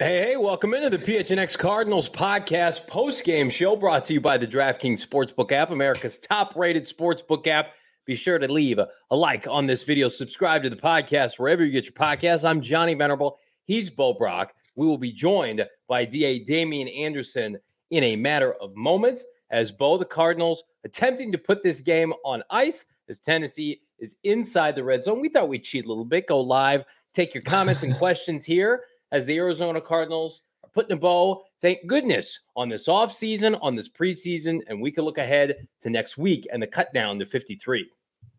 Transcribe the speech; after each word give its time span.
Hey, 0.00 0.30
hey, 0.30 0.36
welcome 0.36 0.74
into 0.74 0.90
the 0.90 0.98
PHNX 0.98 1.56
Cardinals 1.56 2.08
podcast 2.08 2.88
post-game 2.88 3.48
show 3.48 3.76
brought 3.76 4.04
to 4.06 4.14
you 4.14 4.20
by 4.20 4.36
the 4.36 4.46
DraftKings 4.46 5.06
Sportsbook 5.06 5.52
app, 5.52 5.70
America's 5.70 6.18
top-rated 6.18 6.82
sportsbook 6.82 7.46
app. 7.46 7.74
Be 8.04 8.16
sure 8.16 8.40
to 8.40 8.50
leave 8.50 8.80
a, 8.80 8.88
a 9.12 9.16
like 9.16 9.46
on 9.46 9.68
this 9.68 9.84
video, 9.84 10.08
subscribe 10.08 10.64
to 10.64 10.68
the 10.68 10.74
podcast 10.74 11.38
wherever 11.38 11.64
you 11.64 11.70
get 11.70 11.84
your 11.84 11.92
podcasts. 11.92 12.44
I'm 12.44 12.60
Johnny 12.60 12.94
Venerable. 12.94 13.38
He's 13.66 13.88
Bo 13.88 14.14
Brock. 14.14 14.52
We 14.74 14.84
will 14.84 14.98
be 14.98 15.12
joined 15.12 15.64
by 15.86 16.06
DA 16.06 16.40
Damien 16.40 16.88
Anderson 16.88 17.56
in 17.92 18.02
a 18.02 18.16
matter 18.16 18.54
of 18.54 18.74
moments 18.74 19.24
as 19.52 19.70
Bo 19.70 19.96
the 19.96 20.04
Cardinals 20.04 20.64
attempting 20.84 21.30
to 21.30 21.38
put 21.38 21.62
this 21.62 21.80
game 21.80 22.12
on 22.24 22.42
ice 22.50 22.84
as 23.08 23.20
Tennessee 23.20 23.80
is 24.00 24.16
inside 24.24 24.74
the 24.74 24.82
red 24.82 25.04
zone. 25.04 25.20
We 25.20 25.28
thought 25.28 25.48
we'd 25.48 25.62
cheat 25.62 25.84
a 25.84 25.88
little 25.88 26.04
bit, 26.04 26.26
go 26.26 26.40
live, 26.40 26.84
take 27.12 27.32
your 27.32 27.42
comments 27.44 27.84
and 27.84 27.94
questions 27.98 28.44
here 28.44 28.82
as 29.14 29.26
the 29.26 29.36
Arizona 29.36 29.80
Cardinals 29.80 30.42
are 30.64 30.70
putting 30.74 30.90
a 30.90 30.96
bow, 30.96 31.44
thank 31.62 31.86
goodness, 31.86 32.40
on 32.56 32.68
this 32.68 32.88
offseason, 32.88 33.56
on 33.62 33.76
this 33.76 33.88
preseason, 33.88 34.60
and 34.66 34.82
we 34.82 34.90
can 34.90 35.04
look 35.04 35.18
ahead 35.18 35.68
to 35.82 35.88
next 35.88 36.18
week 36.18 36.48
and 36.52 36.60
the 36.60 36.66
cut 36.66 36.92
down 36.92 37.20
to 37.20 37.24
53. 37.24 37.88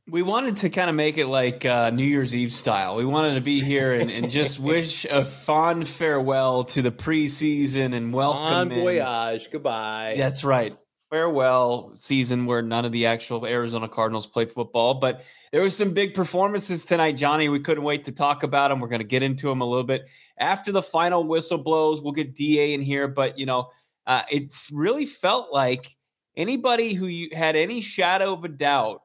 We 0.07 0.21
wanted 0.21 0.57
to 0.57 0.69
kind 0.69 0.89
of 0.89 0.95
make 0.97 1.17
it 1.17 1.27
like 1.27 1.63
uh, 1.65 1.91
New 1.91 2.03
Year's 2.03 2.35
Eve 2.35 2.51
style. 2.51 2.97
We 2.97 3.05
wanted 3.05 3.35
to 3.35 3.41
be 3.41 3.61
here 3.61 3.93
and, 3.93 4.11
and 4.11 4.29
just 4.29 4.59
wish 4.73 5.05
a 5.05 5.23
fond 5.23 5.87
farewell 5.87 6.65
to 6.65 6.81
the 6.81 6.91
preseason 6.91 7.95
and 7.95 8.13
welcome. 8.13 8.67
Bon 8.67 8.77
voyage. 8.77 9.49
Goodbye. 9.49 10.15
That's 10.17 10.43
right 10.43 10.77
farewell 11.09 11.91
season 11.95 12.45
where 12.45 12.61
none 12.61 12.85
of 12.85 12.91
the 12.91 13.05
actual 13.05 13.45
Arizona 13.45 13.87
Cardinals 13.87 14.27
play 14.27 14.45
football. 14.45 14.95
But 14.95 15.23
there 15.51 15.61
was 15.61 15.75
some 15.75 15.93
big 15.93 16.13
performances 16.13 16.85
tonight, 16.85 17.13
Johnny. 17.13 17.49
We 17.49 17.59
couldn't 17.59 17.83
wait 17.83 18.05
to 18.05 18.11
talk 18.11 18.43
about 18.43 18.69
them. 18.69 18.79
We're 18.79 18.87
going 18.87 18.99
to 18.99 19.07
get 19.07 19.23
into 19.23 19.47
them 19.47 19.61
a 19.61 19.65
little 19.65 19.83
bit 19.83 20.09
after 20.39 20.71
the 20.71 20.81
final 20.81 21.23
whistle 21.23 21.57
blows. 21.57 22.01
We'll 22.01 22.13
get 22.13 22.35
Da 22.35 22.73
in 22.73 22.81
here, 22.81 23.07
but 23.07 23.39
you 23.39 23.45
know, 23.45 23.69
uh, 24.07 24.23
it's 24.31 24.71
really 24.71 25.05
felt 25.05 25.51
like 25.51 25.95
anybody 26.35 26.93
who 26.93 27.07
you 27.07 27.29
had 27.33 27.55
any 27.55 27.81
shadow 27.81 28.33
of 28.33 28.43
a 28.43 28.49
doubt 28.49 29.01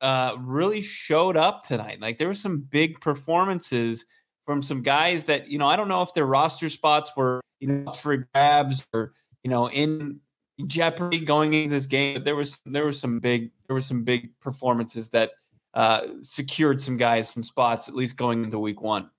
uh, 0.00 0.36
really 0.40 0.82
showed 0.82 1.36
up 1.36 1.64
tonight. 1.64 2.00
Like 2.00 2.18
there 2.18 2.28
were 2.28 2.34
some 2.34 2.60
big 2.60 3.00
performances 3.00 4.06
from 4.44 4.62
some 4.62 4.82
guys 4.82 5.24
that 5.24 5.48
you 5.48 5.58
know 5.58 5.66
I 5.66 5.76
don't 5.76 5.88
know 5.88 6.02
if 6.02 6.14
their 6.14 6.26
roster 6.26 6.68
spots 6.68 7.10
were 7.16 7.40
you 7.60 7.68
know 7.68 7.92
for 7.92 8.28
grabs 8.32 8.86
or 8.92 9.12
you 9.42 9.50
know 9.50 9.68
in 9.68 10.20
jeopardy 10.66 11.18
going 11.18 11.52
into 11.52 11.70
this 11.70 11.86
game. 11.86 12.22
There 12.24 12.36
was 12.36 12.60
there 12.64 12.84
were 12.84 12.92
some 12.92 13.20
big 13.20 13.50
there 13.66 13.74
were 13.74 13.82
some 13.82 14.04
big 14.04 14.30
performances 14.40 15.10
that 15.10 15.32
uh, 15.74 16.02
secured 16.22 16.80
some 16.80 16.96
guys 16.96 17.28
some 17.28 17.42
spots 17.42 17.88
at 17.88 17.94
least 17.94 18.16
going 18.16 18.44
into 18.44 18.58
week 18.58 18.80
one. 18.80 19.10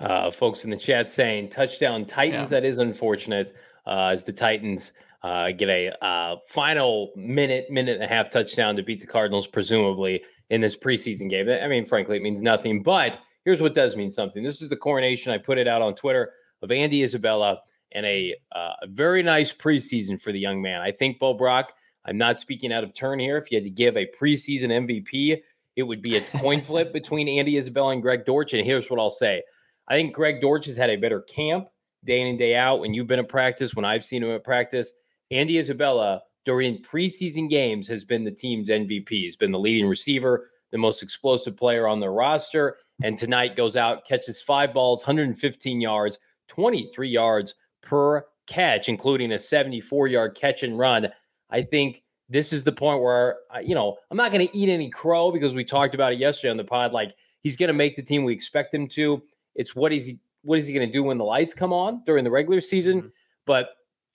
Uh, 0.00 0.30
folks 0.30 0.64
in 0.64 0.70
the 0.70 0.76
chat 0.76 1.10
saying 1.10 1.50
touchdown 1.50 2.04
Titans. 2.04 2.50
Yeah. 2.50 2.60
That 2.60 2.64
is 2.64 2.78
unfortunate 2.78 3.54
uh, 3.86 4.10
as 4.12 4.24
the 4.24 4.32
Titans 4.32 4.92
uh, 5.22 5.50
get 5.50 5.68
a 5.68 6.04
uh, 6.04 6.36
final 6.48 7.12
minute 7.16 7.70
minute 7.70 7.94
and 7.94 8.04
a 8.04 8.08
half 8.08 8.30
touchdown 8.30 8.76
to 8.76 8.82
beat 8.82 9.00
the 9.00 9.06
Cardinals 9.06 9.46
presumably 9.46 10.22
in 10.50 10.60
this 10.60 10.76
preseason 10.76 11.28
game. 11.28 11.48
I 11.48 11.66
mean, 11.68 11.84
frankly, 11.84 12.16
it 12.16 12.22
means 12.22 12.40
nothing. 12.40 12.82
But 12.82 13.18
here's 13.44 13.60
what 13.60 13.74
does 13.74 13.96
mean 13.96 14.10
something. 14.10 14.42
This 14.42 14.62
is 14.62 14.68
the 14.68 14.76
coronation. 14.76 15.32
I 15.32 15.38
put 15.38 15.58
it 15.58 15.68
out 15.68 15.82
on 15.82 15.94
Twitter 15.94 16.32
of 16.62 16.70
Andy 16.70 17.02
Isabella 17.02 17.60
and 17.92 18.04
a, 18.06 18.34
uh, 18.54 18.72
a 18.82 18.86
very 18.86 19.22
nice 19.22 19.52
preseason 19.52 20.20
for 20.20 20.32
the 20.32 20.38
young 20.38 20.60
man. 20.60 20.80
I 20.80 20.92
think 20.92 21.18
Bo 21.18 21.34
Brock, 21.34 21.72
I'm 22.04 22.18
not 22.18 22.40
speaking 22.40 22.72
out 22.72 22.84
of 22.84 22.94
turn 22.94 23.18
here. 23.18 23.36
If 23.38 23.50
you 23.50 23.56
had 23.56 23.64
to 23.64 23.70
give 23.70 23.96
a 23.96 24.08
preseason 24.20 24.70
MVP, 24.70 25.40
it 25.76 25.82
would 25.82 26.02
be 26.02 26.16
a 26.16 26.20
coin 26.20 26.60
flip 26.64 26.92
between 26.92 27.28
Andy 27.28 27.56
Isabella 27.56 27.92
and 27.92 28.02
Greg 28.02 28.24
Dortch. 28.24 28.54
And 28.54 28.64
here's 28.64 28.90
what 28.90 29.00
I'll 29.00 29.10
say 29.10 29.42
I 29.88 29.94
think 29.94 30.14
Greg 30.14 30.40
Dortch 30.40 30.66
has 30.66 30.76
had 30.76 30.90
a 30.90 30.96
better 30.96 31.22
camp 31.22 31.68
day 32.04 32.20
in 32.20 32.26
and 32.28 32.38
day 32.38 32.54
out 32.54 32.80
when 32.80 32.94
you've 32.94 33.06
been 33.06 33.18
at 33.18 33.28
practice, 33.28 33.74
when 33.74 33.84
I've 33.84 34.04
seen 34.04 34.22
him 34.22 34.30
at 34.30 34.44
practice. 34.44 34.92
Andy 35.30 35.58
Isabella 35.58 36.22
during 36.44 36.82
preseason 36.82 37.50
games 37.50 37.86
has 37.88 38.04
been 38.04 38.24
the 38.24 38.30
team's 38.30 38.70
MVP. 38.70 39.08
He's 39.08 39.36
been 39.36 39.52
the 39.52 39.58
leading 39.58 39.86
receiver, 39.88 40.50
the 40.72 40.78
most 40.78 41.02
explosive 41.02 41.56
player 41.56 41.86
on 41.86 42.00
the 42.00 42.08
roster. 42.08 42.76
And 43.02 43.16
tonight 43.18 43.56
goes 43.56 43.76
out, 43.76 44.06
catches 44.06 44.40
five 44.40 44.72
balls, 44.72 45.02
115 45.02 45.80
yards, 45.80 46.18
23 46.48 47.08
yards 47.08 47.54
per 47.88 48.24
catch, 48.46 48.88
including 48.88 49.32
a 49.32 49.38
74 49.38 50.08
yard 50.08 50.34
catch 50.34 50.62
and 50.62 50.78
run. 50.78 51.08
I 51.50 51.62
think 51.62 52.02
this 52.28 52.52
is 52.52 52.62
the 52.62 52.72
point 52.72 53.02
where, 53.02 53.38
you 53.62 53.74
know, 53.74 53.96
I'm 54.10 54.16
not 54.16 54.32
going 54.32 54.46
to 54.46 54.56
eat 54.56 54.68
any 54.68 54.90
crow 54.90 55.30
because 55.30 55.54
we 55.54 55.64
talked 55.64 55.94
about 55.94 56.12
it 56.12 56.18
yesterday 56.18 56.50
on 56.50 56.56
the 56.58 56.64
pod. 56.64 56.92
Like 56.92 57.14
he's 57.40 57.56
going 57.56 57.68
to 57.68 57.74
make 57.74 57.96
the 57.96 58.02
team 58.02 58.24
we 58.24 58.32
expect 58.32 58.74
him 58.74 58.88
to. 58.88 59.22
It's 59.54 59.74
what 59.74 59.92
is 59.92 60.06
he, 60.06 60.18
what 60.42 60.58
is 60.58 60.66
he 60.66 60.74
going 60.74 60.86
to 60.86 60.92
do 60.92 61.02
when 61.02 61.18
the 61.18 61.24
lights 61.24 61.54
come 61.54 61.72
on 61.72 62.02
during 62.04 62.24
the 62.24 62.30
regular 62.30 62.60
season? 62.60 62.98
Mm-hmm. 63.00 63.08
But 63.46 63.70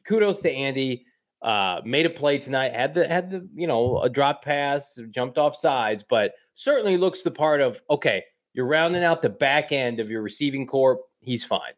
kudos 0.05 0.41
to 0.41 0.51
Andy. 0.51 1.05
Uh, 1.41 1.81
made 1.83 2.05
a 2.05 2.09
play 2.09 2.37
tonight. 2.37 2.73
Had 2.73 2.93
the 2.93 3.05
had 3.05 3.29
the 3.29 3.45
you 3.53 3.67
know 3.67 3.99
a 3.99 4.09
drop 4.09 4.45
pass, 4.45 4.97
jumped 5.11 5.37
off 5.37 5.57
sides, 5.57 6.01
but 6.01 6.35
certainly 6.53 6.95
looks 6.95 7.21
the 7.21 7.31
part 7.31 7.59
of 7.59 7.81
okay. 7.89 8.23
You're 8.53 8.65
rounding 8.65 9.03
out 9.03 9.21
the 9.21 9.29
back 9.29 9.73
end 9.73 9.99
of 9.99 10.09
your 10.09 10.21
receiving 10.21 10.65
corps. 10.65 11.01
He's 11.19 11.43
fine. 11.43 11.73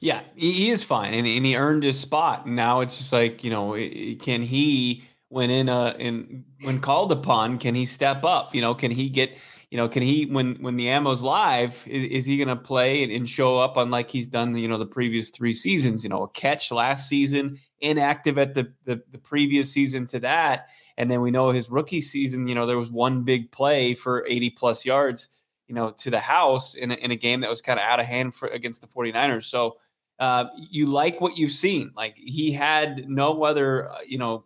Yeah, 0.00 0.22
he 0.34 0.70
is 0.70 0.84
fine, 0.84 1.14
and, 1.14 1.26
and 1.26 1.44
he 1.44 1.56
earned 1.56 1.82
his 1.82 1.98
spot. 1.98 2.46
Now 2.46 2.80
it's 2.80 2.98
just 2.98 3.12
like 3.12 3.42
you 3.42 3.50
know, 3.50 3.72
can 4.20 4.42
he 4.42 5.04
when 5.28 5.50
in 5.50 5.68
a 5.68 5.94
in 5.98 6.44
when 6.64 6.80
called 6.80 7.12
upon, 7.12 7.58
can 7.58 7.74
he 7.74 7.86
step 7.86 8.24
up? 8.24 8.54
You 8.54 8.60
know, 8.60 8.74
can 8.74 8.90
he 8.90 9.08
get 9.08 9.36
you 9.70 9.76
know, 9.76 9.88
can 9.88 10.02
he 10.02 10.24
when 10.26 10.54
when 10.56 10.76
the 10.76 10.88
ammo's 10.88 11.22
live, 11.22 11.84
is, 11.86 12.04
is 12.04 12.26
he 12.26 12.38
going 12.38 12.48
to 12.48 12.56
play 12.56 13.02
and, 13.02 13.12
and, 13.12 13.28
show 13.28 13.58
up 13.58 13.76
unlike 13.76 14.08
he's 14.08 14.26
done 14.26 14.56
you 14.56 14.66
know 14.66 14.78
the 14.78 14.86
previous 14.86 15.30
three 15.30 15.52
seasons? 15.52 16.02
You 16.02 16.10
know, 16.10 16.22
a 16.22 16.28
catch 16.30 16.72
last 16.72 17.08
season, 17.08 17.58
inactive 17.80 18.38
at 18.38 18.54
the 18.54 18.72
the, 18.84 19.02
the 19.10 19.18
previous 19.18 19.70
season 19.70 20.06
to 20.06 20.20
that, 20.20 20.68
and 20.96 21.10
then 21.10 21.20
we 21.20 21.30
know 21.30 21.50
his 21.50 21.70
rookie 21.70 22.00
season. 22.00 22.48
You 22.48 22.54
know, 22.54 22.64
there 22.64 22.78
was 22.78 22.90
one 22.90 23.24
big 23.24 23.52
play 23.52 23.92
for 23.94 24.24
eighty 24.26 24.48
plus 24.48 24.86
yards 24.86 25.28
you 25.68 25.74
know, 25.74 25.90
to 25.90 26.10
the 26.10 26.18
house 26.18 26.74
in 26.74 26.90
a, 26.90 26.94
in 26.94 27.10
a 27.10 27.16
game 27.16 27.42
that 27.42 27.50
was 27.50 27.60
kind 27.60 27.78
of 27.78 27.84
out 27.84 28.00
of 28.00 28.06
hand 28.06 28.34
for 28.34 28.48
against 28.48 28.80
the 28.80 28.86
49ers. 28.86 29.44
So 29.44 29.76
uh, 30.18 30.46
you 30.56 30.86
like 30.86 31.20
what 31.20 31.38
you've 31.38 31.52
seen. 31.52 31.92
Like 31.96 32.16
he 32.16 32.52
had 32.52 33.08
no 33.08 33.42
other, 33.44 33.88
uh, 33.88 33.98
you 34.06 34.18
know, 34.18 34.44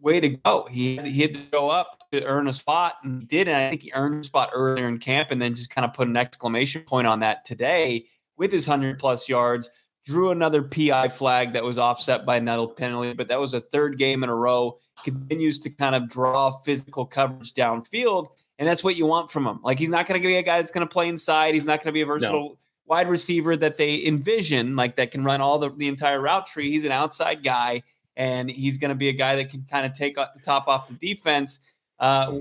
way 0.00 0.20
to 0.20 0.30
go. 0.30 0.66
He 0.70 0.96
had, 0.96 1.06
he 1.06 1.22
had 1.22 1.34
to 1.34 1.40
go 1.50 1.70
up 1.70 1.98
to 2.12 2.24
earn 2.24 2.48
a 2.48 2.52
spot 2.52 2.94
and 3.02 3.22
he 3.22 3.26
did. 3.26 3.48
And 3.48 3.56
I 3.56 3.70
think 3.70 3.82
he 3.82 3.92
earned 3.94 4.24
a 4.24 4.26
spot 4.26 4.50
earlier 4.52 4.86
in 4.86 4.98
camp 4.98 5.30
and 5.30 5.42
then 5.42 5.54
just 5.54 5.70
kind 5.70 5.84
of 5.84 5.92
put 5.92 6.08
an 6.08 6.16
exclamation 6.16 6.82
point 6.82 7.06
on 7.06 7.20
that 7.20 7.44
today 7.44 8.06
with 8.36 8.52
his 8.52 8.68
100 8.68 8.98
plus 8.98 9.28
yards. 9.28 9.70
Drew 10.04 10.30
another 10.30 10.62
PI 10.62 11.08
flag 11.10 11.52
that 11.52 11.64
was 11.64 11.76
offset 11.76 12.24
by 12.24 12.36
another 12.36 12.66
penalty, 12.66 13.12
but 13.12 13.28
that 13.28 13.40
was 13.40 13.52
a 13.52 13.60
third 13.60 13.98
game 13.98 14.22
in 14.22 14.30
a 14.30 14.34
row. 14.34 14.78
Continues 15.04 15.58
to 15.60 15.70
kind 15.70 15.94
of 15.94 16.08
draw 16.08 16.50
physical 16.60 17.04
coverage 17.04 17.52
downfield 17.52 18.28
and 18.58 18.68
that's 18.68 18.82
what 18.82 18.96
you 18.96 19.06
want 19.06 19.30
from 19.30 19.46
him. 19.46 19.60
Like 19.62 19.78
he's 19.78 19.88
not 19.88 20.06
going 20.06 20.20
to 20.20 20.26
be 20.26 20.36
a 20.36 20.42
guy 20.42 20.58
that's 20.58 20.70
going 20.70 20.86
to 20.86 20.92
play 20.92 21.08
inside. 21.08 21.54
He's 21.54 21.64
not 21.64 21.78
going 21.80 21.86
to 21.86 21.92
be 21.92 22.00
a 22.00 22.06
versatile 22.06 22.40
no. 22.50 22.58
Wide 22.88 23.08
receiver 23.08 23.56
that 23.56 23.76
they 23.76 24.04
envision, 24.04 24.74
like 24.76 24.96
that 24.96 25.10
can 25.10 25.22
run 25.24 25.40
all 25.40 25.58
the, 25.58 25.70
the 25.70 25.88
entire 25.88 26.20
route 26.20 26.46
tree. 26.46 26.70
He's 26.70 26.84
an 26.84 26.92
outside 26.92 27.44
guy, 27.44 27.82
and 28.16 28.50
he's 28.50 28.78
going 28.78 28.90
to 28.90 28.94
be 28.94 29.08
a 29.08 29.12
guy 29.12 29.36
that 29.36 29.50
can 29.50 29.64
kind 29.70 29.86
of 29.86 29.92
take 29.92 30.16
the 30.16 30.28
top 30.42 30.66
off 30.66 30.88
the 30.88 30.94
defense. 30.94 31.60
Uh, 31.98 32.38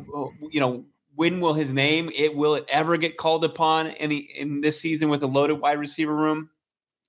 you 0.50 0.60
know, 0.60 0.86
when 1.16 1.42
will 1.42 1.54
his 1.54 1.74
name? 1.74 2.10
It 2.16 2.36
will 2.36 2.56
it 2.56 2.66
ever 2.70 2.98
get 2.98 3.18
called 3.18 3.44
upon 3.44 3.88
in 3.88 4.10
the 4.10 4.28
in 4.38 4.62
this 4.62 4.80
season 4.80 5.10
with 5.10 5.24
a 5.24 5.28
loaded 5.28 5.56
wide 5.56 5.80
receiver 5.80 6.16
room? 6.16 6.50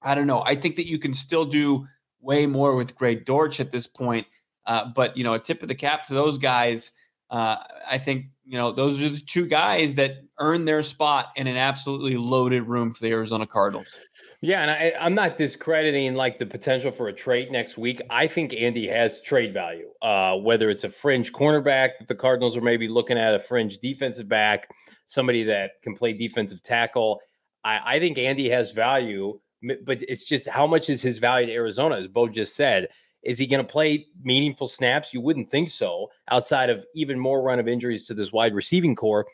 I 0.02 0.14
don't 0.14 0.26
know. 0.26 0.42
I 0.44 0.54
think 0.54 0.76
that 0.76 0.86
you 0.86 0.98
can 0.98 1.12
still 1.12 1.44
do 1.44 1.86
way 2.20 2.46
more 2.46 2.74
with 2.74 2.96
Greg 2.96 3.24
Dortch 3.24 3.60
at 3.60 3.70
this 3.70 3.86
point. 3.86 4.26
Uh, 4.66 4.86
but 4.94 5.16
you 5.16 5.24
know, 5.24 5.34
a 5.34 5.38
tip 5.38 5.62
of 5.62 5.68
the 5.68 5.74
cap 5.74 6.04
to 6.04 6.14
those 6.14 6.38
guys. 6.38 6.90
Uh, 7.30 7.56
I 7.88 7.98
think 7.98 8.26
you 8.48 8.56
know 8.56 8.72
those 8.72 9.00
are 9.00 9.10
the 9.10 9.20
two 9.20 9.46
guys 9.46 9.96
that 9.96 10.22
earn 10.38 10.64
their 10.64 10.82
spot 10.82 11.32
in 11.36 11.46
an 11.46 11.56
absolutely 11.56 12.16
loaded 12.16 12.62
room 12.62 12.92
for 12.92 13.00
the 13.00 13.10
Arizona 13.10 13.46
Cardinals. 13.46 13.94
Yeah, 14.40 14.62
and 14.62 14.70
I, 14.70 15.06
am 15.06 15.14
not 15.14 15.36
discrediting 15.36 16.14
like 16.14 16.38
the 16.38 16.46
potential 16.46 16.90
for 16.90 17.08
a 17.08 17.12
trade 17.12 17.52
next 17.52 17.76
week. 17.76 18.00
I 18.08 18.26
think 18.26 18.54
Andy 18.54 18.86
has 18.88 19.20
trade 19.20 19.52
value. 19.52 19.88
Uh, 20.00 20.36
whether 20.36 20.70
it's 20.70 20.84
a 20.84 20.88
fringe 20.88 21.32
cornerback 21.32 21.98
that 21.98 22.08
the 22.08 22.14
Cardinals 22.14 22.56
are 22.56 22.62
maybe 22.62 22.88
looking 22.88 23.18
at, 23.18 23.34
a 23.34 23.38
fringe 23.38 23.78
defensive 23.78 24.28
back, 24.28 24.70
somebody 25.06 25.42
that 25.44 25.72
can 25.82 25.94
play 25.94 26.14
defensive 26.14 26.62
tackle. 26.62 27.20
I, 27.64 27.96
I 27.96 27.98
think 27.98 28.16
Andy 28.16 28.48
has 28.48 28.70
value, 28.70 29.40
but 29.84 30.02
it's 30.02 30.24
just 30.24 30.48
how 30.48 30.66
much 30.66 30.88
is 30.88 31.02
his 31.02 31.18
value 31.18 31.48
to 31.48 31.52
Arizona? 31.52 31.96
As 31.96 32.08
Bo 32.08 32.28
just 32.28 32.56
said, 32.56 32.88
is 33.28 33.38
he 33.38 33.46
going 33.46 33.64
to 33.64 33.72
play 33.72 34.06
meaningful 34.24 34.68
snaps? 34.68 35.12
You 35.12 35.20
wouldn't 35.20 35.50
think 35.50 35.68
so. 35.68 36.10
Outside 36.30 36.70
of 36.70 36.86
even 36.94 37.20
more 37.20 37.42
run 37.42 37.60
of 37.60 37.68
injuries 37.68 38.06
to 38.06 38.14
this 38.14 38.32
wide 38.32 38.54
receiving 38.54 38.96
corps, 38.96 39.26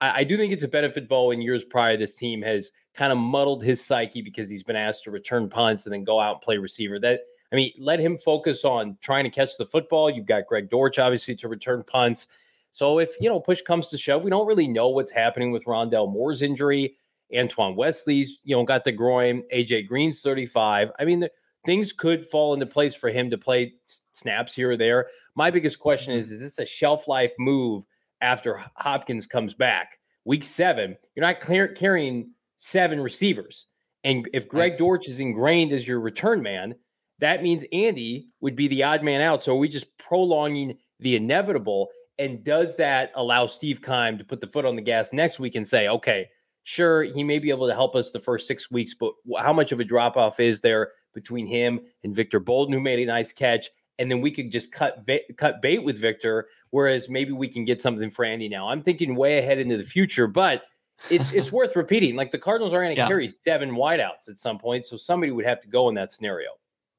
I, 0.00 0.20
I 0.20 0.24
do 0.24 0.36
think 0.36 0.52
it's 0.52 0.62
a 0.62 0.68
benefit. 0.68 1.08
Bo 1.08 1.32
in 1.32 1.42
years 1.42 1.64
prior, 1.64 1.96
this 1.96 2.14
team 2.14 2.40
has 2.42 2.70
kind 2.94 3.10
of 3.10 3.18
muddled 3.18 3.64
his 3.64 3.84
psyche 3.84 4.22
because 4.22 4.48
he's 4.48 4.62
been 4.62 4.76
asked 4.76 5.02
to 5.04 5.10
return 5.10 5.48
punts 5.48 5.86
and 5.86 5.92
then 5.92 6.04
go 6.04 6.20
out 6.20 6.34
and 6.34 6.40
play 6.40 6.56
receiver. 6.56 7.00
That 7.00 7.22
I 7.52 7.56
mean, 7.56 7.72
let 7.80 7.98
him 7.98 8.16
focus 8.16 8.64
on 8.64 8.96
trying 9.00 9.24
to 9.24 9.30
catch 9.30 9.56
the 9.58 9.66
football. 9.66 10.08
You've 10.08 10.26
got 10.26 10.46
Greg 10.46 10.70
Dortch 10.70 11.00
obviously 11.00 11.34
to 11.36 11.48
return 11.48 11.82
punts. 11.84 12.28
So 12.70 13.00
if 13.00 13.16
you 13.20 13.28
know 13.28 13.40
push 13.40 13.60
comes 13.60 13.88
to 13.88 13.98
shove, 13.98 14.22
we 14.22 14.30
don't 14.30 14.46
really 14.46 14.68
know 14.68 14.88
what's 14.88 15.10
happening 15.10 15.50
with 15.50 15.64
Rondale 15.64 16.10
Moore's 16.10 16.42
injury. 16.42 16.96
Antoine 17.36 17.74
Wesley's, 17.74 18.38
you 18.44 18.54
know, 18.54 18.62
got 18.62 18.84
the 18.84 18.92
groin. 18.92 19.42
AJ 19.52 19.88
Green's 19.88 20.20
35. 20.20 20.92
I 20.98 21.04
mean, 21.04 21.26
things 21.64 21.92
could 21.92 22.26
fall 22.26 22.54
into 22.54 22.66
place 22.66 22.94
for 22.94 23.10
him 23.10 23.30
to 23.30 23.38
play 23.38 23.74
snaps 24.12 24.54
here 24.54 24.72
or 24.72 24.76
there. 24.76 25.08
My 25.34 25.50
biggest 25.50 25.78
question 25.78 26.14
is: 26.14 26.26
mm-hmm. 26.26 26.34
Is 26.34 26.40
this 26.40 26.58
a 26.58 26.66
shelf 26.66 27.08
life 27.08 27.32
move 27.38 27.84
after 28.20 28.62
Hopkins 28.76 29.26
comes 29.26 29.54
back? 29.54 29.98
Week 30.24 30.44
seven, 30.44 30.96
you're 31.14 31.26
not 31.26 31.40
clear, 31.40 31.68
carrying 31.68 32.30
seven 32.58 33.00
receivers. 33.00 33.66
And 34.04 34.28
if 34.32 34.48
Greg 34.48 34.78
Dortch 34.78 35.08
is 35.08 35.20
ingrained 35.20 35.72
as 35.72 35.86
your 35.86 36.00
return 36.00 36.42
man, 36.42 36.74
that 37.18 37.42
means 37.42 37.64
Andy 37.72 38.28
would 38.40 38.56
be 38.56 38.68
the 38.68 38.82
odd 38.82 39.02
man 39.02 39.20
out. 39.20 39.42
So 39.42 39.52
are 39.52 39.58
we 39.58 39.68
just 39.68 39.96
prolonging 39.98 40.76
the 40.98 41.16
inevitable? 41.16 41.88
And 42.18 42.42
does 42.44 42.76
that 42.76 43.12
allow 43.14 43.46
Steve 43.46 43.80
Keim 43.80 44.18
to 44.18 44.24
put 44.24 44.40
the 44.40 44.46
foot 44.46 44.64
on 44.64 44.76
the 44.76 44.82
gas 44.82 45.12
next 45.12 45.38
week 45.38 45.54
and 45.54 45.66
say, 45.66 45.88
okay, 45.88 46.28
sure, 46.64 47.02
he 47.02 47.22
may 47.24 47.38
be 47.38 47.50
able 47.50 47.68
to 47.68 47.74
help 47.74 47.94
us 47.94 48.10
the 48.10 48.20
first 48.20 48.46
six 48.46 48.70
weeks, 48.70 48.94
but 48.94 49.12
how 49.38 49.52
much 49.52 49.72
of 49.72 49.80
a 49.80 49.84
drop 49.84 50.16
off 50.16 50.40
is 50.40 50.60
there 50.60 50.90
between 51.12 51.46
him 51.46 51.80
and 52.04 52.14
Victor 52.14 52.40
Bolden, 52.40 52.72
who 52.72 52.80
made 52.80 52.98
a 52.98 53.06
nice 53.06 53.32
catch? 53.32 53.68
And 53.98 54.10
then 54.10 54.20
we 54.20 54.30
could 54.30 54.50
just 54.50 54.72
cut 54.72 55.06
cut 55.36 55.62
bait 55.62 55.84
with 55.84 55.98
Victor, 55.98 56.48
whereas 56.70 57.08
maybe 57.08 57.32
we 57.32 57.46
can 57.48 57.64
get 57.64 57.80
something 57.80 58.10
for 58.10 58.24
Andy 58.24 58.48
now. 58.48 58.68
I'm 58.68 58.82
thinking 58.82 59.14
way 59.14 59.38
ahead 59.38 59.58
into 59.58 59.76
the 59.76 59.84
future, 59.84 60.26
but 60.26 60.62
it's 61.10 61.30
it's 61.32 61.52
worth 61.52 61.76
repeating. 61.76 62.16
Like 62.16 62.30
the 62.30 62.38
Cardinals 62.38 62.72
are 62.72 62.82
going 62.82 62.94
to 62.94 63.00
yeah. 63.00 63.06
carry 63.06 63.28
seven 63.28 63.72
wideouts 63.72 64.28
at 64.28 64.38
some 64.38 64.58
point, 64.58 64.86
so 64.86 64.96
somebody 64.96 65.30
would 65.30 65.44
have 65.44 65.60
to 65.62 65.68
go 65.68 65.88
in 65.88 65.94
that 65.96 66.12
scenario. 66.12 66.50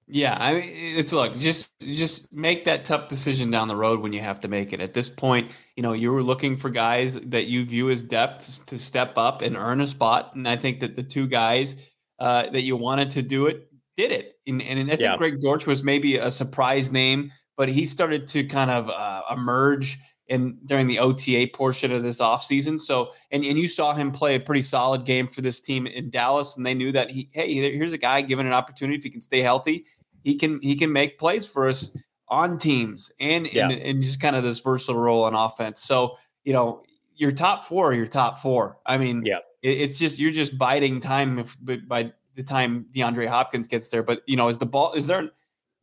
Yeah, 0.07 0.37
I 0.39 0.53
mean, 0.53 0.63
it's 0.65 1.13
look, 1.13 1.37
just 1.37 1.69
just 1.79 2.33
make 2.33 2.65
that 2.65 2.83
tough 2.83 3.07
decision 3.07 3.49
down 3.49 3.69
the 3.69 3.75
road 3.75 4.01
when 4.01 4.11
you 4.11 4.19
have 4.19 4.39
to 4.41 4.47
make 4.47 4.73
it. 4.73 4.81
At 4.81 4.93
this 4.93 5.07
point, 5.07 5.51
you 5.75 5.83
know, 5.83 5.93
you 5.93 6.11
were 6.11 6.23
looking 6.23 6.57
for 6.57 6.69
guys 6.69 7.19
that 7.21 7.47
you 7.47 7.65
view 7.65 7.89
as 7.89 8.03
depth 8.03 8.65
to 8.65 8.77
step 8.77 9.17
up 9.17 9.41
and 9.41 9.55
earn 9.55 9.79
a 9.79 9.87
spot, 9.87 10.35
and 10.35 10.47
I 10.47 10.57
think 10.57 10.81
that 10.81 10.95
the 10.95 11.03
two 11.03 11.25
guys 11.25 11.77
uh, 12.19 12.49
that 12.49 12.63
you 12.63 12.75
wanted 12.75 13.11
to 13.11 13.21
do 13.21 13.47
it 13.47 13.69
did 13.97 14.11
it. 14.11 14.37
And, 14.47 14.61
and 14.61 14.79
I 14.91 14.95
think 14.95 15.01
yeah. 15.01 15.17
Greg 15.17 15.41
Dortch 15.41 15.67
was 15.67 15.83
maybe 15.83 16.17
a 16.17 16.31
surprise 16.31 16.91
name, 16.91 17.31
but 17.57 17.69
he 17.69 17.85
started 17.85 18.27
to 18.29 18.43
kind 18.43 18.71
of 18.71 18.89
uh, 18.89 19.21
emerge 19.31 19.99
in 20.27 20.57
during 20.65 20.87
the 20.87 20.99
OTA 20.99 21.49
portion 21.53 21.91
of 21.91 22.01
this 22.03 22.19
offseason. 22.19 22.79
So, 22.79 23.11
and, 23.31 23.43
and 23.43 23.57
you 23.59 23.67
saw 23.67 23.93
him 23.93 24.11
play 24.11 24.35
a 24.35 24.39
pretty 24.39 24.61
solid 24.61 25.05
game 25.05 25.27
for 25.27 25.41
this 25.41 25.59
team 25.59 25.85
in 25.85 26.09
Dallas, 26.09 26.57
and 26.57 26.65
they 26.65 26.73
knew 26.73 26.91
that 26.91 27.09
he, 27.11 27.29
hey, 27.33 27.53
here's 27.53 27.93
a 27.93 27.97
guy 27.97 28.21
given 28.21 28.47
an 28.47 28.53
opportunity. 28.53 28.97
If 28.97 29.03
he 29.03 29.09
can 29.09 29.21
stay 29.21 29.41
healthy, 29.41 29.85
he 30.23 30.35
can 30.35 30.59
he 30.61 30.75
can 30.75 30.91
make 30.91 31.19
plays 31.19 31.45
for 31.45 31.67
us 31.67 31.95
on 32.29 32.57
teams 32.57 33.11
and 33.19 33.51
yeah. 33.53 33.69
and, 33.69 33.73
and 33.73 34.01
just 34.01 34.21
kind 34.21 34.35
of 34.35 34.43
this 34.43 34.59
versatile 34.59 34.99
role 34.99 35.25
on 35.25 35.35
offense. 35.35 35.81
So, 35.81 36.17
you 36.45 36.53
know, 36.53 36.83
your 37.15 37.31
top 37.31 37.65
four 37.65 37.91
are 37.91 37.93
your 37.93 38.07
top 38.07 38.39
four. 38.39 38.77
I 38.85 38.97
mean, 38.97 39.23
yeah, 39.25 39.39
it, 39.61 39.81
it's 39.81 39.99
just 39.99 40.19
you're 40.19 40.31
just 40.31 40.57
biding 40.57 41.01
time 41.01 41.39
if, 41.39 41.57
by 41.87 42.13
the 42.35 42.43
time 42.43 42.85
DeAndre 42.93 43.27
Hopkins 43.27 43.67
gets 43.67 43.87
there. 43.89 44.03
But 44.03 44.21
you 44.27 44.35
know, 44.35 44.47
is 44.47 44.57
the 44.57 44.65
ball 44.65 44.93
is 44.93 45.07
there, 45.07 45.29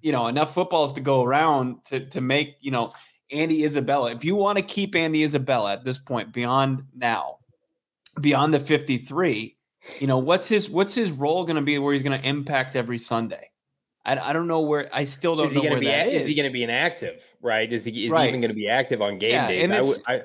you 0.00 0.12
know, 0.12 0.26
enough 0.26 0.54
footballs 0.54 0.92
to 0.94 1.00
go 1.00 1.22
around 1.22 1.84
to 1.86 2.06
to 2.06 2.20
make 2.20 2.56
you 2.60 2.70
know 2.70 2.92
Andy 3.32 3.64
Isabella. 3.64 4.12
If 4.12 4.24
you 4.24 4.34
want 4.34 4.58
to 4.58 4.64
keep 4.64 4.94
Andy 4.94 5.22
Isabella 5.22 5.72
at 5.72 5.84
this 5.84 5.98
point, 5.98 6.32
beyond 6.32 6.84
now, 6.94 7.38
beyond 8.20 8.54
the 8.54 8.60
53, 8.60 9.56
you 9.98 10.06
know, 10.06 10.18
what's 10.18 10.48
his 10.48 10.68
what's 10.68 10.94
his 10.94 11.10
role 11.10 11.44
going 11.44 11.56
to 11.56 11.62
be 11.62 11.78
where 11.78 11.92
he's 11.92 12.02
going 12.02 12.20
to 12.20 12.28
impact 12.28 12.76
every 12.76 12.98
Sunday? 12.98 13.50
I, 14.04 14.18
I 14.18 14.32
don't 14.32 14.46
know 14.46 14.60
where 14.60 14.88
I 14.92 15.04
still 15.04 15.36
don't 15.36 15.48
is 15.48 15.54
know 15.54 15.62
where 15.62 15.78
be, 15.78 15.86
that 15.86 16.08
is. 16.08 16.22
Is 16.22 16.28
he 16.28 16.34
going 16.34 16.48
to 16.48 16.52
be 16.52 16.62
inactive? 16.62 17.22
Right? 17.42 17.70
Is 17.70 17.84
he 17.84 18.06
is 18.06 18.10
right. 18.10 18.22
he 18.22 18.28
even 18.28 18.40
going 18.40 18.50
to 18.50 18.54
be 18.54 18.68
active 18.68 19.02
on 19.02 19.18
game 19.18 19.30
yeah, 19.30 19.48
days? 19.48 20.00
I. 20.06 20.14
I, 20.14 20.22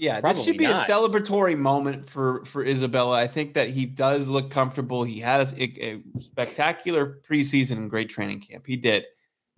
yeah, 0.00 0.20
this 0.20 0.42
should 0.42 0.56
be 0.56 0.64
not. 0.64 0.88
a 0.88 0.90
celebratory 0.92 1.56
moment 1.56 2.08
for 2.08 2.44
for 2.46 2.64
Isabella. 2.64 3.18
I 3.18 3.26
think 3.26 3.54
that 3.54 3.68
he 3.68 3.84
does 3.84 4.28
look 4.28 4.50
comfortable. 4.50 5.04
He 5.04 5.20
had 5.20 5.40
a, 5.40 5.62
a 5.62 6.02
spectacular 6.18 7.20
preseason 7.28 7.72
and 7.72 7.90
great 7.90 8.08
training 8.08 8.40
camp. 8.40 8.66
He 8.66 8.76
did, 8.76 9.06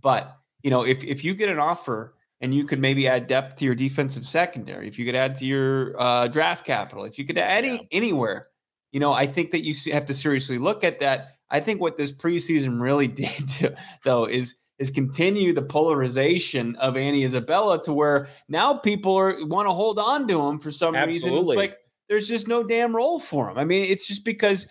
but 0.02 0.36
you 0.62 0.70
know, 0.70 0.84
if 0.84 1.04
if 1.04 1.22
you 1.22 1.34
get 1.34 1.48
an 1.48 1.60
offer 1.60 2.14
and 2.42 2.52
you 2.52 2.64
could 2.64 2.80
maybe 2.80 3.06
add 3.06 3.28
depth 3.28 3.56
to 3.60 3.64
your 3.64 3.76
defensive 3.76 4.26
secondary. 4.26 4.88
If 4.88 4.98
you 4.98 5.06
could 5.06 5.14
add 5.14 5.36
to 5.36 5.46
your 5.46 5.94
uh, 5.98 6.26
draft 6.26 6.66
capital, 6.66 7.04
if 7.04 7.16
you 7.16 7.24
could 7.24 7.38
add 7.38 7.64
any, 7.64 7.86
anywhere, 7.92 8.48
you 8.90 8.98
know, 8.98 9.12
I 9.12 9.26
think 9.26 9.50
that 9.52 9.64
you 9.64 9.74
have 9.92 10.06
to 10.06 10.14
seriously 10.14 10.58
look 10.58 10.82
at 10.82 10.98
that. 11.00 11.36
I 11.50 11.60
think 11.60 11.80
what 11.80 11.96
this 11.96 12.10
preseason 12.10 12.80
really 12.80 13.06
did, 13.22 13.48
to, 13.48 13.76
though, 14.04 14.24
is 14.24 14.56
is 14.78 14.90
continue 14.90 15.52
the 15.52 15.62
polarization 15.62 16.76
of 16.76 16.96
Andy 16.96 17.24
Isabella 17.24 17.82
to 17.84 17.92
where 17.92 18.28
now 18.48 18.74
people 18.74 19.14
are 19.14 19.36
want 19.46 19.68
to 19.68 19.72
hold 19.72 19.98
on 19.98 20.26
to 20.28 20.40
him 20.48 20.58
for 20.58 20.70
some 20.70 20.94
Absolutely. 20.94 21.14
reason. 21.14 21.38
It's 21.38 21.56
like 21.56 21.76
there's 22.08 22.28
just 22.28 22.48
no 22.48 22.62
damn 22.64 22.94
role 22.94 23.20
for 23.20 23.50
him. 23.50 23.58
I 23.58 23.64
mean, 23.64 23.84
it's 23.84 24.06
just 24.06 24.24
because 24.24 24.66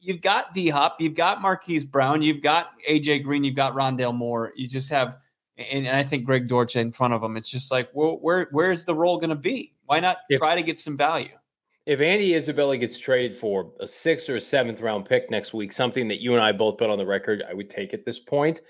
you've 0.00 0.20
got 0.20 0.54
D 0.54 0.68
Hop, 0.68 1.00
you've 1.00 1.14
got 1.14 1.40
Marquise 1.40 1.84
Brown, 1.84 2.22
you've 2.22 2.42
got 2.42 2.70
AJ 2.88 3.24
Green, 3.24 3.44
you've 3.44 3.56
got 3.56 3.74
Rondale 3.74 4.14
Moore. 4.14 4.52
You 4.56 4.68
just 4.68 4.90
have 4.90 5.18
and, 5.58 5.86
and 5.86 5.96
I 5.96 6.02
think 6.02 6.24
Greg 6.24 6.48
Dortch 6.48 6.76
in 6.76 6.92
front 6.92 7.14
of 7.14 7.22
him. 7.22 7.36
It's 7.36 7.48
just 7.48 7.70
like, 7.70 7.88
well, 7.94 8.18
where 8.20 8.48
where's 8.50 8.84
the 8.84 8.94
role 8.94 9.18
going 9.18 9.30
to 9.30 9.36
be? 9.36 9.74
Why 9.86 10.00
not 10.00 10.18
if, 10.28 10.38
try 10.38 10.54
to 10.54 10.62
get 10.62 10.78
some 10.78 10.96
value? 10.96 11.30
If 11.86 12.00
Andy 12.00 12.34
Isabella 12.34 12.76
gets 12.76 12.98
traded 12.98 13.36
for 13.36 13.72
a 13.80 13.86
sixth 13.86 14.28
or 14.28 14.36
a 14.36 14.40
seventh 14.40 14.80
round 14.80 15.06
pick 15.06 15.30
next 15.30 15.54
week, 15.54 15.72
something 15.72 16.08
that 16.08 16.20
you 16.20 16.34
and 16.34 16.42
I 16.42 16.52
both 16.52 16.78
put 16.78 16.90
on 16.90 16.98
the 16.98 17.06
record, 17.06 17.44
I 17.48 17.54
would 17.54 17.70
take 17.70 17.94
at 17.94 18.04
this 18.04 18.18
point. 18.18 18.60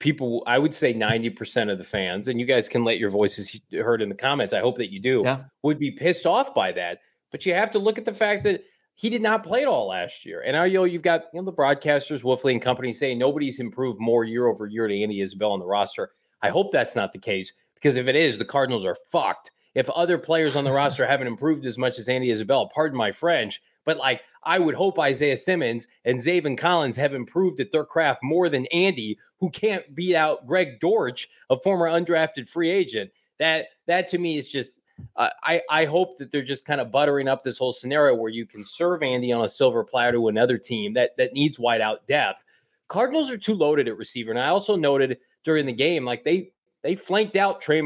People, 0.00 0.42
I 0.46 0.58
would 0.58 0.74
say 0.74 0.92
90% 0.92 1.70
of 1.70 1.78
the 1.78 1.84
fans, 1.84 2.26
and 2.26 2.40
you 2.40 2.46
guys 2.46 2.68
can 2.68 2.84
let 2.84 2.98
your 2.98 3.10
voices 3.10 3.60
heard 3.72 4.02
in 4.02 4.08
the 4.08 4.14
comments. 4.14 4.52
I 4.52 4.60
hope 4.60 4.76
that 4.78 4.92
you 4.92 4.98
do, 4.98 5.22
yeah. 5.24 5.44
would 5.62 5.78
be 5.78 5.92
pissed 5.92 6.26
off 6.26 6.54
by 6.54 6.72
that. 6.72 7.00
But 7.30 7.46
you 7.46 7.54
have 7.54 7.70
to 7.72 7.78
look 7.78 7.98
at 7.98 8.04
the 8.04 8.12
fact 8.12 8.42
that 8.44 8.62
he 9.00 9.08
did 9.08 9.22
not 9.22 9.44
play 9.44 9.62
at 9.62 9.68
all 9.68 9.88
last 9.88 10.26
year. 10.26 10.42
And 10.44 10.56
I 10.56 10.68
know 10.68 10.84
you've 10.84 11.00
got 11.00 11.24
you 11.32 11.40
know, 11.40 11.44
the 11.46 11.52
broadcasters, 11.52 12.22
Wolfley 12.22 12.52
and 12.52 12.60
company 12.60 12.92
saying 12.92 13.18
nobody's 13.18 13.60
improved 13.60 13.98
more 13.98 14.24
year 14.24 14.46
over 14.46 14.66
year 14.66 14.88
to 14.88 15.02
Andy 15.02 15.22
Isabella 15.22 15.54
on 15.54 15.60
the 15.60 15.64
roster. 15.66 16.10
I 16.42 16.50
hope 16.50 16.70
that's 16.70 16.96
not 16.96 17.12
the 17.12 17.18
case 17.18 17.52
because 17.74 17.96
if 17.96 18.08
it 18.08 18.16
is, 18.16 18.36
the 18.36 18.44
Cardinals 18.44 18.84
are 18.84 18.96
fucked. 19.10 19.52
If 19.74 19.88
other 19.90 20.18
players 20.18 20.56
on 20.56 20.64
the 20.64 20.72
roster 20.80 21.06
haven't 21.06 21.28
improved 21.28 21.64
as 21.64 21.78
much 21.78 21.98
as 21.98 22.08
Andy 22.08 22.30
Isabella, 22.30 22.68
pardon 22.68 22.98
my 22.98 23.12
French, 23.12 23.62
but 23.86 23.96
like 23.96 24.20
I 24.42 24.58
would 24.58 24.74
hope 24.74 24.98
Isaiah 24.98 25.36
Simmons 25.36 25.86
and 26.04 26.18
Zaven 26.18 26.56
Collins 26.56 26.96
have 26.96 27.14
improved 27.14 27.60
at 27.60 27.72
their 27.72 27.84
craft 27.84 28.22
more 28.22 28.48
than 28.48 28.66
Andy, 28.66 29.18
who 29.38 29.50
can't 29.50 29.94
beat 29.94 30.16
out 30.16 30.46
Greg 30.46 30.80
Dortch, 30.80 31.28
a 31.50 31.58
former 31.58 31.86
undrafted 31.86 32.48
free 32.48 32.70
agent. 32.70 33.10
That 33.38 33.68
that 33.86 34.08
to 34.10 34.18
me 34.18 34.38
is 34.38 34.50
just 34.50 34.80
uh, 35.16 35.30
I, 35.42 35.62
I 35.70 35.84
hope 35.84 36.18
that 36.18 36.30
they're 36.30 36.42
just 36.42 36.64
kind 36.64 36.80
of 36.80 36.90
buttering 36.90 37.28
up 37.28 37.42
this 37.42 37.58
whole 37.58 37.72
scenario 37.72 38.14
where 38.14 38.30
you 38.30 38.46
can 38.46 38.64
serve 38.64 39.02
Andy 39.02 39.32
on 39.32 39.44
a 39.44 39.48
silver 39.48 39.84
platter 39.84 40.12
to 40.12 40.28
another 40.28 40.58
team 40.58 40.94
that 40.94 41.16
that 41.16 41.32
needs 41.32 41.58
wideout 41.58 41.98
depth. 42.08 42.44
Cardinals 42.88 43.30
are 43.30 43.38
too 43.38 43.54
loaded 43.54 43.88
at 43.88 43.96
receiver, 43.96 44.30
and 44.30 44.40
I 44.40 44.48
also 44.48 44.76
noted 44.76 45.18
during 45.44 45.66
the 45.66 45.72
game. 45.72 46.04
Like 46.04 46.24
they 46.24 46.52
they 46.82 46.94
flanked 46.94 47.36
out 47.36 47.60
Trey 47.60 47.82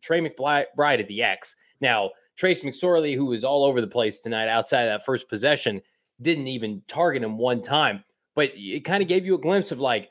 Trey 0.00 0.20
McBride 0.20 1.00
at 1.00 1.08
the 1.08 1.22
X. 1.22 1.56
Now 1.80 2.10
Trace 2.36 2.62
McSorley, 2.62 3.14
who 3.14 3.26
was 3.26 3.44
all 3.44 3.64
over 3.64 3.80
the 3.80 3.86
place 3.86 4.18
tonight 4.20 4.48
outside 4.48 4.82
of 4.82 4.92
that 4.92 5.04
first 5.04 5.28
possession, 5.28 5.80
didn't 6.20 6.46
even 6.46 6.82
target 6.88 7.22
him 7.22 7.38
one 7.38 7.62
time. 7.62 8.04
But 8.34 8.50
it 8.54 8.84
kind 8.84 9.02
of 9.02 9.08
gave 9.08 9.24
you 9.24 9.34
a 9.34 9.40
glimpse 9.40 9.70
of 9.72 9.80
like 9.80 10.10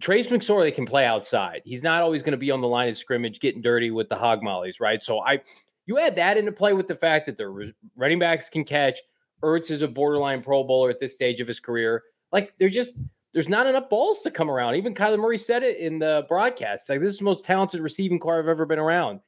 Trace 0.00 0.28
McSorley 0.28 0.74
can 0.74 0.86
play 0.86 1.06
outside. 1.06 1.62
He's 1.64 1.82
not 1.82 2.02
always 2.02 2.22
going 2.22 2.32
to 2.32 2.38
be 2.38 2.50
on 2.50 2.60
the 2.60 2.68
line 2.68 2.88
of 2.88 2.96
scrimmage 2.96 3.40
getting 3.40 3.62
dirty 3.62 3.90
with 3.90 4.08
the 4.08 4.16
hog 4.16 4.42
mollies, 4.42 4.80
right? 4.80 5.02
So 5.02 5.20
I, 5.20 5.40
you 5.86 5.98
add 5.98 6.16
that 6.16 6.36
into 6.36 6.52
play 6.52 6.72
with 6.72 6.88
the 6.88 6.94
fact 6.94 7.26
that 7.26 7.36
the 7.36 7.72
running 7.96 8.18
backs 8.18 8.48
can 8.48 8.64
catch. 8.64 9.00
Ertz 9.42 9.70
is 9.70 9.82
a 9.82 9.88
borderline 9.88 10.42
Pro 10.42 10.62
Bowler 10.62 10.90
at 10.90 11.00
this 11.00 11.14
stage 11.14 11.40
of 11.40 11.48
his 11.48 11.58
career. 11.58 12.02
Like 12.30 12.54
they're 12.58 12.68
just 12.68 12.96
there's 13.32 13.48
not 13.48 13.66
enough 13.66 13.88
balls 13.88 14.22
to 14.22 14.30
come 14.30 14.50
around. 14.50 14.76
Even 14.76 14.94
Kyler 14.94 15.18
Murray 15.18 15.38
said 15.38 15.62
it 15.62 15.78
in 15.78 15.98
the 15.98 16.24
broadcast. 16.28 16.88
Like 16.88 17.00
this 17.00 17.12
is 17.12 17.18
the 17.18 17.24
most 17.24 17.44
talented 17.44 17.80
receiving 17.80 18.18
corps 18.18 18.38
I've 18.38 18.48
ever 18.48 18.66
been 18.66 18.78
around. 18.78 19.20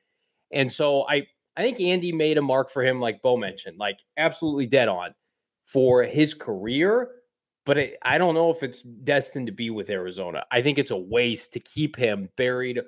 And 0.53 0.73
so 0.73 1.07
I 1.09 1.27
I 1.57 1.63
think 1.63 1.81
Andy 1.81 2.13
made 2.13 2.39
a 2.39 2.43
mark 2.43 2.71
for 2.71 2.83
him, 2.83 3.01
like 3.01 3.23
Bo 3.23 3.37
mentioned, 3.37 3.79
like 3.79 3.99
absolutely 4.17 4.67
dead 4.67 4.89
on 4.89 5.15
for 5.65 6.03
his 6.03 6.35
career. 6.35 7.11
But 7.65 7.79
it, 7.79 7.99
I 8.03 8.19
don't 8.19 8.35
know 8.35 8.51
if 8.51 8.63
it's 8.63 8.83
destined 8.83 9.47
to 9.47 9.53
be 9.53 9.71
with 9.71 9.89
Arizona. 9.89 10.45
I 10.51 10.61
think 10.61 10.79
it's 10.79 10.91
a 10.91 10.97
waste 10.97 11.53
to 11.55 11.61
keep 11.61 11.97
him 11.97 12.29
buried 12.37 12.81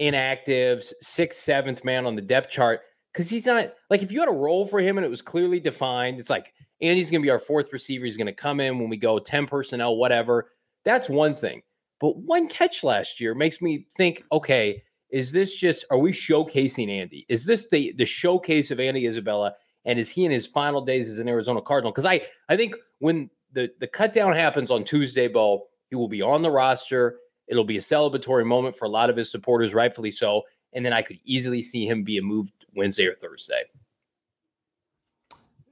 inactives, 0.00 0.92
sixth, 1.00 1.40
seventh 1.40 1.84
man 1.84 2.06
on 2.06 2.14
the 2.14 2.22
depth 2.22 2.50
chart 2.50 2.80
because 3.12 3.28
he's 3.28 3.46
not 3.46 3.72
like 3.90 4.02
if 4.02 4.12
you 4.12 4.20
had 4.20 4.28
a 4.28 4.32
role 4.32 4.66
for 4.66 4.80
him 4.80 4.98
and 4.98 5.04
it 5.04 5.10
was 5.10 5.22
clearly 5.22 5.60
defined, 5.60 6.20
it's 6.20 6.30
like 6.30 6.52
Andy's 6.80 7.10
going 7.10 7.20
to 7.20 7.26
be 7.26 7.30
our 7.30 7.38
fourth 7.38 7.72
receiver. 7.72 8.04
He's 8.04 8.16
going 8.16 8.26
to 8.26 8.32
come 8.32 8.60
in 8.60 8.78
when 8.78 8.88
we 8.88 8.96
go 8.96 9.18
10 9.18 9.46
personnel, 9.46 9.96
whatever. 9.96 10.50
That's 10.84 11.08
one 11.08 11.34
thing. 11.34 11.62
But 12.00 12.16
one 12.16 12.48
catch 12.48 12.82
last 12.82 13.20
year 13.20 13.34
makes 13.34 13.60
me 13.60 13.86
think, 13.94 14.24
okay, 14.32 14.82
is 15.10 15.32
this 15.32 15.54
just 15.54 15.84
are 15.90 15.98
we 15.98 16.12
showcasing 16.12 16.88
Andy? 16.88 17.26
Is 17.28 17.44
this 17.44 17.66
the 17.70 17.92
the 17.96 18.04
showcase 18.04 18.70
of 18.70 18.80
Andy 18.80 19.06
Isabella? 19.06 19.54
And 19.84 19.98
is 19.98 20.10
he 20.10 20.24
in 20.24 20.30
his 20.30 20.46
final 20.46 20.82
days 20.82 21.08
as 21.08 21.18
an 21.18 21.28
Arizona 21.28 21.62
Cardinal? 21.62 21.92
Because 21.92 22.06
I 22.06 22.22
I 22.48 22.56
think 22.56 22.76
when 22.98 23.30
the 23.52 23.70
the 23.80 23.86
cut 23.86 24.12
down 24.12 24.32
happens 24.34 24.70
on 24.70 24.84
Tuesday, 24.84 25.28
Bo, 25.28 25.66
he 25.88 25.96
will 25.96 26.08
be 26.08 26.22
on 26.22 26.42
the 26.42 26.50
roster. 26.50 27.18
It'll 27.48 27.64
be 27.64 27.78
a 27.78 27.80
celebratory 27.80 28.46
moment 28.46 28.76
for 28.76 28.84
a 28.84 28.88
lot 28.88 29.10
of 29.10 29.16
his 29.16 29.30
supporters, 29.30 29.74
rightfully 29.74 30.12
so. 30.12 30.42
And 30.72 30.86
then 30.86 30.92
I 30.92 31.02
could 31.02 31.18
easily 31.24 31.62
see 31.62 31.84
him 31.84 32.04
be 32.04 32.18
a 32.18 32.22
moved 32.22 32.52
Wednesday 32.76 33.06
or 33.06 33.14
Thursday. 33.14 33.64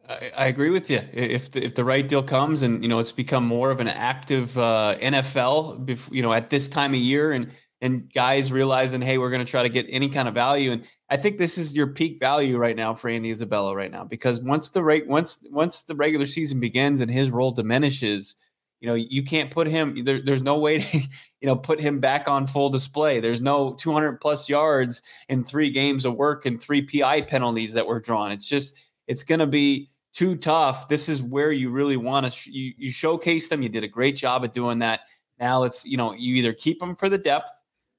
I, 0.09 0.31
I 0.37 0.47
agree 0.47 0.71
with 0.71 0.91
you. 0.91 1.01
If 1.13 1.53
the, 1.53 1.65
if 1.65 1.77
the 1.77 1.85
right 1.85 2.07
deal 2.07 2.23
comes, 2.23 2.63
and 2.63 2.83
you 2.83 2.89
know, 2.89 2.99
it's 2.99 3.13
become 3.13 3.45
more 3.45 3.71
of 3.71 3.79
an 3.79 3.89
active 3.89 4.59
uh, 4.59 4.97
NFL, 5.01 6.11
you 6.11 6.23
know, 6.23 6.33
at 6.33 6.51
this 6.51 6.69
time 6.69 6.95
of 6.95 7.01
year, 7.01 7.31
and 7.31 7.53
and 7.81 8.13
guys 8.13 8.51
realizing, 8.51 9.01
hey, 9.01 9.19
we're 9.19 9.31
going 9.31 9.45
to 9.45 9.51
try 9.51 9.63
to 9.63 9.69
get 9.69 9.87
any 9.89 10.09
kind 10.09 10.29
of 10.29 10.35
value. 10.35 10.73
And 10.73 10.85
I 11.11 11.17
think 11.17 11.39
this 11.39 11.57
is 11.57 11.77
your 11.77 11.87
peak 11.87 12.19
value 12.19 12.57
right 12.59 12.77
now 12.77 12.95
for 12.95 13.09
Andy 13.09 13.31
Isabella 13.31 13.75
right 13.75 13.91
now, 13.91 14.05
because 14.05 14.41
once 14.41 14.71
the 14.71 14.83
rate 14.83 15.07
once 15.07 15.45
once 15.51 15.83
the 15.83 15.95
regular 15.95 16.27
season 16.27 16.61
begins 16.61 17.01
and 17.01 17.11
his 17.11 17.31
role 17.31 17.53
diminishes, 17.53 18.35
you 18.81 18.89
know, 18.89 18.95
you 18.95 19.23
can't 19.23 19.51
put 19.51 19.67
him. 19.67 20.05
There, 20.05 20.21
there's 20.21 20.43
no 20.43 20.59
way 20.59 20.79
to, 20.81 20.99
you 20.99 21.47
know, 21.47 21.57
put 21.57 21.81
him 21.81 22.01
back 22.01 22.29
on 22.29 22.47
full 22.47 22.71
display. 22.71 23.21
There's 23.21 23.41
no 23.41 23.75
200 23.75 24.21
plus 24.21 24.49
yards 24.49 25.03
in 25.29 25.45
three 25.45 25.71
games 25.71 26.05
of 26.05 26.15
work 26.15 26.47
and 26.47 26.61
three 26.61 26.83
PI 26.83 27.23
penalties 27.23 27.75
that 27.75 27.87
were 27.87 28.01
drawn. 28.01 28.33
It's 28.33 28.49
just 28.49 28.75
it's 29.07 29.25
going 29.25 29.41
to 29.41 29.47
be 29.47 29.89
too 30.13 30.37
tough. 30.37 30.89
This 30.89 31.09
is 31.09 31.23
where 31.23 31.53
you 31.53 31.71
really 31.71 31.97
want 31.97 32.27
to 32.27 32.33
sh- 32.33 32.49
you, 32.49 32.73
you 32.77 32.91
showcase 32.91 33.49
them. 33.49 33.63
You 33.63 33.69
did 33.69 33.85
a 33.85 33.89
great 33.89 34.17
job 34.17 34.45
at 34.45 34.53
doing 34.53 34.81
that. 34.81 35.01
Now 35.39 35.63
it's 35.63 35.87
you 35.87 35.97
know 35.97 36.13
you 36.13 36.35
either 36.37 36.53
keep 36.53 36.81
them 36.81 36.97
for 36.97 37.09
the 37.09 37.19
depth, 37.19 37.51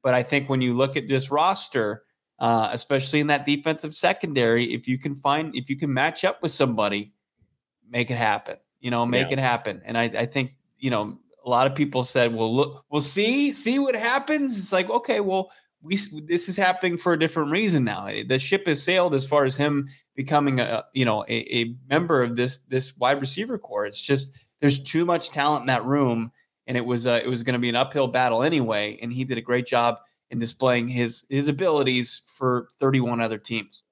but 0.03 0.13
I 0.13 0.23
think 0.23 0.49
when 0.49 0.61
you 0.61 0.73
look 0.73 0.95
at 0.97 1.07
this 1.07 1.31
roster, 1.31 2.03
uh, 2.39 2.69
especially 2.71 3.19
in 3.19 3.27
that 3.27 3.45
defensive 3.45 3.93
secondary, 3.93 4.73
if 4.73 4.87
you 4.87 4.97
can 4.97 5.15
find 5.15 5.55
if 5.55 5.69
you 5.69 5.77
can 5.77 5.93
match 5.93 6.23
up 6.23 6.41
with 6.41 6.51
somebody, 6.51 7.13
make 7.89 8.09
it 8.09 8.17
happen. 8.17 8.57
You 8.79 8.91
know, 8.91 9.05
make 9.05 9.27
yeah. 9.27 9.33
it 9.33 9.39
happen. 9.39 9.81
And 9.83 9.97
I, 9.97 10.03
I 10.03 10.25
think 10.25 10.53
you 10.77 10.89
know 10.89 11.17
a 11.45 11.49
lot 11.49 11.67
of 11.67 11.75
people 11.75 12.03
said, 12.03 12.33
"Well, 12.33 12.55
look, 12.55 12.85
we'll 12.89 13.01
see, 13.01 13.53
see 13.53 13.79
what 13.79 13.95
happens." 13.95 14.57
It's 14.57 14.71
like, 14.71 14.89
okay, 14.89 15.19
well, 15.19 15.51
we 15.81 15.97
this 16.25 16.49
is 16.49 16.57
happening 16.57 16.97
for 16.97 17.13
a 17.13 17.19
different 17.19 17.51
reason 17.51 17.83
now. 17.83 18.05
The 18.05 18.39
ship 18.39 18.67
has 18.67 18.83
sailed 18.83 19.15
as 19.15 19.25
far 19.25 19.45
as 19.45 19.55
him 19.55 19.89
becoming 20.15 20.59
a 20.59 20.85
you 20.93 21.05
know 21.05 21.23
a, 21.27 21.61
a 21.61 21.75
member 21.89 22.23
of 22.23 22.35
this 22.35 22.59
this 22.59 22.95
wide 22.97 23.19
receiver 23.21 23.57
corps. 23.57 23.85
It's 23.85 24.01
just 24.01 24.37
there's 24.59 24.81
too 24.81 25.05
much 25.05 25.29
talent 25.29 25.63
in 25.63 25.67
that 25.67 25.85
room, 25.85 26.31
and 26.69 26.77
it 26.77 26.85
was 26.85 27.07
uh, 27.07 27.19
it 27.21 27.27
was 27.27 27.43
going 27.43 27.53
to 27.53 27.59
be 27.59 27.67
an 27.67 27.75
uphill 27.75 28.07
battle 28.07 28.43
anyway. 28.43 28.97
And 29.01 29.11
he 29.11 29.25
did 29.25 29.37
a 29.37 29.41
great 29.41 29.65
job 29.65 29.99
in 30.29 30.39
displaying 30.39 30.87
his 30.87 31.25
his 31.29 31.49
abilities 31.49 32.21
for 32.27 32.69
31 32.79 33.19
other 33.19 33.39
teams. 33.39 33.83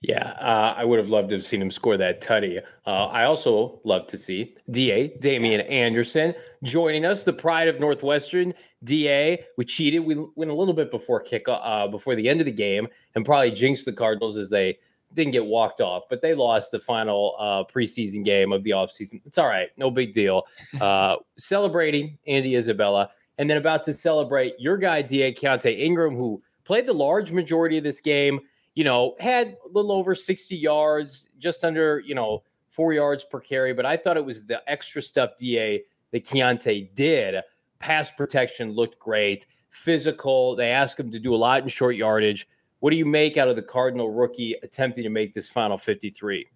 Yeah, 0.00 0.30
uh, 0.40 0.74
I 0.78 0.86
would 0.86 0.98
have 0.98 1.10
loved 1.10 1.28
to 1.28 1.34
have 1.34 1.44
seen 1.44 1.60
him 1.60 1.70
score 1.70 1.98
that 1.98 2.22
tutty. 2.22 2.58
Uh, 2.86 3.04
I 3.06 3.24
also 3.24 3.82
love 3.84 4.06
to 4.06 4.16
see 4.16 4.56
DA 4.70 5.08
Damien 5.18 5.60
Anderson 5.60 6.34
joining 6.64 7.04
us, 7.04 7.22
the 7.22 7.34
pride 7.34 7.68
of 7.68 7.78
Northwestern. 7.78 8.54
DA, 8.82 9.44
we 9.58 9.66
cheated. 9.66 10.02
We 10.02 10.16
went 10.36 10.50
a 10.50 10.54
little 10.54 10.72
bit 10.72 10.90
before 10.90 11.20
kick 11.20 11.44
uh, 11.46 11.86
before 11.88 12.14
the 12.14 12.26
end 12.26 12.40
of 12.40 12.46
the 12.46 12.52
game, 12.52 12.88
and 13.14 13.26
probably 13.26 13.50
jinxed 13.50 13.84
the 13.84 13.92
Cardinals 13.92 14.38
as 14.38 14.48
they 14.48 14.78
didn't 15.14 15.32
get 15.32 15.44
walked 15.44 15.80
off, 15.80 16.04
but 16.08 16.22
they 16.22 16.34
lost 16.34 16.70
the 16.70 16.78
final 16.78 17.36
uh, 17.38 17.64
preseason 17.64 18.24
game 18.24 18.52
of 18.52 18.62
the 18.62 18.70
offseason. 18.70 19.20
It's 19.24 19.38
all 19.38 19.48
right, 19.48 19.68
no 19.76 19.90
big 19.90 20.12
deal. 20.12 20.46
Uh, 20.80 21.16
celebrating 21.36 22.16
Andy 22.26 22.56
Isabella, 22.56 23.10
and 23.38 23.50
then 23.50 23.56
about 23.56 23.84
to 23.84 23.92
celebrate 23.92 24.54
your 24.58 24.78
guy 24.78 25.02
Da 25.02 25.32
Keaontay 25.32 25.78
Ingram, 25.78 26.16
who 26.16 26.42
played 26.64 26.86
the 26.86 26.92
large 26.92 27.32
majority 27.32 27.76
of 27.76 27.84
this 27.84 28.00
game 28.00 28.40
you 28.74 28.84
know, 28.84 29.16
had 29.18 29.56
a 29.64 29.68
little 29.68 29.92
over 29.92 30.14
60 30.14 30.56
yards, 30.56 31.28
just 31.38 31.64
under, 31.64 32.00
you 32.00 32.14
know, 32.14 32.42
four 32.68 32.92
yards 32.92 33.24
per 33.24 33.40
carry. 33.40 33.72
But 33.72 33.86
I 33.86 33.96
thought 33.96 34.16
it 34.16 34.24
was 34.24 34.46
the 34.46 34.62
extra 34.70 35.02
stuff 35.02 35.36
DA 35.36 35.82
that 36.12 36.24
Keaontay 36.24 36.94
did. 36.94 37.36
Pass 37.78 38.10
protection 38.10 38.72
looked 38.72 38.98
great, 38.98 39.46
physical. 39.70 40.54
They 40.54 40.70
asked 40.70 40.98
him 40.98 41.10
to 41.10 41.18
do 41.18 41.34
a 41.34 41.36
lot 41.36 41.62
in 41.62 41.68
short 41.68 41.96
yardage. 41.96 42.46
What 42.80 42.90
do 42.90 42.96
you 42.96 43.06
make 43.06 43.36
out 43.36 43.48
of 43.48 43.56
the 43.56 43.62
Cardinal 43.62 44.10
rookie 44.10 44.56
attempting 44.62 45.04
to 45.04 45.10
make 45.10 45.34
this 45.34 45.48
final 45.48 45.78
53? 45.78 46.46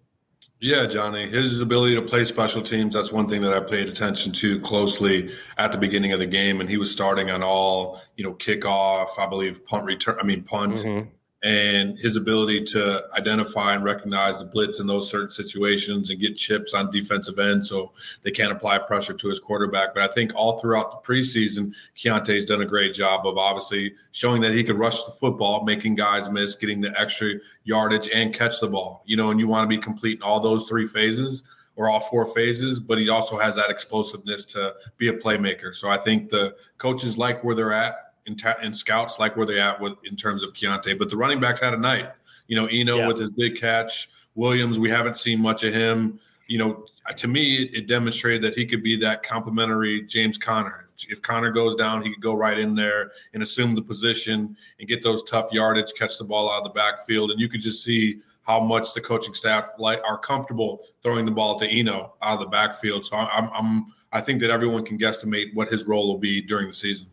Yeah, 0.59 0.85
Johnny, 0.85 1.29
his 1.29 1.61
ability 1.61 1.95
to 1.95 2.01
play 2.01 2.23
special 2.23 2.61
teams, 2.61 2.93
that's 2.93 3.11
one 3.11 3.27
thing 3.27 3.41
that 3.41 3.53
I 3.53 3.59
paid 3.59 3.89
attention 3.89 4.31
to 4.33 4.59
closely 4.61 5.31
at 5.57 5.71
the 5.71 5.77
beginning 5.77 6.13
of 6.13 6.19
the 6.19 6.25
game. 6.25 6.61
And 6.61 6.69
he 6.69 6.77
was 6.77 6.91
starting 6.91 7.29
on 7.29 7.43
all, 7.43 8.01
you 8.15 8.23
know, 8.23 8.33
kickoff, 8.33 9.19
I 9.19 9.27
believe 9.27 9.65
punt 9.65 9.85
return, 9.85 10.17
I 10.19 10.23
mean, 10.23 10.43
punt, 10.43 10.77
mm-hmm 10.77 11.09
and 11.43 11.99
his 11.99 12.15
ability 12.15 12.63
to 12.63 13.03
identify 13.15 13.75
and 13.75 13.83
recognize 13.83 14.39
the 14.39 14.45
blitz 14.45 14.79
in 14.79 14.87
those 14.87 15.09
certain 15.09 15.29
situations 15.29 16.09
and 16.09 16.19
get 16.19 16.35
chips 16.35 16.73
on 16.73 16.89
defensive 16.89 17.37
end 17.37 17.63
so 17.63 17.91
they 18.23 18.31
can't 18.31 18.51
apply 18.51 18.77
pressure 18.79 19.13
to 19.13 19.29
his 19.29 19.39
quarterback. 19.39 19.93
But 19.93 20.09
I 20.09 20.13
think 20.13 20.33
all 20.33 20.57
throughout 20.57 21.03
the 21.03 21.13
preseason, 21.13 21.73
Keaontay's 21.95 22.45
done 22.45 22.61
a 22.61 22.65
great 22.65 22.95
job 22.95 23.27
of 23.27 23.37
obviously 23.37 23.93
showing 24.11 24.41
that 24.41 24.53
he 24.53 24.63
could 24.63 24.79
rush 24.79 25.03
the 25.03 25.11
football, 25.11 25.63
making 25.63 25.95
guys 25.95 26.31
miss, 26.31 26.55
getting 26.55 26.81
the 26.81 26.99
extra 26.99 27.33
yardage, 27.63 28.09
and 28.09 28.33
catch 28.33 28.59
the 28.59 28.67
ball. 28.67 29.03
You 29.05 29.17
know, 29.17 29.29
and 29.29 29.39
you 29.39 29.47
want 29.47 29.65
to 29.65 29.69
be 29.69 29.77
complete 29.77 30.17
in 30.17 30.23
all 30.23 30.39
those 30.39 30.67
three 30.67 30.87
phases 30.87 31.43
or 31.75 31.89
all 31.89 31.99
four 31.99 32.25
phases, 32.25 32.79
but 32.79 32.97
he 32.97 33.09
also 33.09 33.37
has 33.37 33.55
that 33.55 33.69
explosiveness 33.69 34.45
to 34.45 34.73
be 34.97 35.09
a 35.09 35.13
playmaker. 35.13 35.75
So 35.75 35.89
I 35.89 35.97
think 35.97 36.29
the 36.29 36.55
coaches 36.77 37.17
like 37.17 37.43
where 37.43 37.53
they're 37.53 37.73
at 37.73 38.04
in, 38.25 38.35
ta- 38.35 38.57
in 38.61 38.73
scouts 38.73 39.19
like 39.19 39.35
where 39.35 39.45
they 39.45 39.59
at 39.59 39.79
with 39.79 39.93
in 40.03 40.15
terms 40.15 40.43
of 40.43 40.53
Keaontay. 40.53 40.97
But 40.97 41.09
the 41.09 41.17
running 41.17 41.39
backs 41.39 41.59
had 41.59 41.73
a 41.73 41.77
night. 41.77 42.11
You 42.47 42.55
know, 42.55 42.67
Eno 42.67 42.97
yeah. 42.97 43.07
with 43.07 43.19
his 43.19 43.31
big 43.31 43.59
catch. 43.59 44.09
Williams, 44.35 44.77
we 44.77 44.89
haven't 44.89 45.17
seen 45.17 45.41
much 45.41 45.63
of 45.63 45.73
him. 45.73 46.19
You 46.47 46.59
know, 46.59 46.85
to 47.15 47.27
me, 47.27 47.55
it, 47.55 47.73
it 47.73 47.87
demonstrated 47.87 48.41
that 48.43 48.55
he 48.55 48.65
could 48.65 48.83
be 48.83 48.95
that 48.97 49.23
complementary 49.23 50.03
James 50.03 50.37
Conner. 50.37 50.85
If, 50.97 51.11
if 51.11 51.21
Conner 51.21 51.51
goes 51.51 51.75
down, 51.75 52.03
he 52.03 52.13
could 52.13 52.21
go 52.21 52.33
right 52.33 52.59
in 52.59 52.75
there 52.75 53.11
and 53.33 53.41
assume 53.41 53.73
the 53.73 53.81
position 53.81 54.55
and 54.79 54.87
get 54.87 55.03
those 55.03 55.23
tough 55.23 55.51
yardage, 55.51 55.93
catch 55.97 56.17
the 56.17 56.23
ball 56.23 56.51
out 56.51 56.59
of 56.59 56.63
the 56.65 56.69
backfield, 56.69 57.31
and 57.31 57.39
you 57.39 57.49
could 57.49 57.61
just 57.61 57.83
see 57.83 58.19
how 58.43 58.59
much 58.59 58.93
the 58.93 59.01
coaching 59.01 59.33
staff 59.33 59.71
like 59.79 60.01
are 60.07 60.19
comfortable 60.19 60.81
throwing 61.01 61.25
the 61.25 61.31
ball 61.31 61.57
to 61.59 61.67
Eno 61.67 62.13
out 62.21 62.35
of 62.35 62.39
the 62.41 62.45
backfield. 62.45 63.03
So 63.03 63.15
I'm, 63.17 63.49
I'm 63.53 63.85
I 64.11 64.21
think 64.21 64.39
that 64.41 64.49
everyone 64.49 64.85
can 64.85 64.97
guesstimate 64.97 65.53
what 65.55 65.67
his 65.67 65.85
role 65.85 66.07
will 66.07 66.19
be 66.19 66.41
during 66.41 66.67
the 66.67 66.73
season. 66.73 67.07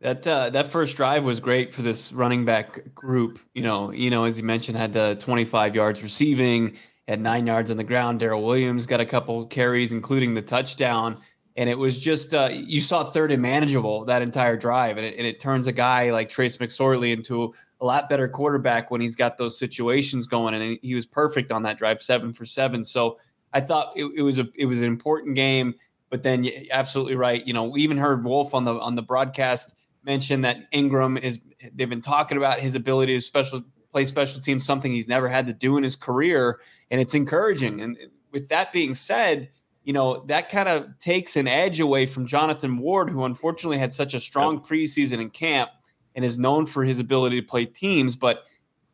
That 0.00 0.26
uh, 0.26 0.48
that 0.50 0.68
first 0.68 0.96
drive 0.96 1.24
was 1.24 1.40
great 1.40 1.74
for 1.74 1.82
this 1.82 2.10
running 2.12 2.46
back 2.46 2.94
group. 2.94 3.38
You 3.54 3.62
know, 3.62 3.92
you 3.92 4.08
know, 4.08 4.24
as 4.24 4.38
you 4.38 4.44
mentioned, 4.44 4.78
had 4.78 4.94
the 4.94 5.16
25 5.20 5.74
yards 5.74 6.02
receiving, 6.02 6.76
had 7.06 7.20
nine 7.20 7.46
yards 7.46 7.70
on 7.70 7.76
the 7.76 7.84
ground. 7.84 8.20
Darrel 8.20 8.42
Williams 8.42 8.86
got 8.86 9.00
a 9.00 9.04
couple 9.04 9.44
carries, 9.46 9.92
including 9.92 10.32
the 10.32 10.42
touchdown. 10.42 11.18
And 11.56 11.68
it 11.68 11.76
was 11.76 12.00
just 12.00 12.32
uh, 12.32 12.48
you 12.50 12.80
saw 12.80 13.04
third 13.04 13.30
and 13.30 13.42
manageable 13.42 14.06
that 14.06 14.22
entire 14.22 14.56
drive, 14.56 14.96
and 14.96 15.04
it, 15.04 15.16
and 15.18 15.26
it 15.26 15.38
turns 15.38 15.66
a 15.66 15.72
guy 15.72 16.12
like 16.12 16.30
Trace 16.30 16.56
McSorley 16.56 17.12
into 17.12 17.52
a 17.82 17.84
lot 17.84 18.08
better 18.08 18.26
quarterback 18.26 18.90
when 18.90 19.02
he's 19.02 19.16
got 19.16 19.36
those 19.36 19.58
situations 19.58 20.26
going. 20.26 20.54
And 20.54 20.78
he 20.80 20.94
was 20.94 21.04
perfect 21.04 21.52
on 21.52 21.64
that 21.64 21.76
drive, 21.76 22.00
seven 22.00 22.32
for 22.32 22.46
seven. 22.46 22.86
So 22.86 23.18
I 23.52 23.60
thought 23.60 23.92
it, 23.96 24.06
it 24.16 24.22
was 24.22 24.38
a 24.38 24.46
it 24.54 24.64
was 24.64 24.78
an 24.78 24.84
important 24.84 25.36
game. 25.36 25.74
But 26.08 26.22
then, 26.22 26.48
absolutely 26.70 27.16
right. 27.16 27.46
You 27.46 27.52
know, 27.52 27.64
we 27.64 27.82
even 27.82 27.98
heard 27.98 28.24
Wolf 28.24 28.54
on 28.54 28.64
the 28.64 28.80
on 28.80 28.94
the 28.94 29.02
broadcast 29.02 29.74
mentioned 30.04 30.44
that 30.44 30.68
Ingram 30.72 31.16
is 31.16 31.40
they've 31.74 31.90
been 31.90 32.00
talking 32.00 32.36
about 32.36 32.60
his 32.60 32.74
ability 32.74 33.14
to 33.14 33.20
special 33.20 33.62
play 33.92 34.04
special 34.04 34.40
teams, 34.40 34.64
something 34.64 34.92
he's 34.92 35.08
never 35.08 35.28
had 35.28 35.46
to 35.46 35.52
do 35.52 35.76
in 35.76 35.82
his 35.82 35.96
career, 35.96 36.60
and 36.90 37.00
it's 37.00 37.14
encouraging. 37.14 37.80
And 37.80 37.96
with 38.30 38.48
that 38.48 38.72
being 38.72 38.94
said, 38.94 39.50
you 39.82 39.92
know, 39.92 40.24
that 40.26 40.48
kind 40.48 40.68
of 40.68 40.98
takes 40.98 41.36
an 41.36 41.48
edge 41.48 41.80
away 41.80 42.06
from 42.06 42.26
Jonathan 42.26 42.78
Ward, 42.78 43.10
who 43.10 43.24
unfortunately 43.24 43.78
had 43.78 43.92
such 43.92 44.14
a 44.14 44.20
strong 44.20 44.60
preseason 44.60 45.20
in 45.20 45.30
camp 45.30 45.70
and 46.14 46.24
is 46.24 46.38
known 46.38 46.66
for 46.66 46.84
his 46.84 46.98
ability 46.98 47.40
to 47.40 47.46
play 47.46 47.64
teams. 47.64 48.14
But, 48.14 48.44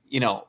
you 0.08 0.20
know, 0.20 0.46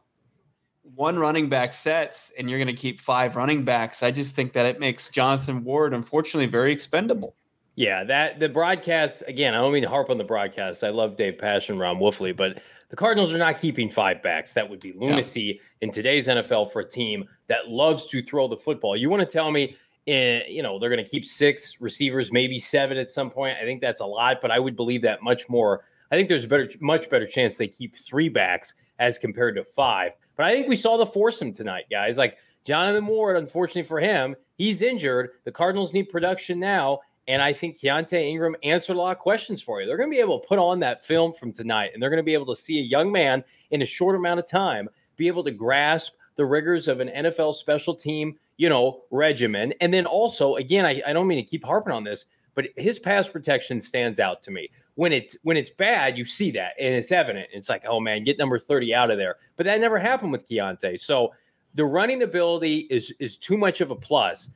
one 0.95 1.19
running 1.19 1.49
back 1.49 1.73
sets 1.73 2.31
and 2.37 2.49
you're 2.49 2.59
going 2.59 2.73
to 2.73 2.81
keep 2.81 3.01
five 3.01 3.35
running 3.35 3.65
backs. 3.65 4.03
I 4.03 4.11
just 4.11 4.35
think 4.35 4.53
that 4.53 4.65
it 4.65 4.79
makes 4.79 5.09
Jonathan 5.09 5.63
Ward, 5.63 5.93
unfortunately, 5.93 6.47
very 6.47 6.71
expendable. 6.71 7.35
Yeah, 7.77 8.03
that 8.05 8.39
the 8.39 8.49
broadcast 8.49 9.21
again. 9.27 9.53
I 9.53 9.59
don't 9.59 9.71
mean 9.71 9.83
to 9.83 9.89
harp 9.89 10.09
on 10.09 10.17
the 10.17 10.23
broadcast. 10.23 10.83
I 10.83 10.89
love 10.89 11.15
Dave 11.15 11.37
Pasch, 11.37 11.69
Ron 11.69 11.97
Wolfley, 11.97 12.35
but 12.35 12.59
the 12.89 12.95
Cardinals 12.95 13.31
are 13.31 13.37
not 13.37 13.59
keeping 13.59 13.87
five 13.87 14.23
backs. 14.23 14.55
That 14.55 14.67
would 14.67 14.79
be 14.79 14.93
lunacy 14.93 15.61
in 15.81 15.91
today's 15.91 16.27
NFL 16.27 16.71
for 16.71 16.79
a 16.79 16.89
team 16.89 17.25
that 17.45 17.69
loves 17.69 18.07
to 18.07 18.23
throw 18.23 18.47
the 18.47 18.57
football. 18.57 18.97
You 18.97 19.11
want 19.11 19.19
to 19.19 19.27
tell 19.27 19.51
me, 19.51 19.77
in, 20.07 20.41
you 20.47 20.63
know, 20.63 20.79
they're 20.79 20.89
going 20.89 21.03
to 21.03 21.09
keep 21.09 21.23
six 21.23 21.79
receivers, 21.79 22.31
maybe 22.31 22.57
seven 22.57 22.97
at 22.97 23.11
some 23.11 23.29
point. 23.29 23.59
I 23.61 23.63
think 23.63 23.79
that's 23.79 23.99
a 23.99 24.05
lot, 24.05 24.41
but 24.41 24.49
I 24.49 24.57
would 24.57 24.75
believe 24.75 25.03
that 25.03 25.21
much 25.21 25.47
more. 25.47 25.83
I 26.11 26.15
think 26.15 26.29
there's 26.29 26.45
a 26.45 26.47
better, 26.47 26.67
much 26.81 27.11
better 27.11 27.27
chance 27.27 27.57
they 27.57 27.67
keep 27.67 27.95
three 27.95 28.27
backs 28.27 28.73
as 28.97 29.19
compared 29.19 29.55
to 29.55 29.63
five. 29.63 30.13
But 30.35 30.47
I 30.47 30.53
think 30.53 30.67
we 30.67 30.77
saw 30.77 30.97
the 30.97 31.05
foursome 31.05 31.53
tonight, 31.53 31.85
guys. 31.91 32.17
Like 32.17 32.37
Jonathan 32.63 33.05
Ward, 33.05 33.37
unfortunately 33.37 33.83
for 33.83 33.99
him, 33.99 34.35
he's 34.55 34.81
injured. 34.81 35.29
The 35.43 35.51
Cardinals 35.51 35.93
need 35.93 36.09
production 36.09 36.59
now. 36.59 37.01
And 37.27 37.41
I 37.41 37.51
think 37.51 37.77
Keaontay 37.77 38.23
Ingram 38.23 38.55
answered 38.63 38.95
a 38.95 38.99
lot 38.99 39.11
of 39.11 39.19
questions 39.19 39.61
for 39.61 39.81
you. 39.81 39.87
They're 39.87 39.97
going 39.97 40.09
to 40.09 40.15
be 40.15 40.21
able 40.21 40.39
to 40.39 40.47
put 40.47 40.59
on 40.59 40.79
that 40.79 41.03
film 41.03 41.33
from 41.33 41.51
tonight, 41.51 41.91
and 41.93 42.01
they're 42.01 42.09
going 42.09 42.17
to 42.17 42.23
be 42.23 42.33
able 42.33 42.53
to 42.53 42.55
see 42.55 42.79
a 42.79 42.83
young 42.83 43.11
man 43.11 43.43
in 43.71 43.81
a 43.81 43.85
short 43.85 44.15
amount 44.15 44.39
of 44.39 44.47
time 44.47 44.87
be 45.17 45.27
able 45.27 45.43
to 45.43 45.51
grasp 45.51 46.13
the 46.35 46.45
rigors 46.45 46.87
of 46.87 46.99
an 46.99 47.09
NFL 47.09 47.55
special 47.55 47.93
team, 47.93 48.37
you 48.57 48.69
know, 48.69 49.01
regimen. 49.11 49.73
And 49.81 49.93
then 49.93 50.05
also, 50.05 50.55
again, 50.55 50.85
I, 50.85 51.01
I 51.05 51.11
don't 51.11 51.27
mean 51.27 51.43
to 51.43 51.49
keep 51.49 51.65
harping 51.65 51.91
on 51.91 52.03
this, 52.03 52.25
but 52.55 52.67
his 52.77 52.99
pass 52.99 53.27
protection 53.27 53.81
stands 53.81 54.19
out 54.19 54.41
to 54.43 54.51
me. 54.51 54.69
When 54.95 55.11
it's 55.11 55.37
when 55.43 55.57
it's 55.57 55.69
bad, 55.69 56.17
you 56.17 56.25
see 56.25 56.49
that 56.51 56.73
and 56.79 56.95
it's 56.95 57.11
evident. 57.11 57.49
It's 57.51 57.69
like, 57.69 57.85
oh 57.87 57.99
man, 57.99 58.23
get 58.23 58.39
number 58.39 58.57
30 58.57 58.95
out 58.95 59.11
of 59.11 59.17
there. 59.17 59.35
But 59.55 59.65
that 59.65 59.79
never 59.79 59.99
happened 59.99 60.31
with 60.31 60.47
Keaontay. 60.47 60.99
So 60.99 61.33
the 61.75 61.85
running 61.85 62.23
ability 62.23 62.87
is 62.89 63.13
is 63.19 63.37
too 63.37 63.57
much 63.57 63.81
of 63.81 63.91
a 63.91 63.95
plus 63.95 64.49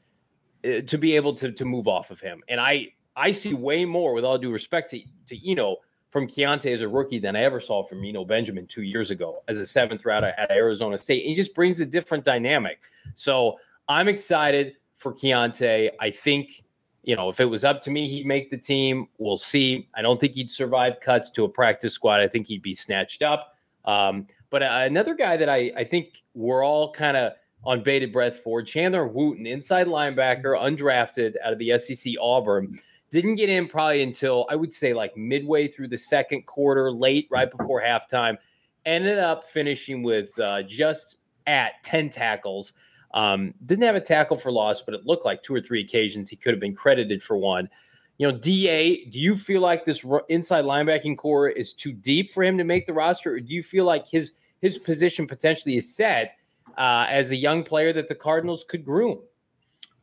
to 0.63 0.97
be 0.97 1.15
able 1.15 1.33
to 1.35 1.51
to 1.51 1.65
move 1.65 1.87
off 1.87 2.11
of 2.11 2.19
him. 2.19 2.43
And 2.47 2.59
I 2.59 2.93
I 3.15 3.31
see 3.31 3.53
way 3.53 3.85
more, 3.85 4.13
with 4.13 4.25
all 4.25 4.37
due 4.37 4.51
respect 4.51 4.91
to 4.91 5.01
to 5.27 5.49
Eno, 5.49 5.77
from 6.09 6.27
Keaontay 6.27 6.73
as 6.73 6.81
a 6.81 6.87
rookie 6.87 7.19
than 7.19 7.35
I 7.35 7.43
ever 7.43 7.59
saw 7.59 7.83
from 7.83 8.03
Eno 8.03 8.25
Benjamin 8.25 8.67
two 8.67 8.83
years 8.83 9.11
ago 9.11 9.43
as 9.47 9.59
a 9.59 9.65
seventh 9.65 10.05
rounder 10.05 10.33
at 10.37 10.51
Arizona 10.51 10.97
State. 10.97 11.25
He 11.25 11.35
just 11.35 11.55
brings 11.55 11.81
a 11.81 11.85
different 11.85 12.25
dynamic. 12.25 12.79
So 13.15 13.57
I'm 13.87 14.07
excited 14.07 14.75
for 14.95 15.13
Keaontay. 15.13 15.91
I 15.99 16.09
think 16.11 16.63
you 17.03 17.15
know, 17.15 17.29
if 17.29 17.39
it 17.39 17.45
was 17.45 17.63
up 17.63 17.81
to 17.81 17.89
me, 17.89 18.07
he'd 18.07 18.25
make 18.25 18.49
the 18.49 18.57
team. 18.57 19.07
We'll 19.17 19.37
see. 19.37 19.89
I 19.95 20.01
don't 20.01 20.19
think 20.19 20.35
he'd 20.35 20.51
survive 20.51 20.99
cuts 20.99 21.31
to 21.31 21.45
a 21.45 21.49
practice 21.49 21.93
squad. 21.93 22.19
I 22.19 22.27
think 22.27 22.47
he'd 22.47 22.61
be 22.61 22.75
snatched 22.75 23.23
up. 23.23 23.55
Um, 23.85 24.27
but 24.51 24.61
uh, 24.61 24.83
another 24.83 25.15
guy 25.15 25.37
that 25.37 25.49
I, 25.49 25.71
I 25.75 25.83
think 25.83 26.21
we're 26.35 26.63
all 26.63 26.91
kind 26.91 27.17
of 27.17 27.33
on 27.63 27.83
bated 27.83 28.11
breath 28.11 28.37
for, 28.37 28.61
Chandler 28.61 29.07
Wooten, 29.07 29.45
inside 29.45 29.87
linebacker, 29.87 30.57
undrafted 30.57 31.35
out 31.43 31.53
of 31.53 31.59
the 31.59 31.77
SEC 31.77 32.13
Auburn, 32.19 32.79
didn't 33.11 33.35
get 33.35 33.49
in 33.49 33.67
probably 33.67 34.01
until 34.01 34.47
I 34.49 34.55
would 34.55 34.73
say 34.73 34.93
like 34.93 35.15
midway 35.15 35.67
through 35.67 35.89
the 35.89 35.97
second 35.97 36.45
quarter, 36.45 36.91
late, 36.91 37.27
right 37.29 37.51
before 37.51 37.81
halftime. 37.81 38.37
Ended 38.85 39.19
up 39.19 39.45
finishing 39.45 40.01
with 40.01 40.37
uh, 40.39 40.63
just 40.63 41.17
at 41.45 41.83
10 41.83 42.09
tackles. 42.09 42.73
Um, 43.13 43.53
didn't 43.65 43.83
have 43.83 43.95
a 43.95 44.01
tackle 44.01 44.37
for 44.37 44.51
loss, 44.51 44.81
but 44.81 44.95
it 44.95 45.05
looked 45.05 45.25
like 45.25 45.43
two 45.43 45.53
or 45.53 45.61
three 45.61 45.81
occasions 45.81 46.29
he 46.29 46.35
could 46.35 46.53
have 46.53 46.61
been 46.61 46.73
credited 46.73 47.21
for 47.21 47.37
one. 47.37 47.69
You 48.17 48.31
know, 48.31 48.37
DA, 48.37 49.05
do 49.05 49.19
you 49.19 49.35
feel 49.35 49.61
like 49.61 49.85
this 49.85 50.05
inside 50.29 50.65
linebacking 50.65 51.17
corps 51.17 51.49
is 51.49 51.73
too 51.73 51.91
deep 51.91 52.31
for 52.31 52.43
him 52.43 52.57
to 52.57 52.63
make 52.63 52.85
the 52.85 52.93
roster, 52.93 53.33
or 53.33 53.39
do 53.39 53.53
you 53.53 53.63
feel 53.63 53.85
like 53.85 54.07
his 54.07 54.33
his 54.61 54.77
position 54.77 55.25
potentially 55.25 55.75
is 55.75 55.93
set 55.93 56.35
uh, 56.77 57.05
as 57.09 57.31
a 57.31 57.35
young 57.35 57.63
player 57.63 57.93
that 57.93 58.07
the 58.07 58.15
Cardinals 58.15 58.63
could 58.67 58.85
groom? 58.85 59.19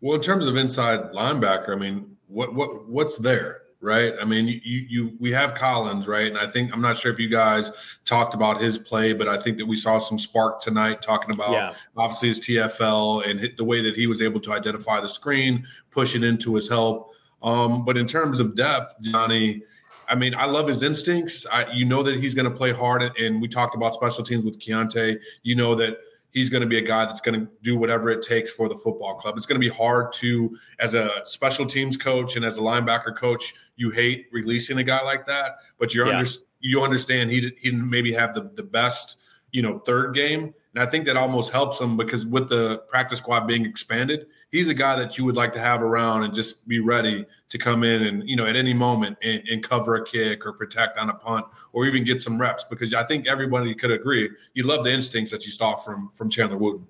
Well, 0.00 0.14
in 0.14 0.22
terms 0.22 0.46
of 0.46 0.56
inside 0.56 1.12
linebacker, 1.12 1.70
I 1.70 1.76
mean, 1.76 2.16
what 2.26 2.54
what 2.54 2.88
what's 2.88 3.16
there? 3.16 3.62
right? 3.80 4.14
I 4.20 4.24
mean, 4.24 4.48
you, 4.64 4.86
you 4.88 5.16
we 5.20 5.30
have 5.32 5.54
Collins, 5.54 6.08
right? 6.08 6.26
And 6.26 6.38
I 6.38 6.46
think 6.46 6.72
I'm 6.72 6.80
not 6.80 6.96
sure 6.96 7.12
if 7.12 7.18
you 7.18 7.28
guys 7.28 7.70
talked 8.04 8.34
about 8.34 8.60
his 8.60 8.78
play, 8.78 9.12
but 9.12 9.28
I 9.28 9.40
think 9.40 9.58
that 9.58 9.66
we 9.66 9.76
saw 9.76 9.98
some 9.98 10.18
spark 10.18 10.60
tonight 10.60 11.02
talking 11.02 11.32
about 11.32 11.52
yeah. 11.52 11.74
obviously 11.96 12.28
his 12.28 12.40
TFL 12.40 13.26
and 13.28 13.56
the 13.56 13.64
way 13.64 13.82
that 13.82 13.94
he 13.94 14.06
was 14.06 14.20
able 14.20 14.40
to 14.40 14.52
identify 14.52 15.00
the 15.00 15.08
screen, 15.08 15.66
push 15.90 16.14
it 16.14 16.24
into 16.24 16.54
his 16.54 16.68
help. 16.68 17.14
Um, 17.42 17.84
but 17.84 17.96
in 17.96 18.06
terms 18.06 18.40
of 18.40 18.56
depth, 18.56 19.00
Johnny, 19.02 19.62
I 20.08 20.16
mean, 20.16 20.34
I 20.34 20.46
love 20.46 20.66
his 20.66 20.82
instincts. 20.82 21.46
I, 21.52 21.70
you 21.72 21.84
know 21.84 22.02
that 22.02 22.16
he's 22.16 22.34
going 22.34 22.50
to 22.50 22.56
play 22.56 22.72
hard, 22.72 23.02
and 23.16 23.40
we 23.40 23.46
talked 23.46 23.76
about 23.76 23.94
special 23.94 24.24
teams 24.24 24.44
with 24.44 24.58
Keaontay. 24.58 25.18
You 25.42 25.54
know 25.54 25.74
that 25.76 25.98
he's 26.30 26.50
going 26.50 26.60
to 26.60 26.66
be 26.66 26.78
a 26.78 26.82
guy 26.82 27.04
that's 27.04 27.20
going 27.20 27.40
to 27.40 27.48
do 27.62 27.78
whatever 27.78 28.10
it 28.10 28.22
takes 28.22 28.50
for 28.50 28.68
the 28.68 28.76
football 28.76 29.14
club. 29.14 29.36
It's 29.36 29.46
going 29.46 29.60
to 29.60 29.66
be 29.66 29.74
hard 29.74 30.12
to, 30.14 30.56
as 30.78 30.94
a 30.94 31.10
special 31.24 31.66
teams 31.66 31.96
coach 31.96 32.36
and 32.36 32.44
as 32.44 32.58
a 32.58 32.60
linebacker 32.60 33.16
coach, 33.16 33.54
you 33.76 33.90
hate 33.90 34.26
releasing 34.32 34.78
a 34.78 34.84
guy 34.84 35.02
like 35.02 35.26
that, 35.26 35.56
but 35.78 35.94
you 35.94 36.06
yeah. 36.06 36.18
under, 36.18 36.30
you 36.60 36.82
understand 36.82 37.30
he 37.30 37.40
he 37.60 37.70
didn't 37.70 37.88
maybe 37.88 38.12
have 38.12 38.34
the 38.34 38.50
the 38.54 38.62
best 38.62 39.18
you 39.52 39.62
know 39.62 39.78
third 39.80 40.14
game, 40.14 40.52
and 40.74 40.82
I 40.82 40.86
think 40.86 41.06
that 41.06 41.16
almost 41.16 41.52
helps 41.52 41.80
him 41.80 41.96
because 41.96 42.26
with 42.26 42.48
the 42.48 42.78
practice 42.88 43.20
squad 43.20 43.46
being 43.46 43.64
expanded, 43.64 44.26
he's 44.50 44.68
a 44.68 44.74
guy 44.74 44.96
that 44.96 45.16
you 45.16 45.24
would 45.24 45.36
like 45.36 45.52
to 45.54 45.60
have 45.60 45.82
around 45.82 46.24
and 46.24 46.34
just 46.34 46.66
be 46.68 46.80
ready 46.80 47.24
to 47.50 47.58
come 47.58 47.82
in 47.82 48.02
and 48.02 48.28
you 48.28 48.36
know 48.36 48.46
at 48.46 48.56
any 48.56 48.74
moment 48.74 49.16
and, 49.22 49.42
and 49.48 49.62
cover 49.62 49.96
a 49.96 50.04
kick 50.04 50.44
or 50.46 50.52
protect 50.52 50.98
on 50.98 51.08
a 51.10 51.14
punt 51.14 51.46
or 51.72 51.86
even 51.86 52.04
get 52.04 52.20
some 52.20 52.38
reps 52.38 52.64
because 52.68 52.92
I 52.92 53.04
think 53.04 53.26
everybody 53.26 53.74
could 53.74 53.90
agree 53.90 54.30
you 54.54 54.64
love 54.64 54.84
the 54.84 54.92
instincts 54.92 55.30
that 55.30 55.44
you 55.44 55.52
saw 55.52 55.74
from 55.74 56.10
from 56.10 56.30
Chandler 56.30 56.58
Wooten. 56.58 56.86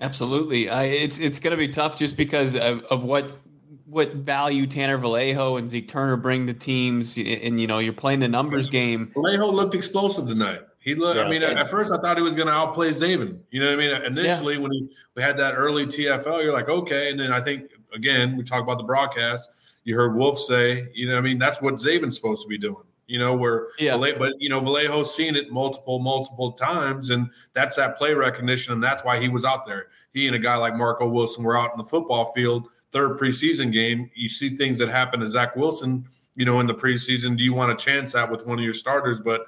Absolutely, 0.00 0.70
I, 0.70 0.84
it's 0.84 1.18
it's 1.18 1.40
going 1.40 1.50
to 1.50 1.56
be 1.56 1.68
tough 1.68 1.96
just 1.96 2.16
because 2.16 2.54
of, 2.54 2.84
of 2.84 3.02
what 3.02 3.40
what 3.84 4.14
value 4.14 4.66
Tanner 4.66 4.98
Vallejo 4.98 5.56
and 5.56 5.68
Zeke 5.68 5.88
Turner 5.88 6.16
bring 6.16 6.46
to 6.46 6.54
teams, 6.54 7.16
and 7.16 7.58
you 7.58 7.66
know 7.66 7.78
you're 7.78 7.92
playing 7.92 8.20
the 8.20 8.28
numbers 8.28 8.68
game. 8.68 9.10
Vallejo 9.14 9.50
looked 9.50 9.74
explosive 9.74 10.28
tonight. 10.28 10.60
He 10.78 10.94
looked. 10.94 11.16
Yeah. 11.16 11.24
I 11.24 11.28
mean, 11.28 11.42
at 11.42 11.68
first 11.68 11.92
I 11.92 11.98
thought 11.98 12.16
he 12.16 12.22
was 12.22 12.34
going 12.34 12.46
to 12.46 12.52
outplay 12.52 12.90
Zaven. 12.90 13.40
You 13.50 13.60
know 13.60 13.66
what 13.66 13.74
I 13.74 13.76
mean? 13.76 14.18
Initially, 14.18 14.54
yeah. 14.54 14.60
when 14.60 14.72
he 14.72 14.88
we 15.16 15.22
had 15.22 15.36
that 15.38 15.54
early 15.54 15.86
TFL, 15.86 16.44
you're 16.44 16.52
like, 16.52 16.68
okay. 16.68 17.10
And 17.10 17.18
then 17.18 17.32
I 17.32 17.40
think 17.40 17.72
again, 17.94 18.36
we 18.36 18.44
talk 18.44 18.62
about 18.62 18.78
the 18.78 18.84
broadcast. 18.84 19.50
You 19.84 19.96
heard 19.96 20.14
Wolf 20.14 20.38
say, 20.38 20.88
you 20.94 21.08
know, 21.08 21.16
I 21.16 21.20
mean, 21.20 21.38
that's 21.38 21.62
what 21.62 21.80
Zaven's 21.80 22.14
supposed 22.14 22.42
to 22.42 22.48
be 22.48 22.58
doing. 22.58 22.84
You 23.06 23.18
know, 23.18 23.34
where 23.34 23.68
yeah, 23.78 23.96
but 23.96 24.32
you 24.38 24.50
know, 24.50 24.60
Vallejo's 24.60 25.14
seen 25.14 25.34
it 25.34 25.50
multiple, 25.50 25.98
multiple 25.98 26.52
times, 26.52 27.08
and 27.08 27.30
that's 27.54 27.74
that 27.76 27.96
play 27.96 28.12
recognition, 28.12 28.74
and 28.74 28.82
that's 28.82 29.02
why 29.02 29.18
he 29.18 29.30
was 29.30 29.46
out 29.46 29.64
there. 29.66 29.86
He 30.12 30.26
and 30.26 30.36
a 30.36 30.38
guy 30.38 30.56
like 30.56 30.74
Marco 30.74 31.08
Wilson 31.08 31.42
were 31.42 31.56
out 31.56 31.70
in 31.72 31.78
the 31.78 31.84
football 31.84 32.26
field 32.26 32.68
third 32.92 33.18
preseason 33.18 33.72
game, 33.72 34.10
you 34.14 34.28
see 34.28 34.50
things 34.50 34.78
that 34.78 34.88
happen 34.88 35.20
to 35.20 35.28
Zach 35.28 35.56
Wilson, 35.56 36.06
you 36.34 36.44
know, 36.44 36.60
in 36.60 36.66
the 36.66 36.74
preseason. 36.74 37.36
Do 37.36 37.44
you 37.44 37.54
want 37.54 37.76
to 37.76 37.84
chance 37.84 38.12
that 38.12 38.30
with 38.30 38.46
one 38.46 38.58
of 38.58 38.64
your 38.64 38.74
starters? 38.74 39.20
But 39.20 39.46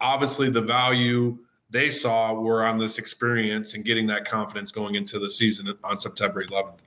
obviously, 0.00 0.50
the 0.50 0.60
value 0.60 1.38
they 1.70 1.90
saw 1.90 2.34
were 2.34 2.64
on 2.64 2.78
this 2.78 2.98
experience 2.98 3.74
and 3.74 3.84
getting 3.84 4.06
that 4.08 4.24
confidence 4.26 4.70
going 4.70 4.94
into 4.94 5.18
the 5.18 5.28
season 5.28 5.72
on 5.82 5.98
September 5.98 6.44
11th. 6.44 6.78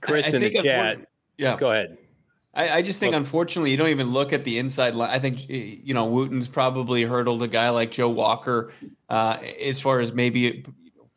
Chris 0.00 0.26
I, 0.26 0.30
I 0.30 0.40
in 0.40 0.42
the 0.42 0.62
chat. 0.62 1.06
Yeah. 1.36 1.56
Go 1.56 1.70
ahead. 1.70 1.98
I, 2.52 2.68
I, 2.68 2.82
just 2.82 2.98
think, 2.98 3.14
unfortunately, 3.14 3.70
you 3.70 3.76
don't 3.76 3.90
even 3.90 4.10
look 4.10 4.32
at 4.32 4.44
the 4.44 4.58
inside 4.58 4.96
line. 4.96 5.10
I 5.10 5.20
think, 5.20 5.48
you 5.48 5.94
know, 5.94 6.06
Wooten's 6.06 6.48
probably 6.48 7.04
hurdled 7.04 7.44
a 7.44 7.48
guy 7.48 7.70
like 7.70 7.92
Joe 7.92 8.08
Walker 8.08 8.72
uh, 9.08 9.38
as 9.64 9.80
far 9.80 10.00
as 10.00 10.12
maybe 10.12 10.64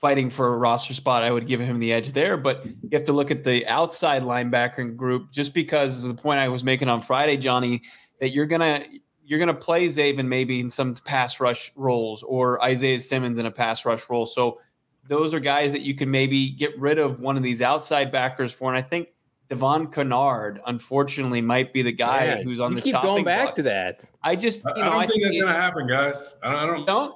fighting 0.04 0.30
for 0.30 0.54
a 0.54 0.58
roster 0.58 0.93
spot, 0.93 1.24
I 1.24 1.32
would 1.32 1.48
give 1.48 1.62
him 1.62 1.80
the 1.80 1.93
edge 1.93 2.12
there. 2.12 2.36
But 2.36 2.65
you 2.65 2.89
have 2.91 3.06
to 3.06 3.13
look 3.13 3.32
at 3.32 3.46
the 3.46 3.65
outside 3.67 4.22
linebacker 4.22 4.93
group 4.98 5.32
just 5.32 5.54
because 5.54 6.04
of 6.04 6.13
the 6.13 6.22
point 6.22 6.39
I 6.39 6.50
was 6.50 6.62
making 6.62 6.89
on 6.89 7.02
Friday, 7.02 7.38
Johnny, 7.38 7.84
that 8.19 8.34
you're 8.34 8.46
gonna 8.46 8.84
you're 9.24 9.39
gonna 9.39 9.54
play 9.54 9.88
Zaven 9.88 10.26
maybe 10.26 10.60
in 10.60 10.69
some 10.69 10.93
pass 11.06 11.39
rush 11.39 11.72
roles 11.78 12.22
or 12.22 12.62
Isaiah 12.62 13.00
Simmons 13.00 13.39
in 13.39 13.46
a 13.46 13.52
pass 13.52 13.86
rush 13.86 14.10
role. 14.10 14.26
So 14.26 14.60
those 15.08 15.34
are 15.34 15.39
guys 15.39 15.72
that 15.72 15.82
you 15.82 15.94
can 15.94 16.10
maybe 16.10 16.50
get 16.50 16.78
rid 16.80 17.00
of 17.00 17.20
one 17.20 17.38
of 17.38 17.44
these 17.44 17.62
outside 17.62 18.12
backers 18.12 18.54
for. 18.54 18.74
And 18.74 18.78
I 18.78 18.82
think 18.82 19.10
Devon 19.50 19.88
Kennard, 19.88 20.62
unfortunately, 20.66 21.42
might 21.42 21.74
be 21.74 21.82
the 21.82 21.92
guy 21.92 22.26
yeah, 22.26 22.42
who's 22.42 22.60
on 22.60 22.72
you 22.72 22.78
the 22.78 22.82
keep 22.82 23.02
going 23.02 23.24
back 23.24 23.46
block. 23.46 23.56
to 23.56 23.63
that. 23.63 24.06
I 24.22 24.36
just, 24.36 24.63
you 24.76 24.84
know, 24.84 24.89
I 24.89 24.89
don't 24.89 24.96
I 24.96 25.00
think, 25.02 25.12
think 25.13 25.24
that's 25.26 25.36
going 25.36 25.54
to 25.54 25.62
happen, 25.62 25.88
guys. 25.88 26.36
I 26.42 26.52
don't. 26.52 26.60
I 26.60 26.66
don't. 26.66 26.88
don't? 26.88 27.16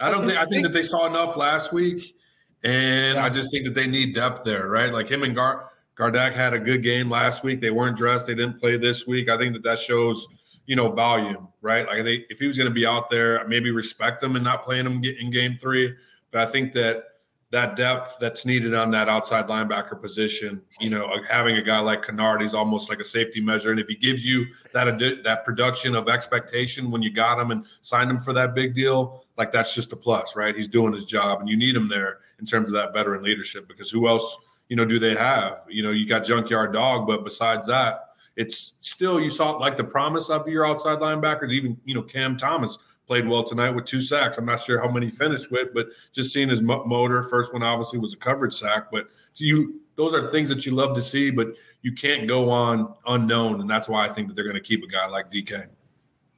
I 0.00 0.10
don't 0.10 0.26
think. 0.26 0.38
I 0.38 0.46
think 0.46 0.62
that 0.64 0.72
they 0.72 0.82
saw 0.82 1.06
enough 1.06 1.36
last 1.36 1.72
week 1.72 2.16
and 2.64 3.16
yeah. 3.16 3.24
I 3.24 3.28
just 3.28 3.50
think 3.50 3.66
that 3.66 3.74
they 3.74 3.86
need 3.86 4.14
depth 4.14 4.42
there, 4.42 4.68
right? 4.68 4.92
Like 4.92 5.08
him 5.08 5.22
and 5.22 5.34
Gar- 5.34 5.70
Gardeck 5.96 6.32
had 6.32 6.54
a 6.54 6.58
good 6.58 6.82
game 6.82 7.10
last 7.10 7.44
week. 7.44 7.60
They 7.60 7.70
weren't 7.70 7.96
dressed. 7.96 8.26
They 8.26 8.34
didn't 8.34 8.58
play 8.58 8.78
this 8.78 9.06
week. 9.06 9.28
I 9.28 9.36
think 9.36 9.52
that 9.52 9.62
that 9.64 9.78
shows, 9.78 10.26
you 10.64 10.74
know, 10.74 10.90
volume, 10.90 11.48
right? 11.60 11.86
Like 11.86 12.04
they, 12.04 12.24
if 12.30 12.38
he 12.38 12.48
was 12.48 12.56
going 12.56 12.68
to 12.68 12.74
be 12.74 12.86
out 12.86 13.10
there, 13.10 13.46
maybe 13.46 13.70
respect 13.70 14.22
him 14.22 14.34
and 14.34 14.44
not 14.44 14.64
playing 14.64 14.86
him 14.86 15.04
in 15.04 15.30
game 15.30 15.58
three. 15.60 15.94
But 16.30 16.48
I 16.48 16.50
think 16.50 16.72
that 16.72 17.04
that 17.54 17.76
depth 17.76 18.16
that's 18.18 18.44
needed 18.44 18.74
on 18.74 18.90
that 18.90 19.08
outside 19.08 19.46
linebacker 19.46 20.00
position. 20.02 20.60
You 20.80 20.90
know, 20.90 21.06
uh, 21.06 21.18
having 21.30 21.56
a 21.56 21.62
guy 21.62 21.78
like 21.78 22.04
Kennard, 22.04 22.42
he's 22.42 22.52
almost 22.52 22.90
like 22.90 22.98
a 22.98 23.04
safety 23.04 23.40
measure. 23.40 23.70
And 23.70 23.78
if 23.78 23.86
he 23.86 23.94
gives 23.94 24.26
you 24.26 24.46
that 24.72 24.98
that 25.22 25.44
production 25.44 25.94
of 25.94 26.08
expectation 26.08 26.90
when 26.90 27.00
you 27.00 27.12
got 27.12 27.38
him 27.38 27.52
and 27.52 27.64
signed 27.80 28.10
him 28.10 28.18
for 28.18 28.32
that 28.32 28.56
big 28.56 28.74
deal, 28.74 29.24
like 29.38 29.52
that's 29.52 29.72
just 29.72 29.92
a 29.92 29.96
plus, 29.96 30.34
right? 30.34 30.56
He's 30.56 30.66
doing 30.66 30.92
his 30.92 31.04
job, 31.04 31.38
and 31.38 31.48
you 31.48 31.56
need 31.56 31.76
him 31.76 31.86
there 31.88 32.18
in 32.40 32.44
terms 32.44 32.66
of 32.66 32.72
that 32.72 32.92
veteran 32.92 33.22
leadership 33.22 33.68
because 33.68 33.88
who 33.88 34.08
else, 34.08 34.36
you 34.68 34.74
know, 34.74 34.84
do 34.84 34.98
they 34.98 35.14
have? 35.14 35.62
You 35.68 35.84
know, 35.84 35.92
you 35.92 36.08
got 36.08 36.24
Junkyard 36.24 36.72
Dog, 36.72 37.06
but 37.06 37.22
besides 37.22 37.68
that, 37.68 38.00
it's 38.34 38.72
still 38.80 39.20
you 39.20 39.30
saw 39.30 39.52
like 39.52 39.76
the 39.76 39.84
promise 39.84 40.28
of 40.28 40.48
your 40.48 40.66
outside 40.66 40.98
linebackers. 40.98 41.52
Even 41.52 41.76
you 41.84 41.94
know 41.94 42.02
Cam 42.02 42.36
Thomas 42.36 42.80
played 43.06 43.28
well 43.28 43.44
tonight 43.44 43.70
with 43.70 43.84
two 43.84 44.00
sacks. 44.00 44.38
I'm 44.38 44.46
not 44.46 44.60
sure 44.60 44.80
how 44.80 44.90
many 44.90 45.10
finished 45.10 45.50
with, 45.50 45.74
but 45.74 45.88
just 46.12 46.32
seeing 46.32 46.48
his 46.48 46.62
motor, 46.62 47.22
first 47.24 47.52
one 47.52 47.62
obviously 47.62 47.98
was 47.98 48.14
a 48.14 48.16
coverage 48.16 48.54
sack, 48.54 48.90
but 48.90 49.08
you 49.36 49.80
those 49.96 50.12
are 50.12 50.28
things 50.30 50.48
that 50.48 50.66
you 50.66 50.72
love 50.72 50.96
to 50.96 51.02
see, 51.02 51.30
but 51.30 51.48
you 51.82 51.92
can't 51.92 52.26
go 52.26 52.50
on 52.50 52.94
unknown, 53.06 53.60
and 53.60 53.70
that's 53.70 53.88
why 53.88 54.04
I 54.04 54.08
think 54.08 54.28
that 54.28 54.34
they're 54.34 54.44
going 54.44 54.56
to 54.56 54.60
keep 54.60 54.82
a 54.82 54.88
guy 54.88 55.06
like 55.06 55.30
DK. 55.30 55.68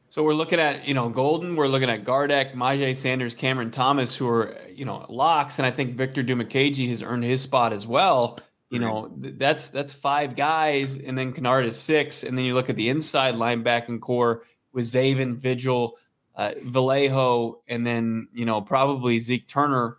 So 0.09 0.23
we're 0.23 0.35
looking 0.35 0.61
at 0.61 0.87
you 0.87 0.95
know 0.95 1.09
Golden, 1.09 1.57
we're 1.57 1.69
looking 1.69 1.91
at 1.91 2.05
Gardeck, 2.05 2.55
Myjai 2.55 2.95
Sanders, 2.95 3.35
Cameron 3.35 3.71
Thomas, 3.71 4.15
who 4.17 4.29
are 4.29 4.57
you 4.71 4.85
know 4.85 5.05
locks, 5.09 5.59
and 5.59 5.67
I 5.67 5.71
think 5.71 5.97
Victor 5.97 6.23
Dimukeje 6.23 6.89
has 6.89 7.03
earned 7.03 7.25
his 7.25 7.41
spot 7.43 7.73
as 7.73 7.87
well. 7.87 8.39
You 8.71 8.81
know 8.81 9.13
that's 9.17 9.71
that's 9.71 9.93
five 9.93 10.35
guys, 10.35 10.99
and 10.99 11.17
then 11.17 11.33
Kennard 11.33 11.67
is 11.67 11.77
six, 11.79 12.25
and 12.25 12.37
then 12.37 12.45
you 12.45 12.55
look 12.55 12.69
at 12.69 12.77
the 12.77 12.89
inside 12.89 13.35
linebacking 13.35 14.01
corps 14.01 14.43
with 14.73 14.85
Zaven, 14.85 15.37
Vigil, 15.37 15.97
uh, 16.37 16.53
Vallejo, 16.62 17.62
and 17.68 17.87
then 17.87 18.29
you 18.33 18.44
know 18.44 18.61
probably 18.61 19.18
Zeke 19.18 19.49
Turner. 19.49 19.96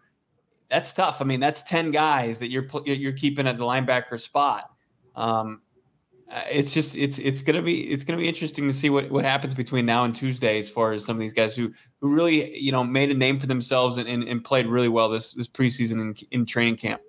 That's 0.69 0.91
tough. 0.91 1.21
I 1.21 1.25
mean, 1.25 1.39
that's 1.39 1.61
ten 1.63 1.91
guys 1.91 2.39
that 2.39 2.51
you're 2.51 2.67
you're 2.85 3.13
keeping 3.13 3.47
at 3.47 3.57
the 3.57 3.63
linebacker 3.63 4.19
spot. 4.19 4.71
Um, 5.15 5.61
uh, 6.29 6.41
it's 6.51 6.73
just 6.73 6.97
it's 6.97 7.19
it's 7.19 7.41
gonna 7.41 7.61
be 7.61 7.89
it's 7.89 8.03
gonna 8.03 8.19
be 8.19 8.27
interesting 8.27 8.67
to 8.67 8.73
see 8.73 8.89
what 8.89 9.09
what 9.09 9.23
happens 9.23 9.55
between 9.55 9.85
now 9.85 10.03
and 10.03 10.13
Tuesday 10.13 10.59
as 10.59 10.69
far 10.69 10.91
as 10.91 11.05
some 11.05 11.15
of 11.15 11.19
these 11.19 11.33
guys 11.33 11.55
who 11.55 11.71
who 12.01 12.13
really 12.13 12.57
you 12.57 12.71
know 12.71 12.83
made 12.83 13.09
a 13.09 13.13
name 13.13 13.39
for 13.39 13.47
themselves 13.47 13.97
and, 13.97 14.07
and, 14.07 14.23
and 14.23 14.43
played 14.43 14.67
really 14.67 14.89
well 14.89 15.09
this 15.09 15.33
this 15.33 15.47
preseason 15.47 15.93
in, 15.93 16.15
in 16.31 16.45
training 16.45 16.75
camp. 16.75 17.01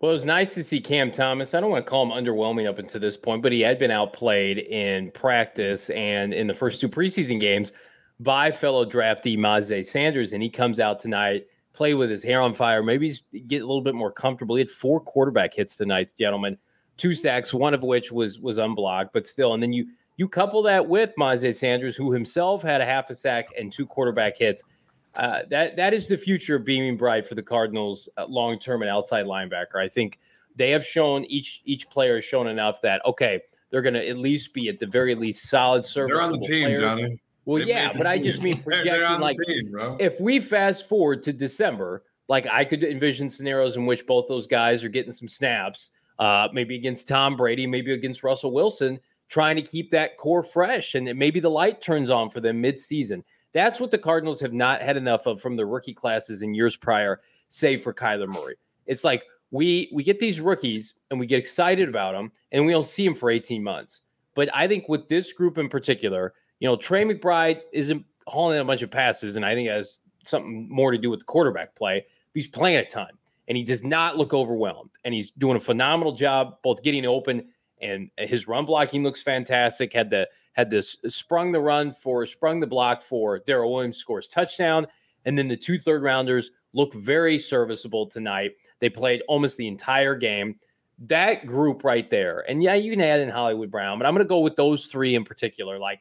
Well, 0.00 0.10
it 0.10 0.14
was 0.14 0.24
nice 0.24 0.54
to 0.54 0.64
see 0.64 0.80
Cam 0.80 1.12
Thomas. 1.12 1.54
I 1.54 1.60
don't 1.60 1.70
want 1.70 1.84
to 1.84 1.90
call 1.90 2.04
him 2.04 2.10
underwhelming 2.10 2.68
up 2.68 2.78
until 2.78 3.00
this 3.00 3.16
point, 3.16 3.40
but 3.40 3.52
he 3.52 3.60
had 3.60 3.78
been 3.78 3.92
outplayed 3.92 4.58
in 4.58 5.12
practice 5.12 5.90
and 5.90 6.34
in 6.34 6.48
the 6.48 6.54
first 6.54 6.80
two 6.80 6.88
preseason 6.88 7.38
games 7.38 7.72
by 8.20 8.50
fellow 8.50 8.84
draftee 8.84 9.38
Myjai 9.38 9.84
Sanders, 9.84 10.32
and 10.32 10.42
he 10.42 10.50
comes 10.50 10.80
out 10.80 11.00
tonight, 11.00 11.46
play 11.72 11.94
with 11.94 12.10
his 12.10 12.22
hair 12.22 12.40
on 12.40 12.54
fire. 12.54 12.82
Maybe 12.82 13.08
he's 13.08 13.22
get 13.46 13.62
a 13.62 13.66
little 13.66 13.82
bit 13.82 13.94
more 13.94 14.12
comfortable. 14.12 14.56
He 14.56 14.60
had 14.60 14.70
four 14.70 15.00
quarterback 15.00 15.54
hits 15.54 15.76
tonight, 15.76 16.14
gentlemen, 16.18 16.58
two 16.96 17.14
sacks, 17.14 17.52
one 17.52 17.74
of 17.74 17.82
which 17.82 18.12
was 18.12 18.38
was 18.38 18.58
unblocked, 18.58 19.12
but 19.12 19.26
still. 19.26 19.54
And 19.54 19.62
then 19.62 19.72
you 19.72 19.88
you 20.16 20.28
couple 20.28 20.62
that 20.62 20.88
with 20.88 21.12
Myjai 21.18 21.54
Sanders, 21.54 21.96
who 21.96 22.12
himself 22.12 22.62
had 22.62 22.80
a 22.80 22.84
half 22.84 23.10
a 23.10 23.14
sack 23.14 23.48
and 23.58 23.72
two 23.72 23.86
quarterback 23.86 24.36
hits. 24.36 24.62
Uh, 25.16 25.40
that 25.50 25.76
that 25.76 25.92
is 25.92 26.08
the 26.08 26.16
future 26.16 26.58
beaming 26.58 26.96
bright 26.96 27.26
for 27.26 27.34
the 27.34 27.42
Cardinals 27.42 28.08
uh, 28.16 28.24
long 28.26 28.58
term 28.58 28.82
and 28.82 28.90
outside 28.90 29.26
linebacker. 29.26 29.76
I 29.76 29.88
think 29.88 30.18
they 30.56 30.70
have 30.70 30.86
shown 30.86 31.24
each 31.24 31.60
each 31.64 31.88
player 31.90 32.16
has 32.16 32.24
shown 32.24 32.46
enough 32.46 32.80
that 32.82 33.04
okay, 33.04 33.40
they're 33.70 33.82
going 33.82 33.94
to 33.94 34.08
at 34.08 34.18
least 34.18 34.54
be 34.54 34.68
at 34.68 34.78
the 34.78 34.86
very 34.86 35.14
least 35.14 35.48
solid 35.48 35.84
service. 35.84 36.12
They're 36.12 36.22
on 36.22 36.32
the 36.32 36.38
team, 36.38 36.64
players. 36.66 36.80
Johnny. 36.80 37.22
Well, 37.44 37.58
they 37.58 37.68
yeah, 37.68 37.92
but 37.96 38.06
I 38.06 38.18
just 38.18 38.40
mean 38.40 38.62
projecting 38.62 39.20
like 39.20 39.36
team, 39.46 39.74
if 39.98 40.20
we 40.20 40.40
fast 40.40 40.88
forward 40.88 41.22
to 41.24 41.32
December, 41.32 42.04
like 42.28 42.46
I 42.46 42.64
could 42.64 42.84
envision 42.84 43.28
scenarios 43.28 43.76
in 43.76 43.86
which 43.86 44.06
both 44.06 44.28
those 44.28 44.46
guys 44.46 44.84
are 44.84 44.88
getting 44.88 45.12
some 45.12 45.28
snaps, 45.28 45.90
uh, 46.18 46.48
maybe 46.52 46.76
against 46.76 47.08
Tom 47.08 47.36
Brady, 47.36 47.66
maybe 47.66 47.92
against 47.92 48.22
Russell 48.22 48.52
Wilson, 48.52 49.00
trying 49.28 49.56
to 49.56 49.62
keep 49.62 49.90
that 49.90 50.18
core 50.18 50.42
fresh, 50.42 50.94
and 50.94 51.06
maybe 51.18 51.40
the 51.40 51.50
light 51.50 51.80
turns 51.80 52.10
on 52.10 52.28
for 52.28 52.40
them 52.40 52.60
mid-season. 52.60 53.24
That's 53.52 53.80
what 53.80 53.90
the 53.90 53.98
Cardinals 53.98 54.40
have 54.40 54.52
not 54.52 54.80
had 54.82 54.96
enough 54.96 55.26
of 55.26 55.40
from 55.40 55.56
the 55.56 55.66
rookie 55.66 55.94
classes 55.94 56.42
in 56.42 56.54
years 56.54 56.76
prior, 56.76 57.20
save 57.48 57.82
for 57.82 57.92
Kyler 57.92 58.28
Murray. 58.28 58.56
It's 58.86 59.04
like 59.04 59.24
we 59.50 59.90
we 59.92 60.02
get 60.02 60.18
these 60.18 60.40
rookies 60.40 60.94
and 61.10 61.18
we 61.18 61.26
get 61.26 61.38
excited 61.38 61.88
about 61.88 62.12
them, 62.12 62.30
and 62.52 62.64
we 62.64 62.72
don't 62.72 62.86
see 62.86 63.04
them 63.04 63.14
for 63.14 63.30
18 63.30 63.64
months. 63.64 64.01
But 64.34 64.48
I 64.54 64.66
think 64.66 64.88
with 64.88 65.08
this 65.08 65.32
group 65.32 65.58
in 65.58 65.68
particular, 65.68 66.34
you 66.60 66.68
know, 66.68 66.76
Trey 66.76 67.04
McBride 67.04 67.60
isn't 67.72 68.04
hauling 68.26 68.56
in 68.56 68.62
a 68.62 68.64
bunch 68.64 68.82
of 68.82 68.90
passes, 68.90 69.36
and 69.36 69.44
I 69.44 69.54
think 69.54 69.68
it 69.68 69.72
has 69.72 70.00
something 70.24 70.68
more 70.70 70.92
to 70.92 70.98
do 70.98 71.10
with 71.10 71.20
the 71.20 71.26
quarterback 71.26 71.74
play. 71.74 72.06
He's 72.34 72.48
playing 72.48 72.78
a 72.78 72.84
ton, 72.84 73.10
and 73.48 73.56
he 73.56 73.64
does 73.64 73.84
not 73.84 74.16
look 74.16 74.32
overwhelmed, 74.32 74.90
and 75.04 75.12
he's 75.12 75.30
doing 75.32 75.56
a 75.56 75.60
phenomenal 75.60 76.12
job 76.12 76.58
both 76.62 76.82
getting 76.82 77.04
open 77.04 77.48
and 77.82 78.10
his 78.16 78.48
run 78.48 78.64
blocking 78.64 79.02
looks 79.02 79.22
fantastic. 79.22 79.92
Had 79.92 80.08
the 80.08 80.28
had 80.52 80.70
this 80.70 80.96
sprung 81.08 81.52
the 81.52 81.60
run 81.60 81.92
for 81.92 82.24
sprung 82.24 82.60
the 82.60 82.66
block 82.66 83.02
for 83.02 83.40
Darrel 83.40 83.72
Williams 83.72 83.98
scores 83.98 84.28
touchdown, 84.28 84.86
and 85.24 85.36
then 85.36 85.48
the 85.48 85.56
two 85.56 85.78
third 85.78 86.02
rounders 86.02 86.50
look 86.72 86.94
very 86.94 87.38
serviceable 87.38 88.06
tonight. 88.06 88.52
They 88.78 88.88
played 88.88 89.22
almost 89.28 89.56
the 89.56 89.68
entire 89.68 90.14
game. 90.14 90.58
That 91.06 91.46
group 91.46 91.84
right 91.84 92.08
there, 92.10 92.44
and 92.48 92.62
yeah, 92.62 92.74
you 92.74 92.90
can 92.90 93.00
add 93.00 93.20
in 93.20 93.28
Hollywood 93.28 93.70
Brown, 93.70 93.98
but 93.98 94.06
I'm 94.06 94.14
going 94.14 94.24
to 94.24 94.28
go 94.28 94.40
with 94.40 94.56
those 94.56 94.86
three 94.86 95.14
in 95.14 95.24
particular. 95.24 95.78
Like 95.78 96.00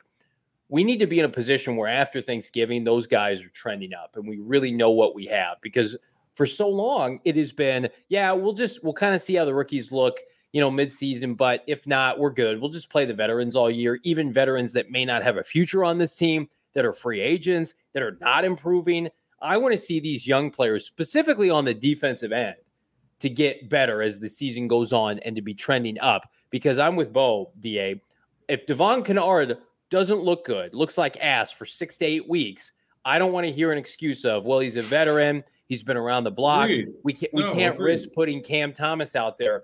we 0.72 0.86
need 0.86 1.00
to 1.00 1.08
be 1.08 1.20
in 1.20 1.26
a 1.26 1.30
position 1.30 1.76
where 1.76 1.90
after 1.90 2.22
Thanksgiving, 2.22 2.86
those 2.86 3.06
guys 3.06 3.44
are 3.44 3.50
trending 3.50 3.94
up 3.94 4.16
and 4.16 4.26
we 4.26 4.40
really 4.40 4.72
know 4.72 4.90
what 4.90 5.14
we 5.14 5.26
have 5.26 5.58
because 5.62 5.98
for 6.34 6.46
so 6.46 6.70
long 6.70 7.20
it 7.26 7.36
has 7.36 7.52
been, 7.52 7.90
yeah, 8.08 8.32
we'll 8.32 8.54
just, 8.54 8.82
we'll 8.82 8.94
kind 8.94 9.14
of 9.14 9.22
see 9.22 9.36
how 9.36 9.44
the 9.44 9.54
rookies 9.54 9.92
look, 9.92 10.20
you 10.54 10.62
know, 10.62 10.72
midseason. 10.72 11.36
But 11.36 11.66
if 11.68 11.86
not, 11.86 12.20
we're 12.20 12.30
good. 12.30 12.62
We'll 12.62 12.70
just 12.70 12.90
play 12.90 13.04
the 13.04 13.14
veterans 13.14 13.54
all 13.54 13.70
year, 13.70 14.00
even 14.04 14.32
veterans 14.32 14.72
that 14.72 14.90
may 14.90 15.04
not 15.04 15.24
have 15.24 15.36
a 15.36 15.44
future 15.44 15.84
on 15.84 15.98
this 15.98 16.16
team, 16.16 16.48
that 16.74 16.86
are 16.86 16.94
free 16.94 17.20
agents, 17.20 17.74
that 17.94 18.02
are 18.02 18.18
not 18.22 18.46
improving. 18.46 19.10
I 19.42 19.58
want 19.58 19.74
to 19.74 19.78
see 19.78 20.00
these 20.00 20.26
young 20.26 20.52
players, 20.52 20.86
specifically 20.86 21.50
on 21.50 21.66
the 21.66 21.74
defensive 21.74 22.32
end, 22.32 22.56
to 23.21 23.29
get 23.29 23.69
better 23.69 24.01
as 24.01 24.19
the 24.19 24.29
season 24.29 24.67
goes 24.67 24.93
on 24.93 25.19
and 25.19 25.36
to 25.36 25.41
be 25.41 25.53
trending 25.53 25.99
up 25.99 26.29
because 26.49 26.79
I'm 26.79 26.95
with 26.95 27.13
Bo, 27.13 27.51
DA. 27.60 28.01
If 28.47 28.65
Devon 28.67 29.03
Kennard 29.03 29.57
doesn't 29.89 30.19
look 30.19 30.45
good, 30.45 30.73
looks 30.73 30.97
like 30.97 31.17
ass 31.21 31.51
for 31.51 31.65
six 31.65 31.97
to 31.97 32.05
eight 32.05 32.27
weeks, 32.27 32.71
I 33.05 33.17
don't 33.17 33.31
want 33.31 33.45
to 33.45 33.51
hear 33.51 33.71
an 33.71 33.77
excuse 33.77 34.25
of, 34.25 34.45
well, 34.45 34.60
he's 34.60 34.75
a 34.75 34.81
veteran, 34.81 35.43
he's 35.67 35.84
been 35.84 35.97
around 35.97 36.25
the 36.25 36.31
block. 36.31 36.65
Agreed. 36.65 36.89
We 37.03 37.13
can't 37.13 37.34
we 37.34 37.43
no, 37.43 37.53
can't 37.53 37.75
agreed. 37.75 37.93
risk 37.93 38.10
putting 38.13 38.43
Cam 38.43 38.73
Thomas 38.73 39.15
out 39.15 39.38
there. 39.38 39.63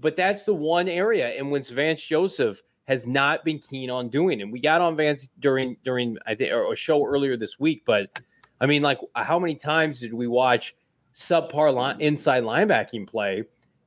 But 0.00 0.16
that's 0.16 0.44
the 0.44 0.54
one 0.54 0.88
area 0.88 1.32
in 1.32 1.50
which 1.50 1.70
Vance 1.70 2.04
Joseph 2.04 2.60
has 2.84 3.06
not 3.06 3.44
been 3.44 3.58
keen 3.58 3.90
on 3.90 4.08
doing. 4.08 4.40
And 4.40 4.52
we 4.52 4.60
got 4.60 4.80
on 4.80 4.96
Vance 4.96 5.28
during 5.40 5.76
during 5.84 6.16
I 6.26 6.34
think 6.34 6.52
a 6.52 6.76
show 6.76 7.04
earlier 7.04 7.36
this 7.36 7.58
week. 7.58 7.82
But 7.84 8.20
I 8.60 8.66
mean, 8.66 8.82
like, 8.82 8.98
how 9.14 9.38
many 9.38 9.56
times 9.56 10.00
did 10.00 10.14
we 10.14 10.26
watch 10.26 10.74
subpar 11.18 11.74
line, 11.74 12.00
inside 12.00 12.44
linebacking 12.44 13.06
play 13.06 13.44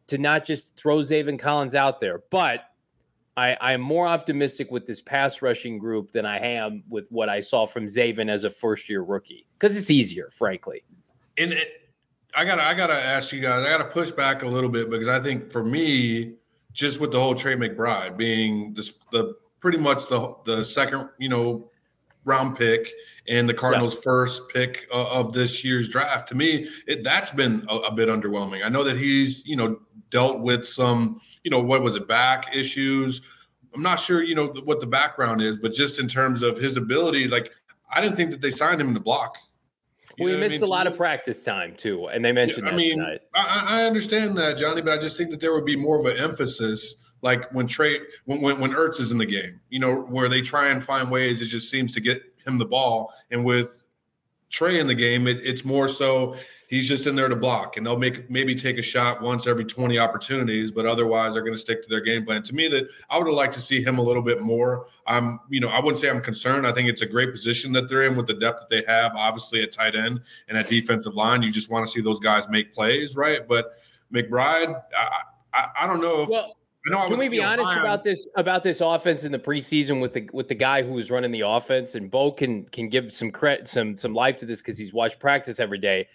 to 0.08 0.18
not 0.18 0.46
just 0.46 0.76
throw 0.76 0.98
Zaven 0.98 1.40
Collins 1.40 1.76
out 1.76 2.00
there? 2.00 2.24
But 2.30 2.66
I, 3.38 3.56
I'm 3.62 3.82
more 3.82 4.08
optimistic 4.08 4.70
with 4.70 4.86
this 4.86 5.02
pass 5.02 5.42
rushing 5.42 5.80
group 5.80 6.12
than 6.12 6.26
I 6.26 6.40
am 6.40 6.84
with 6.90 7.06
what 7.10 7.30
I 7.30 7.40
saw 7.40 7.66
from 7.66 7.86
Zaven 7.86 8.30
as 8.30 8.44
a 8.44 8.50
first 8.50 8.90
year 8.90 9.02
rookie 9.02 9.48
because 9.58 9.78
it's 9.78 9.90
easier, 9.90 10.30
frankly. 10.32 10.84
And 11.38 11.54
it, 11.54 11.90
I 12.36 12.44
gotta 12.44 12.64
I 12.64 12.74
gotta 12.74 12.94
ask 12.94 13.32
you 13.32 13.42
guys, 13.42 13.66
I 13.66 13.70
gotta 13.70 13.90
push 13.90 14.12
back 14.12 14.44
a 14.44 14.48
little 14.48 14.70
bit 14.70 14.90
because 14.90 15.08
I 15.08 15.20
think 15.22 15.50
for 15.50 15.64
me, 15.64 16.36
just 16.74 17.00
with 17.00 17.12
the 17.12 17.20
whole 17.20 17.36
Trey 17.36 17.56
McBride 17.56 18.18
being 18.18 18.74
this 18.74 19.00
the 19.12 19.36
pretty 19.62 19.78
much 19.78 20.08
the 20.08 20.36
the 20.44 20.66
second 20.66 21.10
you 21.18 21.30
know 21.30 21.71
round 22.26 22.58
pick 22.58 22.92
and 23.28 23.48
the 23.48 23.54
Cardinals' 23.54 23.96
yeah. 23.96 24.02
first 24.04 24.50
pick 24.50 24.88
uh, 24.92 25.10
of 25.10 25.34
this 25.34 25.64
year's 25.64 25.90
draft. 25.90 26.28
To 26.30 26.36
me, 26.36 26.68
it, 26.88 27.04
that's 27.04 27.32
been 27.32 27.66
a, 27.70 27.76
a, 27.78 27.94
bit 27.94 28.10
underwhelming. 28.10 28.66
I 28.66 28.70
know 28.70 28.84
that 28.84 28.98
he's 28.98 29.46
you 29.46 29.56
know 29.56 29.80
dealt 30.10 30.42
with 30.42 30.66
some, 30.66 31.20
you 31.44 31.50
know, 31.50 31.62
what 31.62 31.82
was 31.82 31.96
it, 31.96 32.08
back 32.08 32.54
issues. 32.54 33.22
I'm 33.74 33.82
not 33.82 34.00
sure, 34.00 34.22
you 34.22 34.36
know, 34.36 34.48
what 34.66 34.82
the 34.82 34.88
background 34.88 35.42
is, 35.42 35.58
but 35.58 35.72
just 35.72 36.00
in 36.00 36.08
terms 36.08 36.44
of 36.44 36.58
his 36.58 36.78
ability, 36.78 37.28
like 37.28 37.50
I 37.90 38.02
didn't 38.02 38.18
think 38.18 38.32
that 38.32 38.42
they 38.42 38.52
signed 38.52 38.82
him 38.82 38.90
in 38.90 38.94
the 38.94 39.00
block. 39.00 39.38
You 40.18 40.28
he 40.28 40.36
missed 40.36 40.56
I 40.56 40.58
mean? 40.58 40.64
a 40.64 40.68
lot 40.68 40.88
of 40.88 40.98
practice 40.98 41.44
time 41.44 41.76
too, 41.76 42.08
and 42.08 42.24
they 42.24 42.32
mentioned 42.32 42.68
yeah, 42.68 42.74
I 42.74 42.76
mean, 42.76 42.98
tonight. 43.00 43.22
I, 43.34 43.82
I 43.82 43.84
understand 43.86 44.38
that, 44.38 44.58
Johnny, 44.58 44.82
but 44.82 44.92
I 44.92 45.02
just 45.02 45.18
think 45.18 45.32
that 45.32 45.40
there 45.40 45.54
would 45.54 45.66
be 45.66 45.78
more 45.78 45.98
of 45.98 46.06
an 46.06 46.18
emphasis, 46.18 47.01
like 47.22 47.52
when 47.54 47.68
Trey, 47.68 48.00
when, 48.26 48.42
when 48.42 48.60
when 48.60 48.72
Ertz 48.72 49.00
is 49.00 49.12
in 49.12 49.18
the 49.18 49.26
game, 49.26 49.60
you 49.70 49.80
know, 49.80 50.02
where 50.02 50.30
they 50.30 50.42
try 50.42 50.70
and 50.70 50.84
find 50.84 51.10
ways. 51.10 51.42
It 51.42 51.46
just 51.46 51.70
seems 51.70 51.92
to 51.94 52.00
get 52.00 52.22
him 52.46 52.58
the 52.58 52.66
ball, 52.66 53.14
and 53.30 53.46
with 53.46 53.86
Trey 54.50 54.80
in 54.80 54.88
the 54.88 54.96
game, 54.96 55.28
it, 55.28 55.40
it's 55.44 55.64
more 55.64 55.88
so 55.88 56.36
he's 56.72 56.88
just 56.88 57.06
in 57.06 57.16
there 57.16 57.28
to 57.28 57.36
block, 57.36 57.78
and 57.78 57.86
they'll 57.86 58.00
make 58.00 58.28
maybe 58.32 58.56
take 58.56 58.80
a 58.80 58.82
shot 58.82 59.22
once 59.22 59.46
every 59.46 59.66
20 59.66 60.00
opportunities, 60.00 60.72
but 60.72 60.88
otherwise 60.88 61.34
they're 61.34 61.44
going 61.44 61.54
to 61.54 61.60
stick 61.60 61.84
to 61.84 61.90
their 61.90 62.02
game 62.02 62.26
plan. 62.26 62.42
To 62.44 62.56
me, 62.56 62.68
that 62.70 62.88
I 63.12 63.18
would 63.18 63.28
have 63.28 63.36
liked 63.36 63.54
to 63.54 63.62
see 63.62 63.84
him 63.84 64.00
a 64.00 64.02
little 64.02 64.24
bit 64.24 64.42
more. 64.42 64.88
I'm, 65.06 65.40
you 65.50 65.60
know, 65.60 65.68
I 65.68 65.80
wouldn't 65.80 65.98
say 65.98 66.10
I'm 66.10 66.22
concerned. 66.22 66.66
I 66.66 66.72
think 66.72 66.90
it's 66.90 67.02
a 67.02 67.06
great 67.06 67.32
position 67.32 67.74
that 67.74 67.90
they're 67.90 68.04
in 68.04 68.16
with 68.16 68.26
the 68.26 68.34
depth 68.34 68.62
that 68.62 68.70
they 68.70 68.84
have, 68.92 69.16
obviously 69.16 69.62
at 69.62 69.72
tight 69.72 69.96
end 69.96 70.22
and 70.48 70.58
at 70.58 70.68
defensive 70.68 71.14
line. 71.14 71.44
You 71.44 71.52
just 71.52 71.70
want 71.70 71.86
to 71.86 71.92
see 71.92 72.02
those 72.02 72.20
guys 72.20 72.50
make 72.50 72.74
plays, 72.74 73.16
right? 73.16 73.48
But 73.48 73.74
McBride, 74.12 74.82
I, 74.98 75.10
I, 75.54 75.68
I 75.82 75.88
don't 75.88 76.02
know 76.02 76.22
if. 76.24 76.30
Well, 76.30 76.58
can 76.86 77.18
we 77.18 77.30
be 77.30 77.44
honest 77.44 77.78
about 77.78 78.04
this 78.04 78.28
about 78.36 78.64
this 78.64 78.82
offense 78.82 79.24
in 79.24 79.32
the 79.32 79.40
preseason 79.40 80.02
with 80.02 80.14
the 80.14 80.30
with 80.34 80.48
the 80.48 80.56
guy 80.56 80.82
who 80.82 80.94
was 80.94 81.12
running 81.12 81.32
the 81.32 81.42
offense? 81.42 81.96
And 81.96 82.10
Bo 82.10 82.32
can 82.32 82.66
can 82.66 82.90
give 82.90 83.14
some 83.14 83.32
credit, 83.32 83.68
some 83.68 83.96
some 83.98 84.14
life 84.14 84.38
to 84.38 84.46
this 84.46 84.62
because 84.62 84.78
he's 84.78 84.94
watched 84.94 85.20
practice 85.20 85.60
every 85.60 85.78
day. 85.78 86.08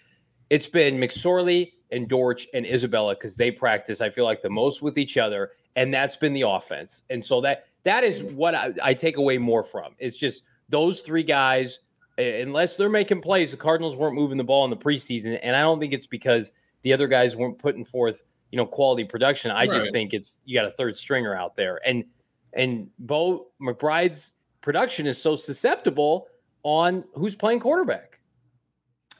It's 0.49 0.67
been 0.67 0.97
McSorley 0.97 1.73
and 1.91 2.07
Dortch 2.07 2.47
and 2.53 2.65
Isabella 2.65 3.15
because 3.15 3.35
they 3.35 3.51
practice. 3.51 4.01
I 4.01 4.09
feel 4.09 4.25
like 4.25 4.41
the 4.41 4.49
most 4.49 4.81
with 4.81 4.97
each 4.97 5.17
other, 5.17 5.51
and 5.75 5.93
that's 5.93 6.17
been 6.17 6.33
the 6.33 6.41
offense. 6.41 7.03
And 7.09 7.23
so 7.25 7.39
that 7.41 7.65
that 7.83 8.03
is 8.03 8.23
what 8.23 8.53
I, 8.53 8.73
I 8.83 8.93
take 8.93 9.17
away 9.17 9.37
more 9.37 9.63
from. 9.63 9.95
It's 9.99 10.17
just 10.17 10.43
those 10.69 11.01
three 11.01 11.23
guys. 11.23 11.79
Unless 12.17 12.77
they're 12.77 12.89
making 12.89 13.21
plays, 13.21 13.51
the 13.51 13.57
Cardinals 13.57 13.95
weren't 13.95 14.15
moving 14.15 14.39
the 14.39 14.43
ball 14.43 14.63
in 14.63 14.71
the 14.71 14.77
preseason, 14.77 15.39
and 15.43 15.55
I 15.55 15.61
don't 15.61 15.79
think 15.79 15.93
it's 15.93 16.07
because 16.07 16.51
the 16.81 16.91
other 16.91 17.07
guys 17.07 17.35
weren't 17.35 17.59
putting 17.59 17.85
forth 17.85 18.23
you 18.51 18.57
know 18.57 18.65
quality 18.65 19.03
production. 19.03 19.51
I 19.51 19.61
right. 19.61 19.71
just 19.71 19.91
think 19.91 20.13
it's 20.13 20.39
you 20.45 20.57
got 20.59 20.65
a 20.65 20.71
third 20.71 20.97
stringer 20.97 21.35
out 21.35 21.55
there, 21.55 21.79
and 21.85 22.05
and 22.53 22.89
Bo 22.99 23.47
McBride's 23.61 24.33
production 24.61 25.07
is 25.07 25.21
so 25.21 25.35
susceptible 25.35 26.27
on 26.63 27.03
who's 27.13 27.35
playing 27.35 27.59
quarterback. 27.59 28.19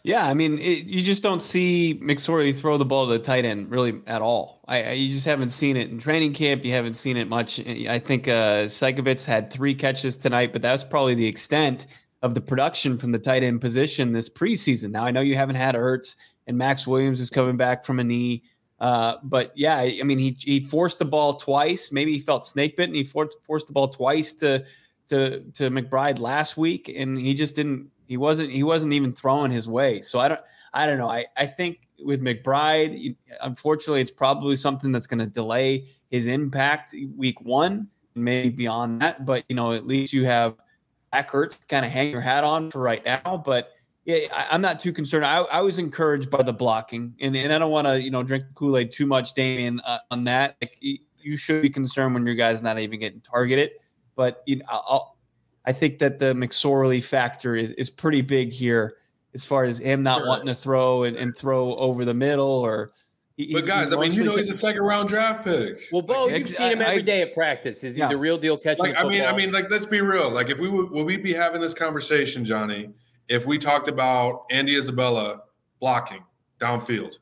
Yeah, 0.03 0.25
I 0.25 0.33
mean, 0.33 0.57
it, 0.59 0.85
you 0.85 1.03
just 1.03 1.21
don't 1.21 1.41
see 1.41 1.99
McSorley 2.01 2.57
throw 2.57 2.77
the 2.77 2.85
ball 2.85 3.07
to 3.07 3.13
the 3.13 3.19
tight 3.19 3.43
end 3.43 3.69
really 3.69 3.99
at 4.07 4.21
all. 4.21 4.61
I, 4.65 4.83
I, 4.83 4.91
you 4.93 5.11
just 5.11 5.25
haven't 5.25 5.49
seen 5.49 5.75
it 5.75 5.89
in 5.89 5.99
training 5.99 6.33
camp. 6.33 6.63
You 6.63 6.71
haven't 6.71 6.93
seen 6.93 7.17
it 7.17 7.27
much. 7.27 7.59
I 7.59 7.99
think 7.99 8.27
uh, 8.29 8.69
had 8.69 9.51
three 9.51 9.75
catches 9.75 10.15
tonight, 10.15 10.53
but 10.53 10.61
that's 10.61 10.85
probably 10.85 11.15
the 11.15 11.25
extent 11.25 11.87
of 12.21 12.33
the 12.35 12.41
production 12.41 12.97
from 12.97 13.11
the 13.11 13.19
tight 13.19 13.43
end 13.43 13.59
position 13.59 14.13
this 14.13 14.29
preseason. 14.29 14.91
Now 14.91 15.03
I 15.03 15.11
know 15.11 15.19
you 15.19 15.35
haven't 15.35 15.57
had 15.57 15.75
Ertz, 15.75 16.15
and 16.47 16.57
Maxx 16.57 16.87
Williams 16.87 17.19
is 17.19 17.29
coming 17.29 17.57
back 17.57 17.83
from 17.83 17.99
a 17.99 18.03
knee. 18.03 18.43
Uh, 18.79 19.15
but 19.23 19.51
yeah, 19.55 19.77
I 19.77 20.03
mean, 20.03 20.19
he 20.19 20.37
he 20.39 20.59
forced 20.59 20.99
the 20.99 21.05
ball 21.05 21.35
twice. 21.35 21.91
Maybe 21.91 22.13
he 22.13 22.19
felt 22.19 22.45
snake 22.45 22.77
bitten. 22.77 22.93
He 22.93 23.03
forced 23.03 23.37
forced 23.43 23.67
the 23.67 23.73
ball 23.73 23.87
twice 23.87 24.33
to 24.33 24.63
to 25.07 25.41
to 25.53 25.69
McBride 25.69 26.19
last 26.19 26.57
week, 26.57 26.91
and 26.95 27.19
he 27.19 27.33
just 27.33 27.55
didn't. 27.55 27.89
He 28.07 28.17
wasn't. 28.17 28.51
He 28.51 28.63
wasn't 28.63 28.93
even 28.93 29.11
throwing 29.11 29.51
his 29.51 29.67
way. 29.67 30.01
So 30.01 30.19
I 30.19 30.27
don't. 30.27 30.41
I 30.73 30.85
don't 30.85 30.99
know. 30.99 31.09
I 31.09 31.25
I 31.35 31.47
think 31.47 31.87
with 32.03 32.21
McBride, 32.21 33.15
unfortunately, 33.41 34.01
it's 34.01 34.11
probably 34.11 34.55
something 34.55 34.91
that's 34.91 35.07
going 35.07 35.19
to 35.19 35.25
delay 35.25 35.87
his 36.11 36.27
impact 36.27 36.95
week 37.15 37.41
one 37.41 37.87
and 38.15 38.23
maybe 38.23 38.49
beyond 38.49 39.01
that. 39.01 39.25
But 39.25 39.43
you 39.49 39.55
know, 39.55 39.73
at 39.73 39.87
least 39.87 40.13
you 40.13 40.25
have 40.25 40.55
Eckert 41.13 41.51
to 41.51 41.57
kind 41.67 41.85
of 41.85 41.91
hang 41.91 42.11
your 42.11 42.21
hat 42.21 42.43
on 42.43 42.69
for 42.69 42.79
right 42.79 43.03
now. 43.03 43.41
But 43.43 43.71
yeah, 44.07 44.19
I, 44.33 44.55
am 44.55 44.61
not 44.61 44.79
too 44.79 44.93
concerned. 44.93 45.25
I, 45.25 45.39
I, 45.39 45.61
was 45.61 45.77
encouraged 45.77 46.29
by 46.29 46.41
the 46.41 46.53
blocking, 46.53 47.13
and, 47.19 47.35
and 47.35 47.51
I 47.51 47.59
don't 47.59 47.71
want 47.71 47.87
to, 47.87 48.01
you 48.01 48.09
know, 48.09 48.23
drink 48.23 48.45
Kool 48.55 48.77
Aid 48.77 48.93
too 48.93 49.05
much, 49.05 49.33
Damien, 49.33 49.81
uh, 49.85 49.99
on 50.09 50.23
that. 50.23 50.55
Like, 50.61 50.77
you 51.27 51.35
should 51.35 51.61
be 51.61 51.69
concerned 51.69 52.13
when 52.13 52.25
your 52.25 52.35
guy's 52.35 52.63
not 52.63 52.79
even 52.79 52.99
getting 52.99 53.19
targeted. 53.19 53.71
But 54.15 54.43
you 54.45 54.57
know, 54.57 54.65
I'll, 54.69 55.17
I 55.65 55.73
think 55.73 55.99
that 55.99 56.19
the 56.19 56.33
McSorley 56.33 57.03
factor 57.03 57.53
is, 57.53 57.71
is 57.71 57.89
pretty 57.89 58.21
big 58.21 58.53
here 58.53 58.95
as 59.33 59.45
far 59.45 59.65
as 59.65 59.79
him 59.79 60.03
not 60.03 60.19
sure. 60.19 60.27
wanting 60.27 60.47
to 60.47 60.55
throw 60.55 61.03
and, 61.03 61.17
and 61.17 61.35
throw 61.35 61.75
over 61.75 62.05
the 62.05 62.13
middle 62.13 62.47
or. 62.47 62.91
But 63.51 63.67
guys, 63.67 63.93
I 63.93 63.97
mean, 63.97 64.13
you 64.13 64.23
know, 64.23 64.35
he's 64.35 64.49
a 64.49 64.57
second 64.57 64.81
round 64.81 65.09
draft 65.09 65.43
pick. 65.45 65.81
Well, 65.91 66.01
Bo, 66.01 66.27
you've 66.27 66.49
seen 66.49 66.71
him 66.71 66.81
every 66.81 67.03
day 67.03 67.21
at 67.21 67.35
practice. 67.35 67.83
Is 67.83 67.95
he 67.95 67.99
yeah. 68.01 68.07
the 68.07 68.17
real 68.17 68.39
deal 68.39 68.57
catching? 68.57 68.85
Like, 68.85 68.97
I 68.97 69.03
mean, 69.03 69.21
I 69.23 69.35
mean, 69.35 69.51
like, 69.51 69.69
let's 69.69 69.85
be 69.85 70.01
real. 70.01 70.31
Like, 70.31 70.49
if 70.49 70.59
we 70.59 70.69
would, 70.69 70.89
will 70.89 71.05
we 71.05 71.17
be 71.17 71.33
having 71.33 71.61
this 71.61 71.75
conversation, 71.75 72.45
Johnny? 72.45 72.89
If 73.29 73.45
we 73.45 73.57
talked 73.57 73.87
about 73.87 74.45
Andy 74.49 74.75
Isabella 74.75 75.41
blocking 75.79 76.23
downfield? 76.59 77.17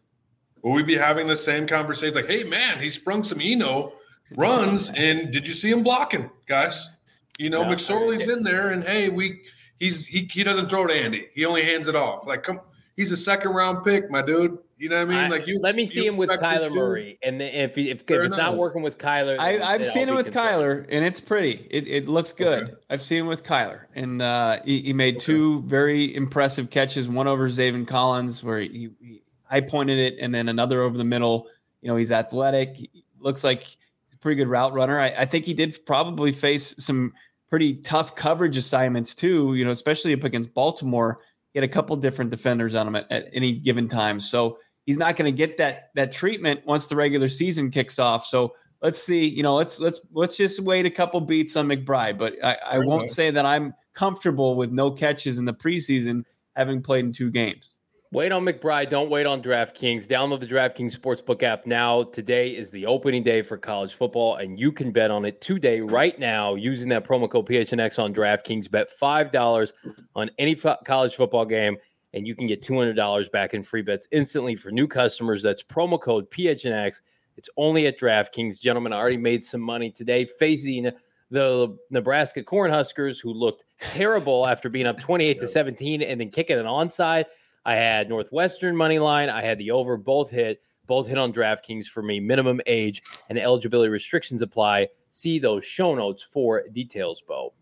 Will 0.62 0.72
we 0.72 0.84
be 0.84 0.96
having 0.96 1.28
the 1.28 1.36
same 1.36 1.68
conversation? 1.68 2.16
Like, 2.16 2.28
hey, 2.28 2.44
man, 2.44 2.80
he 2.80 2.90
sprung 2.90 3.24
some 3.24 3.40
Eno 3.42 3.94
runs, 4.36 4.90
and 4.90 5.32
did 5.32 5.48
you 5.48 5.54
see 5.54 5.70
him 5.70 5.84
blocking, 5.84 6.32
guys? 6.48 6.90
You 7.38 7.50
know, 7.50 7.62
yeah, 7.64 7.76
McSorley's 7.76 8.28
in 8.28 8.44
there, 8.44 8.72
and 8.72 8.84
hey, 8.84 9.10
we 9.10 9.42
he's 9.80 10.06
he 10.06 10.28
he 10.32 10.44
doesn't 10.44 10.70
throw 10.70 10.88
to 10.88 10.94
Andy. 10.94 11.28
He 11.36 11.46
only 11.46 11.64
hands 11.64 11.88
it 11.88 11.96
off. 11.96 12.26
Like, 12.26 12.44
come, 12.44 12.62
he's 12.96 13.12
a 13.12 13.18
second 13.18 13.52
round 13.52 13.84
pick, 13.84 14.10
my 14.10 14.22
dude. 14.22 14.58
You 14.78 14.90
know 14.90 15.06
what 15.06 15.16
I 15.16 15.22
mean? 15.22 15.32
Like 15.32 15.48
you. 15.48 15.60
Let 15.62 15.76
me 15.76 15.86
see 15.86 16.06
him 16.06 16.18
with 16.18 16.30
Kyler 16.30 16.70
Murray, 16.74 17.18
and 17.24 17.42
if 17.42 17.78
if, 17.78 18.02
if 18.02 18.10
it's 18.10 18.38
not 18.38 18.58
working 18.58 18.82
with 18.82 18.98
Kyler, 18.98 19.40
I, 19.40 19.54
have 19.72 19.86
seen 19.86 20.10
him 20.10 20.16
with 20.16 20.26
concerned. 20.26 20.50
Kyler, 20.50 20.86
and 20.90 21.06
it's 21.06 21.22
pretty. 21.22 21.66
It, 21.72 21.88
it 21.88 22.10
looks 22.10 22.34
good. 22.34 22.64
Okay. 22.64 22.74
I've 22.90 23.02
seen 23.02 23.20
him 23.22 23.28
with 23.28 23.46
Kyler, 23.46 23.86
and 23.96 24.22
uh, 24.22 24.58
he, 24.66 24.82
he, 24.82 24.94
made 24.94 25.16
okay. 25.16 25.26
two 25.26 25.62
very 25.62 26.14
impressive 26.14 26.70
catches. 26.70 27.08
One 27.08 27.26
over 27.26 27.48
Zaven 27.48 27.88
Collins, 27.88 28.44
where 28.44 28.60
he, 28.60 28.90
he 29.00 29.22
high 29.46 29.62
pointed 29.62 29.98
it, 29.98 30.18
and 30.20 30.36
then 30.36 30.50
another 30.50 30.82
over 30.82 30.98
the 30.98 31.06
middle. 31.06 31.48
You 31.82 31.88
know, 31.88 31.96
he's 31.96 32.12
athletic. 32.12 32.76
He 32.76 33.06
looks 33.18 33.46
like 33.46 33.64
he's 33.64 34.14
a 34.14 34.18
pretty 34.18 34.36
good 34.36 34.50
route 34.50 34.74
runner. 34.74 35.00
I, 35.00 35.08
I 35.20 35.26
think 35.26 35.46
he 35.46 35.54
did 35.54 35.86
probably 35.86 36.34
face 36.34 36.76
some 36.78 37.14
pretty 37.50 37.76
tough 37.76 38.14
coverage 38.16 38.58
assignments 38.58 39.16
too. 39.16 39.56
You 39.56 39.64
know, 39.64 39.72
especially 39.72 40.14
up 40.14 40.26
against 40.26 40.54
Baltimore. 40.54 41.22
He 41.56 41.60
had 41.62 41.70
a 41.70 41.72
couple 41.72 41.96
different 41.96 42.32
defenders 42.32 42.76
on 42.76 42.86
him 42.86 42.98
at, 42.98 43.10
at 43.10 43.30
any 43.32 43.54
given 43.54 43.88
time. 43.88 44.20
So 44.20 44.60
he's 44.86 44.98
not 44.98 45.16
going 45.16 45.34
to 45.34 45.36
get 45.36 45.58
that 45.58 45.92
that 45.96 46.12
treatment 46.12 46.66
once 46.66 46.88
the 46.88 46.98
regular 46.98 47.30
season 47.30 47.72
kicks 47.72 47.98
off. 47.98 48.26
So 48.26 48.54
let's 48.82 49.02
see. 49.02 49.26
You 49.26 49.42
know, 49.42 49.56
let's 49.56 49.80
let's 49.80 50.02
let's 50.12 50.36
just 50.36 50.60
wait 50.60 50.86
a 50.86 50.90
couple 50.90 51.22
beats 51.22 51.56
on 51.56 51.70
McBride. 51.70 52.18
But 52.18 52.36
I, 52.44 52.58
I 52.72 52.80
won't 52.80 53.10
say 53.10 53.32
that 53.32 53.46
I'm 53.46 53.74
comfortable 53.94 54.56
with 54.56 54.74
no 54.74 54.92
catches 54.92 55.40
in 55.40 55.46
the 55.46 55.54
preseason, 55.54 56.26
having 56.58 56.82
played 56.82 57.06
in 57.06 57.14
two 57.14 57.32
games. 57.32 57.75
Wait 58.16 58.32
on 58.32 58.46
McBride. 58.46 58.88
Don't 58.88 59.10
wait 59.10 59.26
on 59.26 59.44
DraftKings. 59.44 60.08
Download 60.08 60.40
the 60.40 60.48
DraftKings 60.48 60.98
Sportsbook 60.98 61.44
app 61.44 61.66
now. 61.66 62.02
Today 62.02 62.56
is 62.56 62.72
the 62.72 62.86
opening 62.86 63.24
day 63.24 63.42
for 63.42 63.58
college 63.58 63.96
football, 63.96 64.38
and 64.38 64.58
you 64.58 64.72
can 64.72 64.94
bet 64.94 65.12
on 65.12 65.26
it 65.26 65.42
today, 65.42 65.82
right 65.82 66.18
now, 66.18 66.56
using 66.56 66.88
that 66.88 67.06
promo 67.06 67.30
code 67.30 67.46
PHNX 67.46 68.02
on 68.02 68.14
DraftKings. 68.14 68.72
Bet 68.72 68.88
$5 68.90 69.74
on 70.16 70.32
any 70.38 70.56
college 70.56 71.16
football 71.16 71.44
game 71.44 71.76
and 72.14 72.26
you 72.26 72.36
can 72.36 72.48
get 72.48 72.62
$200 72.62 73.32
back 73.34 73.54
in 73.54 73.62
free 73.62 73.82
bets 73.82 74.08
instantly 74.14 74.56
for 74.56 74.72
new 74.72 74.88
customers. 74.88 75.44
That's 75.44 75.62
promo 75.62 76.00
code 76.00 76.32
PHNX. 76.32 77.02
It's 77.36 77.50
only 77.58 77.86
at 77.88 78.00
DraftKings. 78.00 78.62
Gentlemen, 78.62 78.94
I 78.94 78.98
already 78.98 79.18
made 79.18 79.44
some 79.44 79.60
money 79.60 79.92
today 79.92 80.24
facing 80.24 80.90
the 81.32 81.78
Nebraska 81.90 82.44
Cornhuskers, 82.44 83.22
who 83.22 83.34
looked 83.34 83.66
terrible 83.82 84.48
after 84.48 84.70
being 84.70 84.86
up 84.86 85.02
28 85.02 85.38
to 85.38 85.48
17 85.50 86.02
and 86.02 86.22
then 86.22 86.30
kicking 86.30 86.58
an 86.58 86.66
onside. 86.66 87.26
I 87.66 87.76
had 87.76 88.10
Northwestern 88.10 88.76
money 88.76 89.00
line. 89.00 89.30
I 89.30 89.42
had 89.42 89.58
the 89.58 89.72
over. 89.72 89.98
Both 89.98 90.30
hit. 90.30 90.62
Both 90.88 91.08
hit 91.08 91.18
on 91.18 91.34
DraftKings 91.34 91.88
for 91.88 92.04
me. 92.04 92.20
Minimum 92.20 92.62
age 92.68 93.02
and 93.30 93.40
eligibility 93.40 93.90
restrictions 93.90 94.42
apply. 94.42 94.90
See 95.10 95.40
those 95.40 95.66
show 95.66 95.96
notes 95.96 96.22
for 96.22 96.64
details, 96.72 97.22
Bo. 97.22 97.54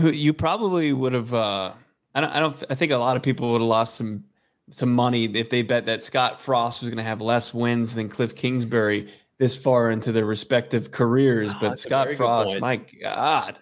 You 0.00 0.32
probably 0.32 0.92
would 0.92 1.12
have 1.12 1.34
uh, 1.34 1.72
I 2.14 2.20
don't, 2.20 2.30
I 2.30 2.40
don't. 2.40 2.64
I 2.70 2.74
think 2.74 2.92
a 2.92 2.96
lot 2.96 3.16
of 3.16 3.22
people 3.22 3.50
would 3.52 3.60
have 3.60 3.68
lost 3.68 3.96
some 3.96 4.24
some 4.70 4.94
money 4.94 5.24
if 5.24 5.50
they 5.50 5.62
bet 5.62 5.86
that 5.86 6.02
Scott 6.02 6.40
Frost 6.40 6.80
was 6.80 6.88
going 6.88 6.98
to 6.98 7.08
have 7.08 7.20
less 7.20 7.52
wins 7.52 7.94
than 7.94 8.08
Cliff 8.08 8.34
Kingsbury 8.34 9.12
this 9.38 9.56
far 9.56 9.90
into 9.90 10.12
their 10.12 10.24
respective 10.24 10.90
careers. 10.90 11.50
Oh, 11.52 11.58
but 11.60 11.78
Scott 11.78 12.12
Frost, 12.14 12.60
my 12.60 12.76
God, 12.76 13.58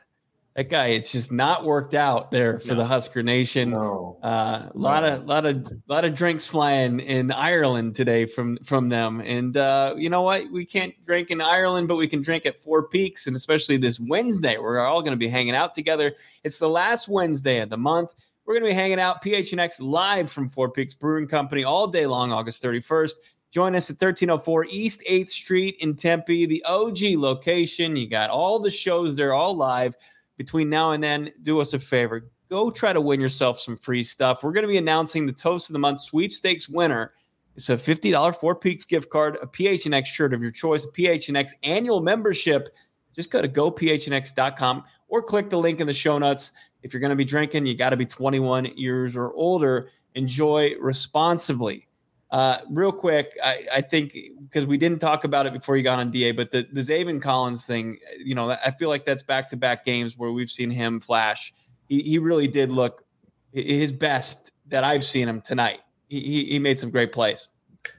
that 0.55 0.69
guy, 0.69 0.89
it's 0.89 1.13
just 1.13 1.33
not 1.33 1.65
worked 1.65 1.95
out 1.95 2.31
there 2.31 2.59
for 2.59 2.75
no. 2.75 2.77
the 2.77 2.85
Husker 2.85 3.23
Nation. 3.23 3.71
No. 3.71 4.19
Uh, 4.23 4.69
a 4.75 4.79
lot 4.79 5.03
no. 5.03 5.15
of, 5.15 5.27
lot 5.27 5.47
of, 5.47 5.73
lot 5.89 6.05
of 6.05 6.15
drinks 6.15 6.47
flying 6.47 7.01
in 7.01 7.33
Ireland 7.33 7.95
today 7.95 8.27
from 8.27 8.59
from 8.59 8.91
them. 8.91 9.23
And 9.25 9.57
uh, 9.57 9.95
you 9.97 10.11
know 10.11 10.23
what? 10.23 10.51
We 10.51 10.67
can't 10.67 10.95
drink 11.05 11.31
in 11.31 11.41
Ireland, 11.41 11.89
but 11.89 11.97
we 11.97 12.07
can 12.07 12.21
drink 12.21 12.45
at 12.45 12.59
Four 12.59 12.89
Peaks, 12.89 13.27
and 13.27 13.35
especially 13.35 13.79
this 13.79 13.99
Wednesday, 13.99 14.59
we're 14.59 14.79
all 14.81 15.01
going 15.01 15.13
to 15.13 15.17
be 15.17 15.29
hanging 15.29 15.55
out 15.55 15.75
together. 15.75 16.15
It's 16.45 16.59
the 16.59 16.69
last 16.69 17.09
Wednesday 17.09 17.61
of 17.61 17.71
the 17.71 17.79
month. 17.79 18.11
We're 18.45 18.55
going 18.55 18.65
to 18.65 18.71
be 18.71 18.81
hanging 18.81 19.01
out 19.01 19.25
PHNX 19.25 19.81
live 19.81 20.31
from 20.31 20.49
Four 20.49 20.71
Peaks 20.71 20.95
Brewing 20.95 21.29
Company 21.29 21.65
all 21.65 21.87
day 21.87 22.07
long, 22.07 22.33
August 22.33 22.63
31st. 22.63 23.13
Join 23.53 23.77
us 23.77 23.89
at 23.89 23.95
1304 23.95 24.67
East 24.71 25.03
8th 25.09 25.31
Street 25.31 25.77
in 25.81 25.95
Tempe, 25.95 26.47
the 26.47 26.65
OG 26.65 26.99
location. 27.17 27.97
You 27.97 28.09
got 28.09 28.31
all 28.31 28.59
the 28.59 28.71
shows 28.71 29.15
there, 29.15 29.33
all 29.33 29.55
live. 29.55 29.95
Between 30.43 30.69
now 30.69 30.91
and 30.91 31.01
then, 31.01 31.31
do 31.43 31.61
us 31.61 31.73
a 31.73 31.79
favor. 31.79 32.29
Go 32.51 32.69
try 32.69 32.93
to 32.93 33.01
win 33.01 33.21
yourself 33.21 33.61
some 33.61 33.77
free 33.77 34.03
stuff. 34.03 34.43
We're 34.43 34.51
going 34.51 34.65
to 34.65 34.69
be 34.69 34.77
announcing 34.77 35.25
the 35.25 35.33
Toast 35.33 35.71
of 35.71 35.73
the 35.73 35.79
Month 35.79 36.01
sweepstakes 36.01 36.69
winner. 36.69 37.13
It's 37.55 37.71
a 37.71 37.77
$50 37.77 38.35
Four 38.35 38.57
Peaks 38.57 38.85
gift 38.85 39.09
card, 39.09 39.39
a 39.41 39.47
PHNX 39.47 40.07
shirt 40.07 40.35
of 40.35 40.43
your 40.43 40.51
choice, 40.51 40.85
a 40.85 40.89
PHNX 40.89 41.53
annual 41.63 42.01
membership. 42.01 42.71
Just 43.15 43.31
go 43.31 43.41
to 43.41 43.49
gophnx.com 43.49 44.83
or 45.07 45.23
click 45.23 45.49
the 45.49 45.61
link 45.61 45.79
in 45.79 45.87
the 45.87 45.95
show 45.95 46.19
notes. 46.19 46.51
If 46.83 46.93
you're 46.93 47.01
going 47.01 47.11
to 47.11 47.15
be 47.15 47.25
drinking, 47.25 47.65
you 47.67 47.77
got 47.77 47.91
to 47.91 47.97
be 47.97 48.05
21 48.05 48.65
years 48.75 49.15
or 49.15 49.33
older. 49.35 49.91
Enjoy 50.17 50.75
responsibly. 50.81 51.87
Uh, 52.33 52.59
real 52.71 52.93
quick, 52.93 53.39
I, 53.45 53.67
I 53.75 53.81
think 53.83 54.17
because 54.41 54.65
we 54.65 54.79
didn't 54.79 55.01
talk 55.01 55.25
about 55.25 55.45
it 55.45 55.53
before 55.53 55.77
you 55.77 55.83
got 55.83 55.99
on 55.99 56.11
DA, 56.11 56.33
but 56.33 56.51
the 56.51 56.67
the 56.73 56.81
Zaven 56.81 57.21
Collins 57.21 57.67
thing, 57.67 57.99
you 58.19 58.35
know, 58.35 58.51
I 58.51 58.71
feel 58.71 58.89
like 58.89 59.05
that's 59.05 59.23
back 59.23 59.51
to 59.51 59.57
back 59.57 59.85
games 59.85 60.17
where 60.17 60.33
we've 60.33 60.49
seen 60.49 60.71
him 60.71 60.99
flash. 60.99 61.53
He, 61.91 62.01
he 62.01 62.19
really 62.19 62.49
did 62.49 62.73
look 62.73 63.05
his 63.53 63.93
best 63.93 64.53
that 64.69 64.83
I've 64.83 65.05
seen 65.05 65.29
him 65.29 65.43
tonight. 65.43 65.81
He, 66.09 66.45
he 66.45 66.59
made 66.59 66.79
some 66.79 66.91
great 66.91 67.13
plays. 67.13 67.49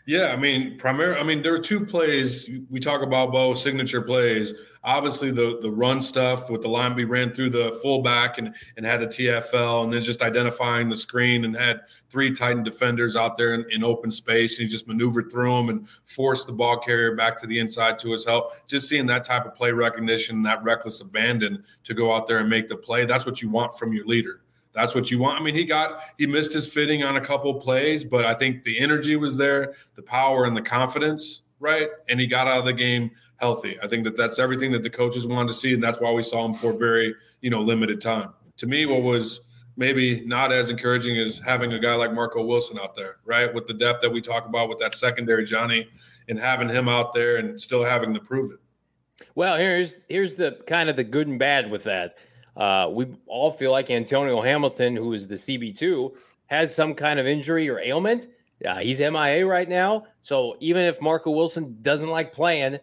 Yeah, 0.06 0.34
I 0.34 0.36
mean, 0.36 0.78
primarily, 0.78 1.20
I 1.20 1.24
mean, 1.24 1.42
there 1.42 1.54
are 1.54 1.60
two 1.60 1.86
plays 1.86 2.50
we 2.70 2.80
talk 2.80 3.02
about 3.02 3.32
both 3.32 3.58
signature 3.58 4.02
plays. 4.02 4.54
Obviously, 4.86 5.32
the 5.32 5.60
the 5.62 5.72
run 5.72 6.02
stuff 6.02 6.50
with 6.50 6.62
the 6.62 6.68
line 6.68 6.94
we 6.94 7.06
ran 7.06 7.32
through 7.32 7.52
the 7.52 7.72
fullback 7.82 8.38
and 8.38 8.54
and 8.76 8.86
had 8.86 9.02
a 9.02 9.08
TFL, 9.08 9.86
and 9.86 9.94
then 9.94 10.02
just 10.02 10.22
identifying 10.22 10.90
the 10.90 10.96
screen 10.96 11.46
and 11.46 11.56
had 11.56 11.82
three 12.10 12.34
Titan 12.34 12.64
defenders 12.64 13.16
out 13.16 13.38
there 13.38 13.54
in, 13.54 13.66
in 13.72 13.84
open 13.84 14.12
space, 14.12 14.60
and 14.60 14.68
he 14.68 14.72
just 14.72 14.88
maneuvered 14.88 15.32
through 15.32 15.56
them 15.56 15.70
and 15.70 15.88
forced 16.06 16.48
the 16.48 16.54
ball 16.54 16.78
carrier 16.78 17.16
back 17.16 17.38
to 17.40 17.48
the 17.48 17.60
inside 17.60 17.98
to 18.00 18.12
his 18.12 18.26
help. 18.26 18.52
Just 18.68 18.90
seeing 18.90 19.06
that 19.06 19.24
type 19.24 19.46
of 19.46 19.56
play 19.56 19.72
recognition, 19.72 20.42
that 20.42 20.62
reckless 20.64 21.00
abandon 21.00 21.64
to 21.86 21.94
go 21.94 22.14
out 22.14 22.28
there 22.28 22.40
and 22.40 22.50
make 22.50 22.68
the 22.68 22.78
play. 22.78 23.06
That's 23.06 23.26
what 23.26 23.42
you 23.42 23.50
want 23.50 23.74
from 23.74 23.94
your 23.94 24.06
leader 24.06 24.43
that's 24.74 24.96
what 24.96 25.12
you 25.12 25.20
want. 25.20 25.40
I 25.40 25.44
mean, 25.44 25.56
he 25.56 25.66
got 25.66 26.02
he 26.18 26.26
missed 26.26 26.54
his 26.54 26.72
fitting 26.72 27.04
on 27.04 27.18
a 27.18 27.22
couple 27.22 27.54
plays, 27.56 28.04
but 28.04 28.26
I 28.26 28.34
think 28.34 28.64
the 28.64 28.80
energy 28.80 29.16
was 29.16 29.38
there, 29.38 29.76
the 29.96 30.02
power 30.02 30.46
and 30.46 30.56
the 30.56 30.62
confidence, 30.62 31.42
right? 31.60 31.90
And 32.10 32.20
he 32.20 32.28
got 32.28 32.48
out 32.48 32.60
of 32.60 32.66
the 32.66 32.74
game 32.74 33.12
healthy. 33.38 33.78
I 33.84 33.88
think 33.88 34.04
that 34.06 34.16
that's 34.16 34.40
everything 34.40 34.72
that 34.72 34.84
the 34.84 34.90
coaches 34.90 35.28
wanted 35.28 35.50
to 35.50 35.54
see, 35.54 35.74
and 35.74 35.84
that's 35.84 36.00
why 36.00 36.12
we 36.12 36.24
saw 36.24 36.46
him 36.46 36.54
for 36.54 36.74
very 36.74 37.16
you 37.42 37.50
know 37.50 37.62
limited 37.62 38.02
time. 38.02 38.34
To 38.58 38.68
me, 38.68 38.86
what 38.86 39.04
was 39.04 39.42
maybe 39.76 40.24
not 40.26 40.52
as 40.52 40.70
encouraging 40.70 41.16
is 41.16 41.40
having 41.40 41.74
a 41.74 41.80
guy 41.80 41.96
like 41.96 42.14
Marco 42.14 42.44
Wilson 42.44 42.78
out 42.80 42.96
there, 42.96 43.18
right? 43.26 43.52
With 43.54 43.68
the 43.68 43.74
depth 43.74 44.02
that 44.02 44.12
we 44.12 44.22
talk 44.22 44.46
about 44.46 44.70
with 44.70 44.80
that 44.80 44.94
secondary 44.94 45.46
Johnny, 45.46 45.88
and 46.30 46.40
having 46.40 46.70
him 46.70 46.88
out 46.88 47.14
there 47.14 47.38
and 47.38 47.60
still 47.60 47.84
having 47.84 48.14
to 48.14 48.20
prove 48.20 48.52
it. 48.52 49.26
Well, 49.36 49.58
here's 49.58 49.98
here's 50.10 50.36
the 50.36 50.60
kind 50.68 50.90
of 50.90 50.96
the 50.96 51.04
good 51.04 51.28
and 51.28 51.40
bad 51.40 51.70
with 51.70 51.84
that. 51.84 52.18
Uh, 52.56 52.90
we 52.92 53.08
all 53.28 53.52
feel 53.52 53.72
like 53.72 53.90
Antonio 53.90 54.42
Hamilton, 54.42 54.96
who 54.96 55.14
is 55.14 55.28
the 55.28 55.36
CB2, 55.36 56.14
has 56.48 56.74
some 56.74 56.94
kind 56.94 57.20
of 57.20 57.26
injury 57.26 57.70
or 57.70 57.80
ailment. 57.80 58.28
Uh, 58.66 58.78
he's 58.78 59.00
MIA 59.00 59.46
right 59.46 59.68
now. 59.68 60.06
So 60.22 60.56
even 60.60 60.84
if 60.84 61.02
Marco 61.02 61.32
Wilson 61.32 61.78
doesn't 61.82 62.10
like 62.10 62.32
playing 62.32 62.78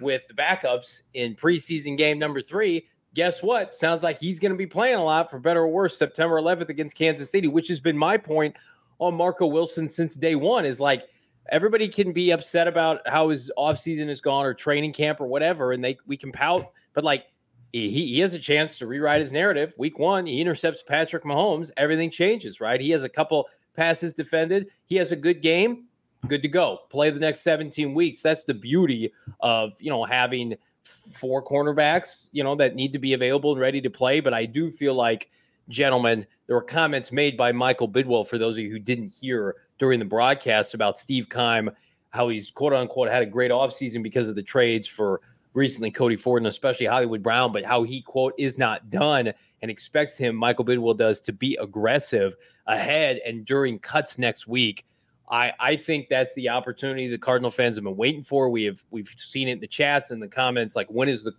with 0.00 0.26
the 0.28 0.34
backups 0.34 1.02
in 1.14 1.34
preseason 1.34 1.98
game 1.98 2.18
number 2.18 2.40
three, 2.40 2.86
guess 3.14 3.42
what? 3.42 3.74
Sounds 3.74 4.02
like 4.02 4.18
he's 4.18 4.38
going 4.38 4.52
to 4.52 4.58
be 4.58 4.66
playing 4.66 4.96
a 4.96 5.04
lot 5.04 5.30
for 5.30 5.38
better 5.38 5.62
or 5.62 5.68
worse 5.68 5.98
September 5.98 6.40
11th 6.40 6.68
against 6.68 6.96
Kansas 6.96 7.30
City, 7.30 7.48
which 7.48 7.68
has 7.68 7.80
been 7.80 7.98
my 7.98 8.16
point 8.16 8.56
on 8.98 9.14
Marco 9.14 9.46
Wilson 9.46 9.88
since 9.88 10.14
day 10.14 10.36
one 10.36 10.64
is 10.64 10.80
like 10.80 11.04
everybody 11.50 11.88
can 11.88 12.12
be 12.12 12.30
upset 12.30 12.66
about 12.66 13.00
how 13.06 13.28
his 13.28 13.50
offseason 13.58 14.08
is 14.08 14.20
gone 14.20 14.44
or 14.44 14.54
training 14.54 14.92
camp 14.92 15.20
or 15.20 15.26
whatever, 15.26 15.72
and 15.72 15.84
they 15.84 15.98
we 16.06 16.16
can 16.16 16.32
pout, 16.32 16.72
but 16.94 17.04
like 17.04 17.26
he, 17.72 17.90
he 17.90 18.20
has 18.20 18.34
a 18.34 18.38
chance 18.38 18.78
to 18.78 18.86
rewrite 18.86 19.20
his 19.20 19.32
narrative. 19.32 19.74
Week 19.76 19.98
one, 19.98 20.26
he 20.26 20.40
intercepts 20.40 20.82
Patrick 20.82 21.24
Mahomes. 21.24 21.70
Everything 21.76 22.10
changes, 22.10 22.60
right? 22.60 22.80
He 22.80 22.90
has 22.90 23.04
a 23.04 23.08
couple 23.08 23.46
passes 23.74 24.14
defended. 24.14 24.68
He 24.86 24.96
has 24.96 25.12
a 25.12 25.16
good 25.16 25.42
game. 25.42 25.84
Good 26.26 26.42
to 26.42 26.48
go. 26.48 26.80
Play 26.90 27.10
the 27.10 27.20
next 27.20 27.40
17 27.42 27.94
weeks. 27.94 28.22
That's 28.22 28.44
the 28.44 28.54
beauty 28.54 29.12
of, 29.40 29.80
you 29.80 29.90
know, 29.90 30.04
having 30.04 30.54
four 30.84 31.44
cornerbacks, 31.44 32.28
you 32.32 32.42
know, 32.42 32.56
that 32.56 32.74
need 32.74 32.92
to 32.92 32.98
be 32.98 33.12
available 33.12 33.52
and 33.52 33.60
ready 33.60 33.80
to 33.80 33.90
play. 33.90 34.20
But 34.20 34.34
I 34.34 34.46
do 34.46 34.70
feel 34.70 34.94
like, 34.94 35.30
gentlemen, 35.68 36.26
there 36.46 36.56
were 36.56 36.62
comments 36.62 37.12
made 37.12 37.36
by 37.36 37.52
Michael 37.52 37.88
Bidwill, 37.88 38.26
for 38.26 38.38
those 38.38 38.56
of 38.56 38.64
you 38.64 38.70
who 38.70 38.78
didn't 38.78 39.12
hear 39.20 39.56
during 39.78 39.98
the 39.98 40.04
broadcast 40.04 40.74
about 40.74 40.98
Steve 40.98 41.28
Keim, 41.28 41.70
how 42.10 42.28
he's 42.28 42.50
quote 42.50 42.72
unquote 42.72 43.08
had 43.08 43.22
a 43.22 43.26
great 43.26 43.50
offseason 43.50 44.02
because 44.02 44.28
of 44.28 44.36
the 44.36 44.42
trades 44.42 44.86
for 44.86 45.20
recently 45.56 45.90
Cody 45.90 46.16
Ford 46.16 46.42
and 46.42 46.46
especially 46.46 46.86
Hollywood 46.86 47.22
Brown, 47.22 47.50
but 47.50 47.64
how 47.64 47.82
he 47.82 48.02
quote 48.02 48.34
is 48.38 48.58
not 48.58 48.90
done 48.90 49.32
and 49.62 49.70
expects 49.70 50.16
him, 50.16 50.36
Michael 50.36 50.64
Bidwill 50.64 50.96
does, 50.96 51.20
to 51.22 51.32
be 51.32 51.56
aggressive 51.56 52.36
ahead 52.66 53.20
and 53.24 53.44
during 53.44 53.78
cuts 53.78 54.18
next 54.18 54.46
week. 54.46 54.84
I, 55.28 55.52
I 55.58 55.76
think 55.76 56.08
that's 56.08 56.34
the 56.34 56.50
opportunity 56.50 57.08
the 57.08 57.18
Cardinal 57.18 57.50
fans 57.50 57.76
have 57.78 57.84
been 57.84 57.96
waiting 57.96 58.22
for. 58.22 58.48
We 58.48 58.64
have 58.64 58.84
we've 58.90 59.12
seen 59.16 59.48
it 59.48 59.52
in 59.52 59.60
the 59.60 59.66
chats 59.66 60.10
and 60.12 60.22
the 60.22 60.28
comments, 60.28 60.76
like 60.76 60.88
when 60.88 61.08
is 61.08 61.24
the 61.24 61.32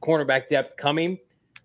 cornerback 0.00 0.48
depth 0.48 0.76
coming? 0.76 1.18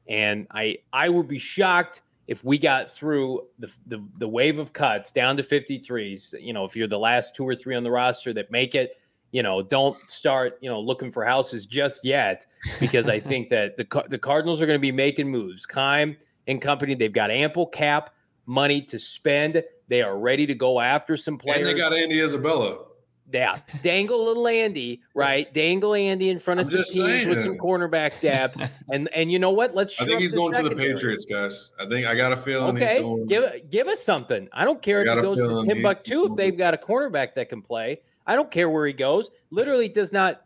And 0.08 0.48
I 0.52 0.80
I 0.92 1.08
would 1.08 1.28
be 1.28 1.40
shocked 1.40 2.02
if 2.28 2.44
we 2.44 2.58
got 2.58 2.92
through 2.92 3.48
the, 3.60 3.74
the 3.88 4.06
the 4.18 4.28
wave 4.28 4.60
of 4.60 4.74
cuts 4.74 5.14
down 5.14 5.38
to 5.38 5.44
53s. 5.44 6.34
You 6.42 6.52
know, 6.52 6.66
if 6.66 6.76
you're 6.76 6.88
the 6.88 7.00
last 7.00 7.34
two 7.34 7.48
or 7.48 7.56
three 7.56 7.76
on 7.76 7.84
the 7.84 7.92
roster 7.92 8.34
that 8.34 8.52
make 8.52 8.76
it, 8.76 8.98
you 9.32 9.44
know, 9.44 9.62
don't 9.62 9.96
start, 10.10 10.58
you 10.62 10.70
know, 10.70 10.80
looking 10.80 11.12
for 11.12 11.24
houses 11.24 11.66
just 11.66 12.04
yet 12.04 12.46
because 12.80 13.10
I 13.10 13.20
think 13.20 13.50
that 13.50 13.78
the 13.78 14.06
the 14.10 14.18
Cardinals 14.18 14.62
are 14.62 14.66
going 14.66 14.78
to 14.78 14.82
be 14.82 14.92
making 14.92 15.30
moves. 15.30 15.66
Keim 15.66 16.18
and 16.48 16.62
company, 16.62 16.96
they've 16.96 17.14
got 17.14 17.32
ample 17.32 17.68
cap 17.68 18.12
money 18.46 18.82
to 18.82 19.00
spend. 19.00 19.64
They 19.88 20.02
are 20.02 20.18
ready 20.18 20.46
to 20.48 20.56
go 20.56 20.80
after 20.80 21.18
some 21.18 21.38
players. 21.38 21.68
And 21.68 21.68
they 21.68 21.80
got 21.80 21.94
Andy 21.94 22.20
Isabella. 22.20 22.86
Yeah, 23.32 23.60
dangle 23.84 24.26
little 24.26 24.48
Andy, 24.48 25.02
right? 25.14 25.54
Dangle 25.54 25.94
Andy 25.94 26.30
in 26.30 26.40
front 26.40 26.62
of 26.62 26.66
I'm 26.66 26.72
some 26.72 26.84
teams 26.84 26.96
saying. 26.96 27.30
with 27.30 27.44
some 27.44 27.58
cornerback 27.60 28.20
depth, 28.22 28.60
and 28.92 29.08
and 29.14 29.32
you 29.32 29.38
know 29.38 29.52
what? 29.52 29.76
Let's. 29.76 30.02
I 30.02 30.06
think 30.06 30.22
he's 30.22 30.34
going 30.34 30.56
secondary. 30.56 30.88
to 30.88 30.88
the 30.88 30.96
Patriots, 30.96 31.26
guys. 31.26 31.72
I 31.80 31.86
think 31.86 32.08
I 32.08 32.16
got 32.16 32.32
a 32.32 32.38
feeling. 32.38 32.76
He's 32.76 32.88
going 32.88 33.22
okay, 33.22 33.26
give 33.28 33.70
give 33.70 33.88
us 33.88 34.04
something. 34.04 34.50
I 34.52 34.66
don't 34.66 34.82
care 34.82 35.04
if 35.04 35.08
it 35.08 35.22
goes 35.22 35.38
to 35.38 35.64
Timbuktu 35.72 36.32
if 36.32 36.38
they've 36.38 36.58
got 36.58 36.74
a 36.74 36.78
cornerback 36.78 37.36
that 37.36 37.50
can 37.50 37.62
play. 37.62 38.02
I 38.30 38.36
don't 38.36 38.52
care 38.52 38.70
where 38.70 38.86
he 38.86 38.94
goes. 38.94 39.32
Literally 39.50 39.90
does 39.90 40.14
not. 40.14 40.44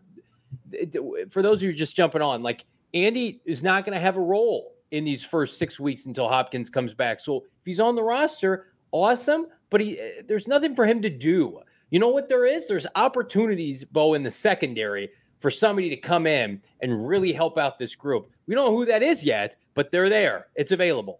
For 1.29 1.41
those 1.41 1.61
of 1.61 1.63
you 1.63 1.73
just 1.73 1.97
jumping 1.97 2.21
on, 2.21 2.41
like 2.41 2.65
Andy 2.93 3.41
is 3.45 3.61
not 3.61 3.83
going 3.83 3.93
to 3.93 3.99
have 3.99 4.15
a 4.15 4.21
role 4.21 4.75
in 4.91 5.03
these 5.03 5.21
first 5.21 5.57
six 5.57 5.81
weeks 5.81 6.05
until 6.05 6.29
Hopkins 6.29 6.69
comes 6.69 6.93
back. 6.93 7.19
So 7.19 7.39
if 7.39 7.65
he's 7.65 7.81
on 7.81 7.95
the 7.95 8.01
roster, 8.01 8.67
awesome. 8.93 9.47
But 9.69 9.81
he, 9.81 9.99
eh, 9.99 10.21
there's 10.25 10.47
nothing 10.47 10.75
for 10.75 10.85
him 10.85 11.01
to 11.01 11.09
do. 11.09 11.59
You 11.89 11.99
know 11.99 12.07
what 12.07 12.29
there 12.29 12.45
is? 12.45 12.67
There's 12.67 12.87
opportunities, 12.95 13.83
Bo, 13.83 14.13
in 14.13 14.23
the 14.23 14.31
secondary 14.31 15.09
for 15.39 15.51
somebody 15.51 15.89
to 15.89 15.97
come 15.97 16.25
in 16.25 16.61
and 16.81 17.05
really 17.05 17.33
help 17.33 17.57
out 17.57 17.77
this 17.77 17.95
group. 17.95 18.31
We 18.47 18.55
don't 18.55 18.65
know 18.65 18.77
who 18.77 18.85
that 18.85 19.03
is 19.03 19.25
yet, 19.25 19.57
but 19.73 19.91
they're 19.91 20.07
there. 20.07 20.47
It's 20.55 20.71
available. 20.71 21.19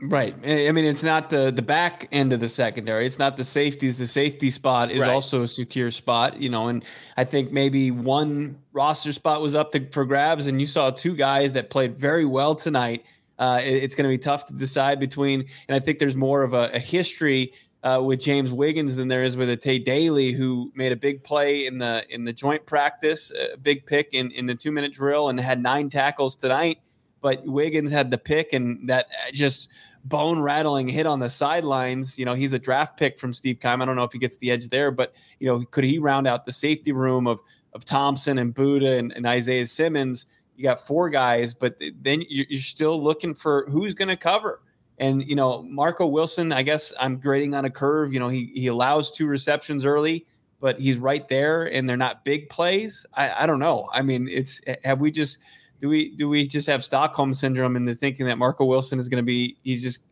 Right. 0.00 0.34
I 0.44 0.72
mean, 0.72 0.84
it's 0.84 1.02
not 1.02 1.30
the 1.30 1.50
the 1.50 1.62
back 1.62 2.06
end 2.12 2.34
of 2.34 2.40
the 2.40 2.50
secondary. 2.50 3.06
It's 3.06 3.18
not 3.18 3.38
the 3.38 3.44
safeties. 3.44 3.96
The 3.96 4.06
safety 4.06 4.50
spot 4.50 4.90
is 4.90 5.00
right. 5.00 5.10
also 5.10 5.44
a 5.44 5.48
secure 5.48 5.90
spot, 5.90 6.40
you 6.40 6.50
know. 6.50 6.68
And 6.68 6.84
I 7.16 7.24
think 7.24 7.50
maybe 7.50 7.90
one 7.90 8.58
roster 8.74 9.12
spot 9.12 9.40
was 9.40 9.54
up 9.54 9.72
to, 9.72 9.88
for 9.90 10.04
grabs, 10.04 10.48
and 10.48 10.60
you 10.60 10.66
saw 10.66 10.90
two 10.90 11.16
guys 11.16 11.54
that 11.54 11.70
played 11.70 11.98
very 11.98 12.26
well 12.26 12.54
tonight. 12.54 13.06
Uh, 13.38 13.60
it, 13.62 13.84
it's 13.84 13.94
going 13.94 14.04
to 14.04 14.10
be 14.10 14.18
tough 14.18 14.46
to 14.48 14.52
decide 14.52 15.00
between. 15.00 15.46
And 15.66 15.74
I 15.74 15.78
think 15.78 15.98
there's 15.98 16.16
more 16.16 16.42
of 16.42 16.52
a, 16.52 16.70
a 16.74 16.78
history 16.78 17.54
uh, 17.82 18.02
with 18.02 18.20
James 18.20 18.52
Wiggins 18.52 18.96
than 18.96 19.08
there 19.08 19.22
is 19.22 19.34
with 19.34 19.48
a 19.48 19.56
Tae 19.56 19.78
Daley, 19.78 20.32
who 20.32 20.72
made 20.74 20.92
a 20.92 20.96
big 20.96 21.24
play 21.24 21.66
in 21.66 21.78
the 21.78 22.04
in 22.10 22.24
the 22.24 22.34
joint 22.34 22.66
practice, 22.66 23.30
a 23.30 23.56
big 23.56 23.86
pick 23.86 24.12
in 24.12 24.30
in 24.32 24.44
the 24.44 24.54
two 24.54 24.72
minute 24.72 24.92
drill, 24.92 25.30
and 25.30 25.40
had 25.40 25.62
nine 25.62 25.88
tackles 25.88 26.36
tonight. 26.36 26.80
But 27.20 27.44
Wiggins 27.46 27.90
had 27.90 28.10
the 28.10 28.18
pick, 28.18 28.52
and 28.52 28.88
that 28.88 29.06
just 29.32 29.68
bone 30.04 30.38
rattling 30.38 30.88
hit 30.88 31.06
on 31.06 31.18
the 31.18 31.28
sidelines. 31.30 32.18
You 32.18 32.24
know, 32.24 32.34
he's 32.34 32.52
a 32.52 32.58
draft 32.58 32.96
pick 32.96 33.18
from 33.18 33.32
Steve 33.32 33.58
Keim. 33.60 33.82
I 33.82 33.84
don't 33.84 33.96
know 33.96 34.04
if 34.04 34.12
he 34.12 34.18
gets 34.18 34.36
the 34.36 34.50
edge 34.50 34.68
there, 34.68 34.90
but 34.90 35.14
you 35.40 35.46
know, 35.46 35.64
could 35.66 35.84
he 35.84 35.98
round 35.98 36.26
out 36.26 36.46
the 36.46 36.52
safety 36.52 36.92
room 36.92 37.26
of 37.26 37.40
of 37.72 37.84
Thompson 37.84 38.38
and 38.38 38.54
Budda 38.54 38.98
and, 38.98 39.12
and 39.12 39.26
Isaiah 39.26 39.66
Simmons? 39.66 40.26
You 40.56 40.62
got 40.62 40.80
four 40.80 41.10
guys, 41.10 41.52
but 41.52 41.82
then 42.00 42.24
you're 42.28 42.60
still 42.60 43.02
looking 43.02 43.34
for 43.34 43.66
who's 43.68 43.92
going 43.92 44.08
to 44.08 44.16
cover. 44.16 44.62
And 44.98 45.22
you 45.26 45.36
know, 45.36 45.62
Marco 45.62 46.06
Wilson, 46.06 46.52
I 46.52 46.62
guess 46.62 46.94
I'm 46.98 47.18
grading 47.18 47.54
on 47.54 47.66
a 47.66 47.70
curve. 47.70 48.14
You 48.14 48.20
know, 48.20 48.28
he 48.28 48.50
he 48.54 48.68
allows 48.68 49.10
two 49.10 49.26
receptions 49.26 49.84
early, 49.84 50.26
but 50.60 50.80
he's 50.80 50.96
right 50.96 51.26
there, 51.28 51.64
and 51.64 51.88
they're 51.88 51.98
not 51.98 52.24
big 52.24 52.48
plays. 52.48 53.04
I, 53.12 53.42
I 53.42 53.46
don't 53.46 53.58
know. 53.58 53.90
I 53.92 54.00
mean, 54.02 54.28
it's 54.28 54.62
eh, 54.66 54.76
have 54.84 55.00
we 55.00 55.10
just 55.10 55.38
do 55.80 55.88
we 55.88 56.14
do 56.16 56.28
we 56.28 56.46
just 56.46 56.66
have 56.66 56.84
Stockholm 56.84 57.32
syndrome 57.32 57.76
and 57.76 57.86
the 57.86 57.94
thinking 57.94 58.26
that 58.26 58.38
Marco 58.38 58.64
Wilson 58.64 58.98
is 58.98 59.08
going 59.08 59.22
to 59.22 59.26
be 59.26 59.56
he's 59.62 59.82
just 59.82 60.02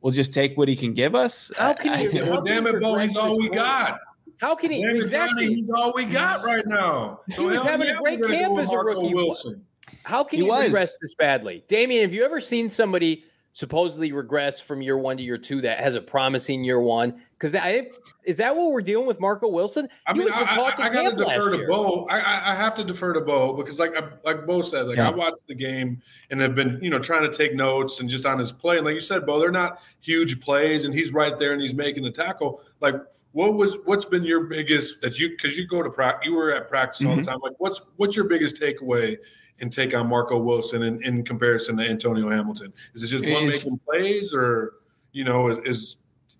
we'll 0.00 0.12
just 0.12 0.32
take 0.32 0.56
what 0.56 0.68
he 0.68 0.76
can 0.76 0.92
give 0.92 1.14
us? 1.14 1.52
How 1.56 1.74
can 1.74 2.12
you? 2.12 2.22
well, 2.24 2.42
damn 2.42 2.66
it, 2.66 2.80
Bo, 2.80 2.98
he's 2.98 3.16
all 3.16 3.36
we 3.38 3.48
got. 3.48 3.98
How 4.38 4.54
can 4.54 4.70
he? 4.70 4.84
Damn 4.84 4.96
exactly. 4.96 5.44
Johnny, 5.44 5.54
he's 5.54 5.70
all 5.70 5.92
we 5.94 6.04
got 6.04 6.44
right 6.44 6.64
now. 6.66 7.20
So 7.30 7.48
he 7.48 7.56
was 7.56 7.62
having 7.62 7.86
yeah, 7.86 7.94
a 7.94 8.02
great 8.02 8.22
camp 8.22 8.58
as 8.58 8.72
a 8.72 8.78
rookie. 8.78 9.14
Wilson. 9.14 9.64
How 10.02 10.24
can 10.24 10.40
he 10.40 10.46
you 10.46 10.56
regress 10.56 10.96
this 11.00 11.14
badly, 11.14 11.64
Damien? 11.68 12.02
Have 12.02 12.12
you 12.12 12.24
ever 12.24 12.40
seen 12.40 12.68
somebody 12.68 13.24
supposedly 13.54 14.10
regressed 14.10 14.62
from 14.62 14.82
year 14.82 14.98
one 14.98 15.16
to 15.16 15.22
year 15.22 15.38
two 15.38 15.60
that 15.60 15.78
has 15.78 15.94
a 15.94 16.00
promising 16.00 16.64
year 16.64 16.80
one? 16.80 17.22
Because 17.38 17.54
I 17.54 17.88
is 18.24 18.36
that 18.38 18.54
what 18.54 18.72
we're 18.72 18.82
dealing 18.82 19.06
with 19.06 19.20
Marco 19.20 19.48
Wilson? 19.48 19.88
I 20.06 20.12
He 20.12 20.18
mean, 20.18 20.28
I, 20.32 20.40
I, 20.42 20.84
I 20.86 20.88
got 20.92 21.10
to 21.10 21.16
defer 21.16 21.56
to. 21.56 21.66
Bo. 21.68 22.06
I, 22.08 22.52
I, 22.52 22.54
have 22.54 22.74
to 22.74 22.84
defer 22.84 23.12
to 23.12 23.20
Bo 23.20 23.54
because, 23.54 23.78
like, 23.78 23.94
like 24.24 24.44
Bo 24.44 24.60
said, 24.60 24.88
like 24.88 24.96
Yeah. 24.96 25.08
I 25.08 25.12
watched 25.12 25.46
the 25.46 25.54
game 25.54 26.02
and 26.30 26.40
have 26.40 26.54
been, 26.54 26.78
you 26.82 26.90
know, 26.90 26.98
trying 26.98 27.30
to 27.30 27.36
take 27.36 27.54
notes 27.54 28.00
and 28.00 28.10
just 28.10 28.26
on 28.26 28.38
his 28.40 28.50
play. 28.50 28.76
And 28.78 28.84
like 28.84 28.96
you 28.96 29.00
said, 29.00 29.24
Bo, 29.24 29.38
they're 29.38 29.50
not 29.52 29.78
huge 30.00 30.40
plays, 30.40 30.84
and 30.84 30.92
he's 30.92 31.12
right 31.12 31.38
there 31.38 31.52
and 31.52 31.62
he's 31.62 31.74
making 31.74 32.02
the 32.02 32.10
tackle. 32.10 32.60
Like, 32.80 32.96
what 33.32 33.54
was 33.54 33.76
what's 33.84 34.04
been 34.04 34.24
your 34.24 34.44
biggest 34.44 35.00
that 35.02 35.18
you 35.18 35.30
because 35.30 35.56
you 35.56 35.66
go 35.66 35.82
to 35.82 35.90
practice, 35.90 36.26
you 36.26 36.34
were 36.34 36.50
at 36.52 36.68
practice 36.68 37.06
all 37.06 37.14
the 37.14 37.22
Mhm. 37.22 37.26
time. 37.26 37.38
Like, 37.40 37.54
what's 37.58 37.80
what's 37.96 38.16
your 38.16 38.26
biggest 38.26 38.60
takeaway? 38.60 39.16
And 39.60 39.72
take 39.72 39.94
on 39.94 40.08
Marco 40.08 40.38
Wilson 40.38 40.82
in, 40.82 41.02
in 41.04 41.24
comparison 41.24 41.76
to 41.76 41.84
Antonio 41.88 42.28
Hamilton. 42.28 42.72
Is 42.94 43.04
it 43.04 43.06
just 43.06 43.24
one 43.24 43.44
Is- 43.44 43.64
making 43.64 43.80
plays, 43.86 44.34
or 44.34 44.74
you 45.12 45.24
know, 45.24 45.48
is, 45.48 45.58
is 45.64 45.96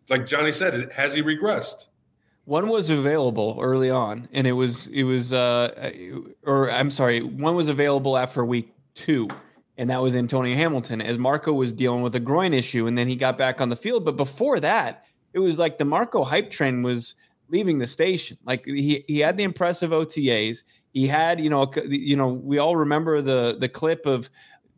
like 0.09 0.27
Johnny 0.27 0.53
said, 0.53 0.93
has 0.93 1.15
he 1.15 1.23
regressed? 1.23 1.87
One 2.45 2.69
was 2.69 2.91
available 2.91 3.57
early 3.61 3.89
on, 3.89 4.29
and 4.33 4.47
it 4.47 4.53
was 4.53 4.89
it 4.89 5.05
was 5.05 5.33
uh, 5.33 5.93
or 6.45 6.71
I'm 6.71 6.91
sorry, 6.91 7.23
one 7.23 7.55
was 7.55 7.69
available 7.69 8.19
after 8.19 8.45
week 8.45 8.75
two, 8.95 9.29
and 9.79 9.89
that 9.89 10.03
was 10.03 10.15
Antonio 10.15 10.55
Hamilton 10.55 11.01
as 11.01 11.17
Marco 11.17 11.55
was 11.55 11.73
dealing 11.73 12.03
with 12.03 12.15
a 12.17 12.21
groin 12.21 12.53
issue, 12.53 12.87
and 12.87 12.99
then 12.99 13.09
he 13.09 13.17
got 13.17 13.39
back 13.39 13.63
on 13.63 13.71
the 13.71 13.77
field. 13.77 14.05
But 14.05 14.17
before 14.17 14.61
that, 14.61 15.07
it 15.33 15.39
was 15.39 15.59
like 15.59 15.79
the 15.79 15.87
Marco 15.87 16.23
hype 16.23 16.51
train 16.51 16.83
was 16.83 17.15
leaving 17.49 17.79
the 17.79 17.87
station. 17.87 18.37
Like 18.45 18.67
he 18.67 19.05
he 19.09 19.21
had 19.21 19.39
the 19.39 19.45
impressive 19.45 19.91
OTAs. 19.91 20.65
He 20.95 21.07
had 21.07 21.39
you 21.41 21.51
know 21.51 21.71
you 21.87 22.17
know 22.17 22.29
we 22.29 22.57
all 22.57 22.77
remember 22.77 23.21
the 23.21 23.57
the 23.61 23.69
clip 23.69 24.07
of 24.07 24.31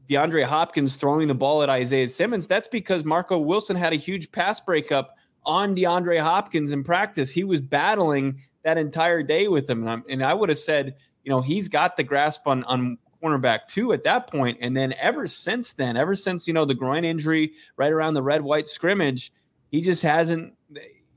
DeAndre 0.08 0.44
Hopkins 0.44 0.96
throwing 0.96 1.28
the 1.28 1.34
ball 1.34 1.62
at 1.62 1.68
Isaiah 1.68 2.08
Simmons. 2.08 2.46
That's 2.46 2.68
because 2.68 3.04
Marco 3.04 3.38
Wilson 3.38 3.76
had 3.76 3.92
a 3.92 3.96
huge 3.96 4.32
pass 4.32 4.60
breakup 4.60 5.16
on 5.44 5.76
DeAndre 5.76 6.20
Hopkins 6.20 6.72
in 6.72 6.82
practice. 6.84 7.30
He 7.30 7.44
was 7.44 7.60
battling 7.60 8.40
that 8.62 8.78
entire 8.78 9.22
day 9.22 9.48
with 9.48 9.68
him. 9.68 9.86
And, 9.86 10.02
and 10.08 10.24
I 10.24 10.34
would 10.34 10.48
have 10.48 10.58
said, 10.58 10.96
you 11.22 11.30
know, 11.30 11.40
he's 11.40 11.68
got 11.68 11.96
the 11.96 12.02
grasp 12.02 12.46
on, 12.46 12.64
on 12.64 12.98
cornerback 13.22 13.66
too 13.66 13.92
at 13.92 14.04
that 14.04 14.28
point. 14.28 14.58
And 14.60 14.76
then 14.76 14.94
ever 15.00 15.26
since 15.26 15.72
then, 15.72 15.96
ever 15.96 16.14
since, 16.14 16.46
you 16.46 16.54
know, 16.54 16.64
the 16.64 16.74
groin 16.74 17.04
injury 17.04 17.52
right 17.76 17.92
around 17.92 18.14
the 18.14 18.22
red 18.22 18.42
white 18.42 18.68
scrimmage, 18.68 19.32
he 19.70 19.80
just 19.80 20.02
hasn't, 20.02 20.54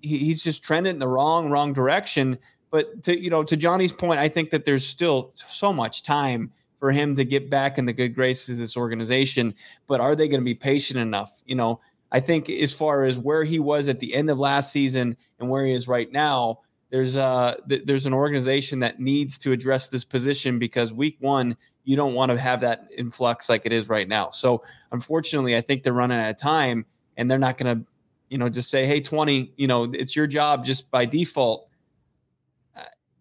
he, 0.02 0.18
he's 0.18 0.44
just 0.44 0.64
trending 0.64 0.94
in 0.94 1.00
the 1.00 1.08
wrong, 1.08 1.50
wrong 1.50 1.74
direction. 1.74 2.38
But 2.72 3.04
to, 3.04 3.20
you 3.20 3.30
know, 3.30 3.44
to 3.44 3.58
Johnny's 3.58 3.94
point, 3.94 4.20
I 4.20 4.30
think 4.30 4.52
that 4.52 4.66
there's 4.66 4.86
still 4.86 5.34
so 5.48 5.74
much 5.74 6.04
time 6.04 6.52
for 6.80 6.92
him 6.92 7.16
to 7.16 7.26
get 7.26 7.50
back 7.50 7.78
in 7.78 7.86
the 7.86 7.94
good 7.94 8.16
graces 8.16 8.58
of 8.58 8.62
this 8.62 8.78
organization. 8.78 9.54
But 9.88 10.00
are 10.00 10.16
they 10.16 10.28
going 10.28 10.42
to 10.42 10.46
be 10.46 10.56
patient 10.56 11.00
enough? 11.00 11.42
You 11.46 11.56
know, 11.56 11.82
I 12.12 12.20
think 12.20 12.50
as 12.50 12.74
far 12.74 13.04
as 13.04 13.20
where 13.20 13.44
he 13.44 13.60
was 13.60 13.88
at 13.88 14.00
the 14.00 14.14
end 14.14 14.30
of 14.30 14.38
last 14.38 14.72
season 14.72 15.18
and 15.40 15.50
where 15.50 15.66
he 15.66 15.74
is 15.74 15.88
right 15.88 16.12
now, 16.12 16.60
there's 16.92 17.16
uh 17.16 17.56
th- 17.70 17.84
there's 17.86 18.08
an 18.08 18.14
organization 18.16 18.80
that 18.80 19.00
needs 19.00 19.38
to 19.38 19.52
address 19.52 19.90
this 19.90 20.04
position 20.04 20.58
because 20.58 20.92
week 20.92 21.18
one 21.20 21.56
you 21.84 21.96
don't 21.96 22.16
want 22.16 22.32
to 22.32 22.40
have 22.40 22.62
that 22.62 22.88
influx 22.98 23.48
like 23.48 23.66
it 23.66 23.72
is 23.72 23.88
right 23.88 24.08
now. 24.08 24.32
So 24.32 24.64
unfortunately, 24.92 25.56
I 25.56 25.62
think 25.62 25.84
they're 25.84 25.94
running 25.94 26.20
out 26.20 26.32
of 26.32 26.40
time 26.40 26.88
and 27.16 27.30
they're 27.30 27.38
not 27.38 27.58
going 27.58 27.80
to, 27.80 27.86
you 28.30 28.38
know, 28.40 28.50
just 28.50 28.72
say, 28.72 28.88
hey, 28.88 29.02
twenty, 29.02 29.54
you 29.56 29.68
know, 29.68 29.84
it's 29.84 30.16
your 30.16 30.26
job 30.26 30.66
just 30.66 30.90
by 30.90 31.06
default. 31.06 31.69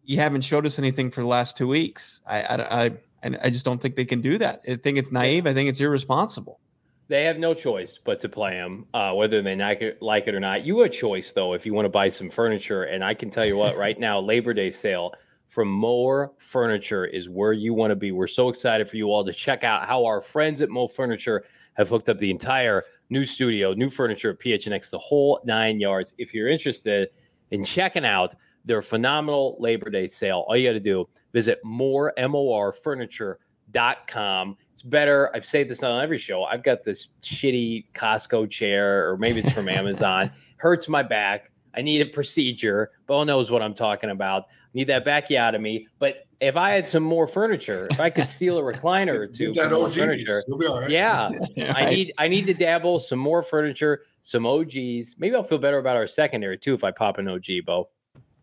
You 0.09 0.17
haven't 0.17 0.41
showed 0.41 0.65
us 0.65 0.79
anything 0.79 1.11
for 1.11 1.21
the 1.21 1.27
last 1.27 1.59
two 1.59 1.69
weeks. 1.69 2.23
I 2.27 2.41
I 2.43 2.85
I, 2.87 3.37
I 3.43 3.51
just 3.51 3.67
don't 3.67 3.81
think 3.81 3.95
they 3.95 4.07
can 4.07 4.23
do 4.23 4.39
that. 4.39 4.63
I 4.67 4.77
think 4.77 4.97
it's 4.97 5.13
naive. 5.13 5.47
I 5.47 5.53
think 5.53 5.69
it's 5.69 5.83
irresponsible. 5.83 6.61
They 7.09 7.25
have 7.25 7.39
no 7.39 7.53
choice 7.53 8.01
but 8.03 8.19
to 8.21 8.29
play 8.29 8.55
him, 8.55 8.87
uh, 8.95 9.13
whether 9.13 9.43
they 9.43 9.55
like 9.55 9.83
it, 9.83 10.01
like 10.01 10.27
it 10.27 10.35
or 10.35 10.41
not. 10.41 10.65
You 10.65 10.79
have 10.79 10.87
a 10.87 10.91
choice 10.91 11.33
though 11.33 11.53
if 11.53 11.67
you 11.67 11.75
want 11.75 11.85
to 11.85 11.91
buy 11.91 12.09
some 12.09 12.31
furniture, 12.31 12.85
and 12.85 13.05
I 13.05 13.13
can 13.13 13.29
tell 13.29 13.45
you 13.45 13.59
what, 13.59 13.77
right 13.77 14.01
now 14.01 14.19
Labor 14.19 14.55
Day 14.55 14.71
sale 14.71 15.13
from 15.49 15.69
Mor 15.69 16.33
Furniture 16.39 17.05
is 17.05 17.29
where 17.29 17.53
you 17.53 17.75
want 17.75 17.91
to 17.91 17.97
be. 17.97 18.11
We're 18.11 18.29
so 18.29 18.49
excited 18.49 18.89
for 18.89 18.97
you 18.97 19.09
all 19.09 19.27
to 19.27 19.33
check 19.33 19.63
out 19.63 19.87
how 19.87 20.07
our 20.07 20.23
friends 20.23 20.63
at 20.63 20.71
Mor 20.71 20.89
Furniture 20.89 21.45
have 21.75 21.91
hooked 21.91 22.09
up 22.09 22.17
the 22.17 22.31
entire 22.31 22.83
new 23.11 23.27
studio, 23.27 23.75
new 23.75 23.91
furniture 23.91 24.31
at 24.31 24.39
PHNX, 24.39 24.89
the 24.89 24.99
whole 24.99 25.41
nine 25.45 25.81
yards. 25.81 26.15
If 26.17 26.33
you're 26.33 26.49
interested 26.49 27.11
in 27.51 27.63
checking 27.63 28.07
out 28.07 28.35
their 28.69 28.83
phenomenal 28.83 29.57
Labor 29.59 29.91
Day 29.91 30.07
sale, 30.07 30.45
all 30.47 30.57
you 30.57 30.69
got 30.69 30.75
to 30.75 30.81
do 30.81 31.09
visit 31.33 31.59
more 31.65 32.13
M-O-R 32.19 32.71
furniture.com. 32.73 34.57
It's 34.73 34.83
better. 34.83 35.31
I've 35.35 35.45
said 35.45 35.69
this 35.69 35.83
on 35.83 36.01
every 36.03 36.19
show. 36.19 36.45
I've 36.45 36.63
got 36.63 36.85
this 36.85 37.09
shitty 37.23 37.87
Costco 37.95 38.49
chair, 38.51 39.11
or 39.11 39.17
maybe 39.17 39.41
it's 39.41 39.51
from 39.51 39.69
Amazon. 39.81 40.31
Hurts 40.57 40.89
my 40.89 41.03
back. 41.03 41.51
I 41.75 41.83
need 41.83 42.01
a 42.01 42.07
procedure. 42.07 42.93
Bo 43.07 43.25
knows 43.25 43.51
what 43.51 43.63
I'm 43.63 43.75
talking 43.75 44.11
about. 44.11 44.47
Need 44.75 44.85
that 44.89 45.05
backiotomy. 45.05 45.87
But 45.99 46.27
if 46.41 46.57
I 46.57 46.71
had 46.71 46.87
some 46.87 47.03
more 47.03 47.27
furniture, 47.27 47.89
if 47.91 47.99
I 48.01 48.11
could 48.11 48.29
steal 48.29 48.59
a 48.59 48.63
recliner 48.63 49.15
or 49.15 49.27
two 49.33 49.53
that 49.53 49.73
OGs. 49.73 49.97
furniture, 49.97 50.43
You'll 50.47 50.59
be 50.59 50.67
all 50.67 50.81
right. 50.81 50.91
yeah, 50.91 51.31
I 51.75 51.87
need 51.91 52.13
I 52.19 52.29
need 52.29 52.47
to 52.47 52.55
dabble 52.55 53.01
some 53.01 53.19
more 53.19 53.43
furniture, 53.43 54.03
some 54.23 54.47
OGs. 54.47 55.17
Maybe 55.19 55.35
I'll 55.35 55.43
feel 55.43 55.59
better 55.59 55.79
about 55.79 55.97
our 55.97 56.07
secondary 56.07 56.59
too 56.59 56.75
if 56.75 56.85
I 56.85 56.91
pop 56.91 57.19
an 57.19 57.29
OG, 57.29 57.47
Bo. 57.65 57.89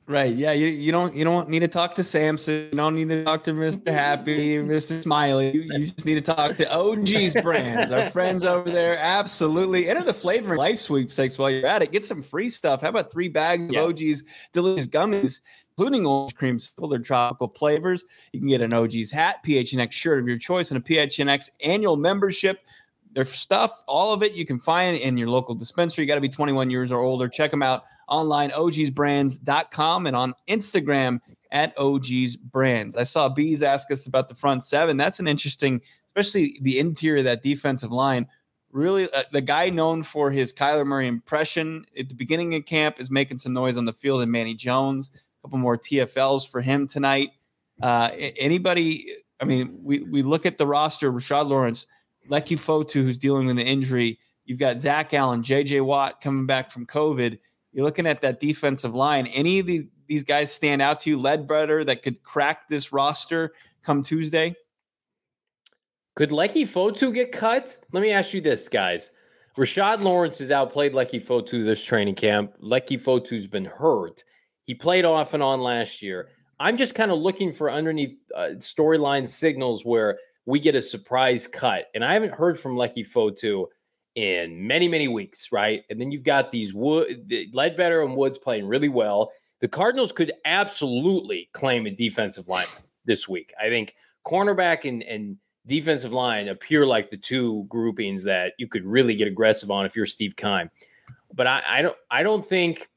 Right. 0.08 0.36
Yeah. 0.36 0.52
You, 0.52 0.68
you 0.68 0.92
don't 0.92 1.16
you 1.16 1.24
don't 1.24 1.50
need 1.50 1.62
to 1.62 1.68
talk 1.68 1.96
to 1.96 2.04
Samson. 2.04 2.70
You 2.72 2.78
don't 2.78 2.94
need 2.94 3.10
to 3.10 3.24
talk 3.24 3.44
to 3.46 3.54
Mr. 3.54 3.92
Happy, 3.92 4.58
Mr. 4.58 5.02
Smiley. 5.02 5.52
You, 5.52 5.62
you 5.64 5.88
just 5.88 6.06
need 6.06 6.14
to 6.14 6.22
talk 6.22 6.58
to 6.58 6.72
OG's 6.72 7.34
brands. 7.42 7.92
Our 7.92 8.12
friends 8.12 8.46
over 8.46 8.70
there. 8.70 9.00
Absolutely. 9.00 9.90
Enter 9.90 10.04
the 10.04 10.14
flavor 10.14 10.52
and 10.52 10.60
life 10.60 10.78
sweepstakes 10.78 11.40
while 11.40 11.50
you're 11.50 11.66
at 11.66 11.82
it. 11.82 11.92
Get 11.92 12.04
some 12.04 12.22
free 12.22 12.52
stuff. 12.52 12.82
How 12.82 12.90
about 12.90 13.12
three 13.12 13.30
bags 13.30 13.64
Yeah. 13.72 13.82
of 13.82 13.90
OG's 13.90 14.24
delicious 14.52 14.86
gummies, 14.88 15.42
including 15.76 16.06
orange 16.06 16.36
cream, 16.36 16.60
their 16.88 17.00
tropical 17.00 17.48
flavors. 17.48 18.06
You 18.32 18.40
can 18.40 18.50
get 18.50 18.62
an 18.62 18.76
OG's 18.76 19.12
hat, 19.12 19.38
PHNX 19.44 19.92
shirt 19.92 20.20
of 20.20 20.28
your 20.28 20.38
choice, 20.38 20.70
and 20.70 20.78
a 20.78 20.82
PHNX 20.82 21.50
annual 21.66 21.98
membership. 21.98 22.60
Their 23.14 23.26
stuff, 23.26 23.84
all 23.88 24.14
of 24.14 24.22
it, 24.22 24.34
you 24.34 24.46
can 24.46 24.60
find 24.60 24.98
in 24.98 25.18
your 25.18 25.30
local 25.30 25.56
dispensary. 25.56 26.04
You 26.04 26.08
got 26.08 26.16
to 26.16 26.22
be 26.22 26.30
21 26.30 26.70
years 26.70 26.92
or 26.92 27.00
older. 27.00 27.28
Check 27.28 27.50
them 27.50 27.64
out 27.64 27.86
online, 28.08 28.52
ogsbrands.com, 28.52 30.08
and 30.08 30.16
on 30.16 30.34
Instagram 30.48 31.20
at 31.52 31.76
ogsbrands. 31.78 32.98
I 32.98 33.04
saw 33.04 33.30
Bees 33.30 33.64
ask 33.64 33.90
us 33.92 34.06
about 34.06 34.28
the 34.30 34.36
front 34.36 34.64
seven. 34.64 34.98
That's 34.98 35.20
an 35.20 35.28
interesting, 35.28 35.82
especially 36.08 36.58
the 36.62 36.80
interior 36.80 37.24
that 37.24 37.44
defensive 37.44 37.92
line. 37.92 38.28
Really, 38.72 39.06
uh, 39.06 39.24
the 39.32 39.42
guy 39.42 39.70
known 39.70 40.04
for 40.04 40.32
his 40.32 40.52
Kyler 40.52 40.86
Murray 40.86 41.08
impression 41.08 41.86
at 41.98 42.10
the 42.10 42.16
beginning 42.16 42.56
of 42.56 42.66
camp 42.66 43.00
is 43.00 43.10
making 43.10 43.38
some 43.38 43.54
noise 43.54 43.78
on 43.78 43.86
the 43.86 43.94
field, 43.94 44.22
and 44.22 44.32
Manny 44.32 44.54
Jones. 44.54 45.12
A 45.14 45.48
couple 45.48 45.60
more 45.60 45.78
TFLs 45.78 46.50
for 46.50 46.62
him 46.62 46.88
tonight. 46.88 47.30
Uh, 47.82 48.10
anybody? 48.38 49.08
I 49.40 49.46
mean, 49.46 49.80
we 49.82 50.00
we 50.00 50.24
look 50.24 50.46
at 50.46 50.58
the 50.58 50.68
roster: 50.68 51.12
Rashard 51.12 51.48
Lawrence, 51.48 51.88
Leki 52.30 52.58
Fotu, 52.60 52.96
who's 52.96 53.18
dealing 53.18 53.48
with 53.48 53.56
the 53.56 53.66
injury. 53.66 54.20
You've 54.44 54.60
got 54.60 54.80
Zach 54.80 55.14
Allen, 55.14 55.42
J.J. 55.42 55.82
Watt 55.82 56.22
coming 56.22 56.46
back 56.46 56.70
from 56.70 56.86
COVID. 56.86 57.40
You're 57.76 57.84
looking 57.84 58.08
at 58.08 58.22
that 58.22 58.40
defensive 58.40 58.96
line. 58.96 59.28
Any 59.28 59.60
of 59.60 59.66
the, 59.66 59.90
these 60.08 60.24
guys 60.24 60.50
stand 60.50 60.82
out 60.82 61.02
to 61.02 61.10
you? 61.10 61.20
Ledbetter 61.20 61.84
that 61.84 62.04
could 62.04 62.24
crack 62.24 62.70
this 62.70 62.94
roster 62.94 63.52
come 63.84 64.02
Tuesday? 64.02 64.56
Could 66.16 66.30
Leki 66.30 66.66
Fotu 66.66 67.14
get 67.14 67.34
cut? 67.34 67.78
Let 67.92 68.00
me 68.00 68.14
ask 68.14 68.34
you 68.34 68.40
this, 68.40 68.70
guys. 68.70 69.12
Rashard 69.58 70.00
Lawrence 70.00 70.40
has 70.40 70.54
outplayed 70.54 70.94
Leki 70.94 71.22
Fotu 71.22 71.66
this 71.66 71.84
training 71.84 72.16
camp. 72.16 72.54
Leki 72.64 72.98
Fotu's 72.98 73.46
been 73.46 73.66
hurt. 73.66 74.24
He 74.64 74.74
played 74.74 75.04
off 75.04 75.34
and 75.34 75.44
on 75.44 75.60
last 75.60 76.02
year. 76.02 76.30
I'm 76.62 76.78
just 76.78 76.96
kind 76.96 77.12
of 77.12 77.20
looking 77.20 77.52
for 77.52 77.70
underneath 77.70 78.18
uh, 78.34 78.52
storyline 78.60 79.28
signals 79.28 79.84
where 79.84 80.18
we 80.46 80.62
get 80.62 80.76
a 80.76 80.82
surprise 80.82 81.46
cut. 81.46 81.88
And 81.94 82.06
I 82.06 82.14
haven't 82.14 82.34
heard 82.34 82.58
from 82.58 82.78
Leki 82.78 83.06
Fotu 83.06 83.66
in 84.16 84.66
many, 84.66 84.88
many 84.88 85.08
weeks, 85.08 85.52
right? 85.52 85.84
And 85.90 86.00
then 86.00 86.12
you've 86.12 86.24
got 86.24 86.52
these 86.52 86.74
Wood, 86.74 87.28
the 87.28 87.50
Ledbetter 87.54 88.02
and 88.02 88.16
Woods 88.16 88.38
playing 88.38 88.66
really 88.66 88.90
well. 88.90 89.32
The 89.60 89.68
Cardinals 89.68 90.12
could 90.12 90.32
absolutely 90.46 91.50
claim 91.54 91.86
a 91.86 91.92
defensive 91.92 92.48
lineman 92.48 92.84
this 93.06 93.28
week. 93.28 93.54
I 93.62 93.70
think 93.70 93.96
cornerback 94.26 94.88
and, 94.88 95.04
and 95.04 95.38
defensive 95.66 96.12
line 96.12 96.48
appear 96.48 96.86
like 96.86 97.10
the 97.10 97.18
two 97.18 97.66
groupings 97.70 98.24
that 98.24 98.54
you 98.58 98.68
could 98.68 98.86
really 98.86 99.16
get 99.16 99.28
aggressive 99.28 99.72
on 99.72 99.86
if 99.86 99.96
you're 99.96 100.06
Steve 100.06 100.36
Keim. 100.36 100.70
But 101.34 101.48
I, 101.48 101.64
I 101.68 101.82
don't 101.82 101.98
I 102.10 102.24
don't 102.24 102.46
think 102.46 102.90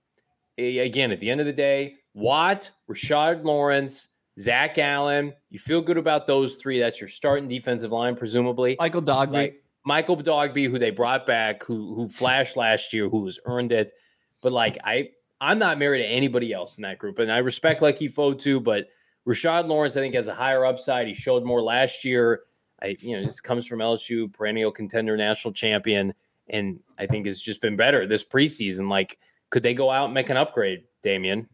again 0.56 1.10
at 1.10 1.20
the 1.20 1.30
end 1.30 1.40
of 1.40 1.46
the 1.46 1.52
day, 1.52 1.96
Watt, 2.14 2.70
Rashard 2.88 3.44
Lawrence, 3.44 4.08
Zach 4.38 4.78
Allen, 4.78 5.32
you 5.50 5.58
feel 5.58 5.80
good 5.80 5.98
about 5.98 6.26
those 6.26 6.56
three. 6.56 6.78
That's 6.78 7.00
your 7.00 7.08
starting 7.08 7.48
defensive 7.48 7.90
line, 7.90 8.14
presumably. 8.14 8.76
Michael 8.78 9.02
Dogbe. 9.02 9.32
Like 9.32 9.62
Michael 9.88 10.18
Dogbe, 10.18 10.70
who 10.70 10.78
they 10.78 10.90
brought 10.90 11.24
back, 11.24 11.64
who 11.64 11.94
who 11.94 12.08
flashed 12.08 12.58
last 12.58 12.92
year, 12.92 13.08
who 13.08 13.24
has 13.24 13.40
earned 13.46 13.72
it. 13.72 13.90
But 14.42 14.52
like 14.52 14.76
I, 14.84 15.08
I'm 15.40 15.58
not 15.58 15.78
married 15.78 16.02
to 16.02 16.06
anybody 16.06 16.52
else 16.52 16.76
in 16.76 16.82
that 16.82 16.98
group, 16.98 17.18
and 17.18 17.32
I 17.32 17.38
respect 17.38 17.80
Leki 17.80 18.12
Fotu. 18.12 18.62
But 18.62 18.88
Rashard 19.26 19.66
Lawrence, 19.66 19.96
I 19.96 20.00
think, 20.00 20.14
has 20.14 20.28
a 20.28 20.34
higher 20.34 20.66
upside. 20.66 21.08
He 21.08 21.14
showed 21.14 21.42
more 21.42 21.62
last 21.62 22.04
year. 22.04 22.42
I, 22.82 22.96
you 23.00 23.14
know, 23.14 23.24
this 23.24 23.40
comes 23.40 23.66
from 23.66 23.78
LSU, 23.78 24.30
perennial 24.30 24.70
contender, 24.70 25.16
national 25.16 25.54
champion, 25.54 26.12
and 26.48 26.80
I 26.98 27.06
think 27.06 27.24
has 27.24 27.40
just 27.40 27.62
been 27.62 27.74
better 27.74 28.06
this 28.06 28.22
preseason. 28.22 28.90
Like, 28.90 29.18
could 29.48 29.62
they 29.62 29.72
go 29.72 29.90
out 29.90 30.04
and 30.04 30.14
make 30.14 30.28
an 30.28 30.36
upgrade, 30.36 30.84
Damien? 31.02 31.48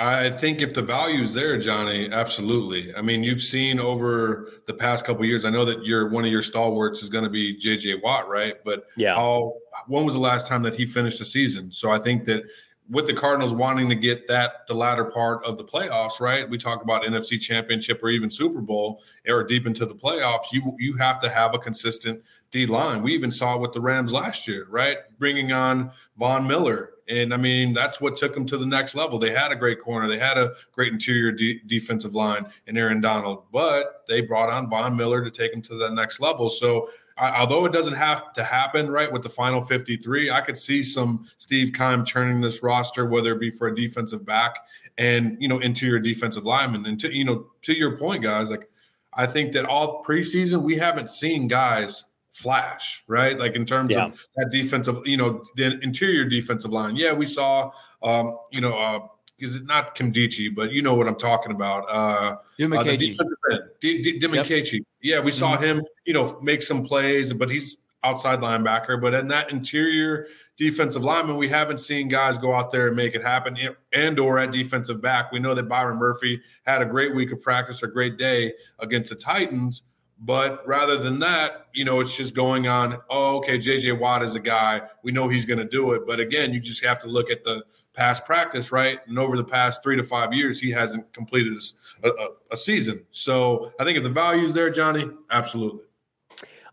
I 0.00 0.30
think 0.30 0.62
if 0.62 0.74
the 0.74 0.82
value 0.82 1.22
is 1.22 1.34
there, 1.34 1.58
Johnny, 1.58 2.08
absolutely. 2.12 2.94
I 2.94 3.02
mean, 3.02 3.24
you've 3.24 3.40
seen 3.40 3.80
over 3.80 4.52
the 4.66 4.74
past 4.74 5.04
couple 5.04 5.24
years. 5.24 5.44
I 5.44 5.50
know 5.50 5.64
that 5.64 5.84
your 5.84 6.08
one 6.08 6.24
of 6.24 6.30
your 6.30 6.42
stalwarts 6.42 7.02
is 7.02 7.10
going 7.10 7.24
to 7.24 7.30
be 7.30 7.56
J.J. 7.56 7.96
Watt, 7.96 8.28
right? 8.28 8.54
But 8.64 8.84
yeah, 8.96 9.16
how, 9.16 9.54
when 9.88 10.04
was 10.04 10.14
the 10.14 10.20
last 10.20 10.46
time 10.46 10.62
that 10.62 10.76
he 10.76 10.86
finished 10.86 11.18
the 11.18 11.24
season? 11.24 11.72
So 11.72 11.90
I 11.90 11.98
think 11.98 12.26
that 12.26 12.44
with 12.88 13.08
the 13.08 13.12
Cardinals 13.12 13.52
wanting 13.52 13.88
to 13.88 13.96
get 13.96 14.28
that 14.28 14.66
the 14.68 14.74
latter 14.74 15.04
part 15.04 15.44
of 15.44 15.58
the 15.58 15.64
playoffs, 15.64 16.20
right? 16.20 16.48
We 16.48 16.58
talk 16.58 16.82
about 16.82 17.02
NFC 17.02 17.40
Championship 17.40 18.00
or 18.02 18.08
even 18.08 18.30
Super 18.30 18.60
Bowl 18.60 19.02
or 19.26 19.42
deep 19.42 19.66
into 19.66 19.84
the 19.84 19.96
playoffs. 19.96 20.52
You 20.52 20.76
you 20.78 20.96
have 20.96 21.20
to 21.22 21.28
have 21.28 21.54
a 21.54 21.58
consistent 21.58 22.22
D 22.50 22.66
line. 22.66 23.02
We 23.02 23.14
even 23.14 23.30
saw 23.30 23.54
it 23.56 23.60
with 23.60 23.72
the 23.72 23.80
Rams 23.80 24.12
last 24.12 24.48
year, 24.48 24.66
right? 24.70 24.98
Bringing 25.18 25.52
on 25.52 25.90
Von 26.16 26.46
Miller 26.46 26.92
and 27.08 27.32
I 27.32 27.38
mean, 27.38 27.72
that's 27.72 28.00
what 28.00 28.16
took 28.16 28.34
them 28.34 28.44
to 28.46 28.58
the 28.58 28.66
next 28.66 28.94
level. 28.94 29.18
They 29.18 29.30
had 29.30 29.50
a 29.50 29.56
great 29.56 29.80
corner, 29.80 30.08
they 30.08 30.18
had 30.18 30.36
a 30.36 30.52
great 30.72 30.92
interior 30.92 31.32
de- 31.32 31.60
defensive 31.66 32.14
line 32.14 32.46
in 32.66 32.76
Aaron 32.76 33.00
Donald, 33.00 33.44
but 33.52 34.04
they 34.08 34.20
brought 34.20 34.50
on 34.50 34.68
Von 34.68 34.96
Miller 34.96 35.24
to 35.24 35.30
take 35.30 35.52
them 35.52 35.62
to 35.62 35.74
the 35.74 35.88
next 35.88 36.20
level. 36.20 36.50
So, 36.50 36.90
I, 37.16 37.40
although 37.40 37.64
it 37.64 37.72
doesn't 37.72 37.94
have 37.94 38.32
to 38.34 38.44
happen 38.44 38.90
right 38.90 39.10
with 39.10 39.22
the 39.22 39.28
final 39.28 39.60
53, 39.60 40.30
I 40.30 40.40
could 40.40 40.56
see 40.56 40.82
some 40.82 41.26
Steve 41.38 41.72
Keim 41.72 42.04
churning 42.04 42.40
this 42.40 42.62
roster, 42.62 43.06
whether 43.06 43.32
it 43.32 43.40
be 43.40 43.50
for 43.50 43.68
a 43.68 43.74
defensive 43.74 44.24
back 44.24 44.56
and 44.98 45.36
you 45.40 45.48
know 45.48 45.58
interior 45.58 45.98
defensive 45.98 46.44
lineman. 46.44 46.86
And 46.86 47.00
to 47.00 47.12
you 47.12 47.24
know, 47.24 47.46
to 47.62 47.72
your 47.72 47.96
point, 47.96 48.22
guys, 48.22 48.50
like 48.50 48.68
I 49.14 49.26
think 49.26 49.52
that 49.54 49.64
all 49.64 50.04
preseason 50.04 50.62
we 50.62 50.76
haven't 50.76 51.10
seen 51.10 51.48
guys 51.48 52.04
flash, 52.32 53.02
right? 53.06 53.38
Like 53.38 53.54
in 53.54 53.64
terms 53.64 53.92
yeah. 53.92 54.06
of 54.06 54.26
that 54.36 54.50
defensive, 54.50 54.98
you 55.04 55.16
know, 55.16 55.44
the 55.56 55.78
interior 55.82 56.24
defensive 56.24 56.72
line. 56.72 56.96
Yeah, 56.96 57.12
we 57.12 57.26
saw, 57.26 57.70
um, 58.02 58.36
you 58.50 58.60
know, 58.60 58.78
uh, 58.78 59.00
is 59.38 59.56
it 59.56 59.66
not 59.66 59.94
Nkemdiche, 59.94 60.54
but 60.54 60.72
you 60.72 60.82
know 60.82 60.94
what 60.94 61.06
I'm 61.06 61.16
talking 61.16 61.52
about. 61.52 61.84
Uh, 61.88 62.36
uh 62.76 62.82
the 62.82 62.96
defensive 62.96 63.38
end, 63.52 63.62
D- 63.80 64.02
D- 64.02 64.18
yep. 64.20 64.84
Yeah, 65.00 65.20
we 65.20 65.30
saw 65.30 65.54
mm-hmm. 65.54 65.64
him, 65.64 65.82
you 66.06 66.12
know, 66.12 66.38
make 66.42 66.62
some 66.62 66.84
plays, 66.84 67.32
but 67.32 67.48
he's 67.48 67.76
outside 68.02 68.40
linebacker. 68.40 69.00
But 69.00 69.14
in 69.14 69.28
that 69.28 69.50
interior 69.50 70.26
defensive 70.56 71.04
lineman, 71.04 71.36
we 71.36 71.48
haven't 71.48 71.78
seen 71.78 72.08
guys 72.08 72.38
go 72.38 72.54
out 72.54 72.70
there 72.70 72.88
and 72.88 72.96
make 72.96 73.14
it 73.14 73.22
happen. 73.22 73.56
And 73.92 74.18
or 74.18 74.38
at 74.38 74.50
defensive 74.50 75.00
back, 75.00 75.30
we 75.32 75.38
know 75.38 75.54
that 75.54 75.68
Byron 75.68 75.98
Murphy 75.98 76.40
had 76.64 76.82
a 76.82 76.86
great 76.86 77.14
week 77.14 77.32
of 77.32 77.40
practice, 77.40 77.82
or 77.82 77.86
great 77.88 78.18
day 78.18 78.52
against 78.80 79.10
the 79.10 79.16
Titans. 79.16 79.82
But 80.20 80.66
rather 80.66 80.98
than 80.98 81.20
that, 81.20 81.68
you 81.72 81.84
know, 81.84 82.00
it's 82.00 82.16
just 82.16 82.34
going 82.34 82.66
on, 82.66 82.98
oh, 83.08 83.36
okay, 83.38 83.58
JJ 83.58 84.00
Watt 84.00 84.22
is 84.22 84.34
a 84.34 84.40
guy. 84.40 84.82
We 85.04 85.12
know 85.12 85.28
he's 85.28 85.46
going 85.46 85.58
to 85.58 85.64
do 85.64 85.92
it. 85.92 86.06
But 86.06 86.18
again, 86.18 86.52
you 86.52 86.60
just 86.60 86.84
have 86.84 86.98
to 87.00 87.08
look 87.08 87.30
at 87.30 87.44
the 87.44 87.64
past 87.92 88.26
practice, 88.26 88.72
right? 88.72 88.98
And 89.06 89.18
over 89.18 89.36
the 89.36 89.44
past 89.44 89.82
three 89.82 89.96
to 89.96 90.02
five 90.02 90.32
years, 90.32 90.60
he 90.60 90.70
hasn't 90.70 91.12
completed 91.12 91.56
a, 92.02 92.08
a, 92.08 92.28
a 92.52 92.56
season. 92.56 93.04
So 93.12 93.72
I 93.78 93.84
think 93.84 93.96
if 93.96 94.02
the 94.02 94.10
value's 94.10 94.54
there, 94.54 94.70
Johnny, 94.70 95.08
absolutely. 95.30 95.84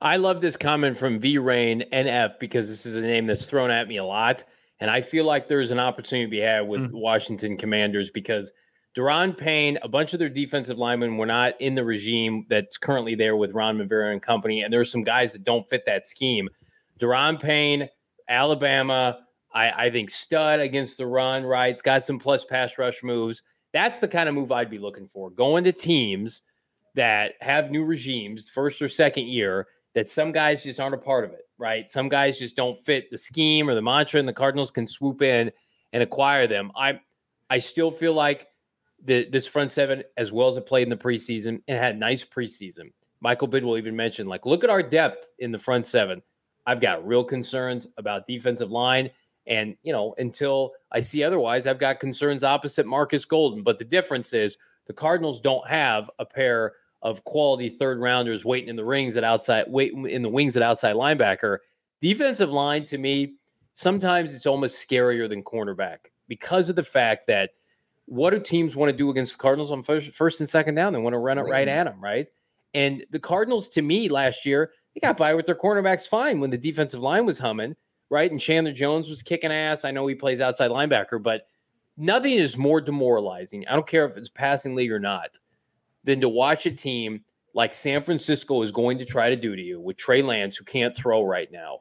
I 0.02 0.18
love 0.18 0.42
this 0.42 0.58
comment 0.58 0.98
from 0.98 1.20
V 1.20 1.38
Rain 1.38 1.84
NF 1.94 2.40
because 2.40 2.68
this 2.68 2.86
is 2.86 2.98
a 2.98 3.02
name 3.02 3.28
that's 3.28 3.46
thrown 3.46 3.70
at 3.70 3.88
me 3.88 3.98
a 3.98 4.04
lot. 4.04 4.44
And 4.80 4.90
I 4.90 5.02
feel 5.02 5.24
like 5.24 5.48
there's 5.48 5.72
an 5.72 5.80
opportunity 5.80 6.26
to 6.26 6.32
be 6.32 6.42
had 6.42 6.68
with 6.68 6.82
mm. 6.82 6.92
Washington 6.94 7.58
Commanders 7.58 8.10
because– 8.10 8.52
Daron 8.96 9.38
Payne, 9.38 9.78
a 9.82 9.90
bunch 9.90 10.14
of 10.14 10.20
their 10.20 10.30
defensive 10.30 10.78
linemen 10.78 11.18
were 11.18 11.26
not 11.26 11.60
in 11.60 11.76
the 11.76 11.84
regime 11.84 12.46
that's 12.50 12.78
currently 12.78 13.14
there 13.14 13.36
with 13.36 13.52
Ron 13.52 13.78
Rivera 13.78 14.12
and 14.12 14.22
company. 14.22 14.62
And 14.62 14.72
there's 14.72 14.92
some 14.92 15.04
guys 15.04 15.34
that 15.34 15.44
don't 15.44 15.68
fit 15.68 15.86
that 15.86 16.08
scheme. 16.08 16.50
Daron 17.00 17.42
Payne, 17.42 17.90
Alabama, 18.30 19.20
I, 19.54 19.86
I 19.86 19.90
think 19.90 20.10
stud 20.10 20.62
against 20.62 20.98
the 20.98 21.08
run, 21.08 21.44
right? 21.44 21.72
It's 21.72 21.82
got 21.82 22.06
some 22.06 22.20
plus 22.20 22.46
pass 22.46 22.78
rush 22.78 23.04
moves. 23.04 23.42
That's 23.74 24.00
the 24.00 24.08
kind 24.08 24.30
of 24.30 24.36
move 24.36 24.52
I'd 24.52 24.70
be 24.70 24.80
looking 24.80 25.08
for. 25.08 25.30
Going 25.30 25.66
to 25.66 25.74
teams 25.74 26.42
that 26.94 27.34
have 27.42 27.72
new 27.72 27.84
regimes, 27.84 28.50
first 28.50 28.82
or 28.82 28.88
second 28.88 29.28
year, 29.28 29.68
that 29.94 30.10
some 30.10 30.32
guys 30.32 30.64
just 30.64 30.80
aren't 30.80 30.96
a 30.96 31.00
part 31.00 31.26
of 31.26 31.32
it, 31.32 31.50
right? 31.58 31.90
Some 31.90 32.08
guys 32.08 32.40
just 32.40 32.56
don't 32.56 32.78
fit 32.78 33.12
the 33.12 33.18
scheme 33.18 33.70
or 33.70 33.76
the 33.76 33.82
mantra, 33.82 34.20
and 34.20 34.28
the 34.28 34.34
Cardinals 34.34 34.72
can 34.72 34.88
swoop 34.88 35.22
in 35.22 35.52
and 35.92 36.04
acquire 36.04 36.48
them. 36.48 36.72
I 36.78 37.00
I 37.50 37.60
still 37.60 37.92
feel 37.92 38.14
like 38.14 38.48
the, 39.06 39.30
this 39.30 39.48
front 39.48 39.72
seven, 39.72 40.04
as 40.18 40.32
well 40.32 40.50
as 40.50 40.58
it 40.58 40.66
played 40.66 40.84
in 40.84 40.90
the 40.90 40.98
preseason, 40.98 41.62
and 41.68 41.78
had 41.78 41.98
nice 41.98 42.26
preseason. 42.26 42.92
Michael 43.22 43.48
Bidwill 43.48 43.78
even 43.78 43.96
mentioned, 43.96 44.28
like, 44.28 44.46
look 44.46 44.64
at 44.64 44.70
our 44.70 44.84
depth 44.84 45.32
in 45.40 45.52
the 45.52 45.58
front 45.58 45.86
seven. 45.86 46.22
I've 46.68 46.82
got 46.82 47.08
real 47.08 47.24
concerns 47.24 47.88
about 47.98 48.28
defensive 48.28 48.72
line. 48.72 49.10
And, 49.48 49.76
you 49.84 49.94
know, 49.94 50.16
until 50.18 50.74
I 50.92 51.00
see 51.00 51.24
otherwise, 51.24 51.68
I've 51.68 51.80
got 51.80 52.00
concerns 52.00 52.44
opposite 52.44 52.88
Marcus 52.88 53.26
Golden. 53.26 53.64
But 53.64 53.80
the 53.80 53.86
difference 53.86 54.34
is 54.34 54.58
the 54.88 54.94
Cardinals 54.94 55.40
don't 55.40 55.68
have 55.68 56.10
a 56.20 56.26
pair 56.26 56.74
of 57.04 57.24
quality 57.24 57.70
third 57.70 58.00
rounders 58.00 58.44
waiting 58.44 58.70
in 58.70 58.76
the 58.76 58.84
rings 58.84 59.18
at 59.18 59.24
outside, 59.24 59.66
wait 59.68 59.94
in 59.94 60.24
the 60.24 60.30
wings 60.30 60.58
at 60.58 60.64
outside 60.64 60.96
linebacker. 60.96 61.60
Defensive 62.02 62.52
line 62.52 62.86
to 62.86 62.98
me, 62.98 63.36
sometimes 63.76 64.34
it's 64.34 64.48
almost 64.48 64.88
scarier 64.88 65.30
than 65.30 65.44
cornerback 65.44 65.98
because 66.28 66.70
of 66.70 66.76
the 66.76 66.84
fact 66.84 67.28
that– 67.28 67.52
what 68.06 68.32
do 68.32 68.40
teams 68.40 68.76
want 68.76 68.92
to 68.92 68.98
do 68.98 69.10
against 69.10 69.34
the 69.34 69.38
Cardinals 69.40 69.72
on 69.72 69.84
first, 69.84 70.12
first 70.12 70.40
and 70.40 70.50
second 70.50 70.76
down? 70.76 70.94
They 70.94 71.00
want 71.00 71.14
to 71.14 71.20
run 71.20 71.38
it 71.38 71.44
right 71.44 71.68
at 71.68 71.86
them, 71.86 72.02
right? 72.02 72.28
And 72.74 73.06
the 73.12 73.20
Cardinals, 73.20 73.70
to 73.70 73.82
me, 73.82 74.10
last 74.10 74.46
year, 74.46 74.72
they 74.94 75.00
got 75.00 75.18
by 75.18 75.34
with 75.34 75.46
their 75.46 75.56
cornerbacks 75.56 76.08
fine 76.08 76.40
when 76.40 76.50
the 76.50 76.58
defensive 76.58 77.00
line 77.00 77.26
was 77.26 77.40
humming, 77.40 77.76
right? 78.10 78.30
And 78.30 78.40
Chandler 78.40 78.74
Jones 78.74 79.10
was 79.10 79.24
kicking 79.24 79.52
ass. 79.52 79.86
I 79.86 79.92
know 79.92 80.06
he 80.08 80.16
plays 80.16 80.42
outside 80.42 80.72
linebacker, 80.72 81.22
but 81.22 81.48
nothing 81.98 82.34
is 82.34 82.58
more 82.58 82.82
demoralizing. 82.82 83.68
I 83.68 83.74
don't 83.74 83.88
care 83.88 84.06
if 84.06 84.18
it's 84.18 84.30
passing 84.30 84.76
league 84.76 84.92
or 84.92 85.00
not, 85.00 85.38
than 86.04 86.22
to 86.22 86.30
watch 86.30 86.66
a 86.66 86.72
team 86.72 87.24
like 87.54 87.74
San 87.74 88.04
Francisco 88.04 88.62
is 88.62 88.72
going 88.72 88.98
to 89.00 89.06
try 89.06 89.30
to 89.30 89.36
do 89.36 89.56
to 89.56 89.62
you 89.62 89.80
with 89.80 89.98
Trey 89.98 90.22
Lance, 90.22 90.58
who 90.58 90.66
can't 90.66 90.96
throw 90.96 91.24
right 91.24 91.52
now, 91.52 91.80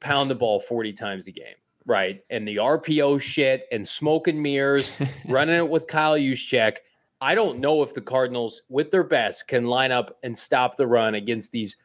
pound 0.00 0.30
the 0.30 0.34
ball 0.34 0.58
40 0.60 0.92
times 0.92 1.28
a 1.28 1.32
game 1.32 1.54
right? 1.86 2.20
And 2.30 2.46
the 2.46 2.56
RPO 2.56 3.20
shit 3.20 3.66
and 3.70 3.86
smoke 3.86 4.28
and 4.28 4.42
mirrors, 4.42 4.92
running 5.28 5.56
it 5.56 5.68
with 5.68 5.86
Kyle 5.86 6.16
Juszczyk. 6.16 6.78
I 7.20 7.34
don't 7.34 7.58
know 7.58 7.82
if 7.82 7.94
the 7.94 8.00
Cardinals, 8.00 8.62
with 8.68 8.90
their 8.90 9.04
best, 9.04 9.48
can 9.48 9.66
line 9.66 9.92
up 9.92 10.18
and 10.22 10.36
stop 10.36 10.76
the 10.76 10.86
run 10.86 11.14
against 11.14 11.52
these 11.52 11.76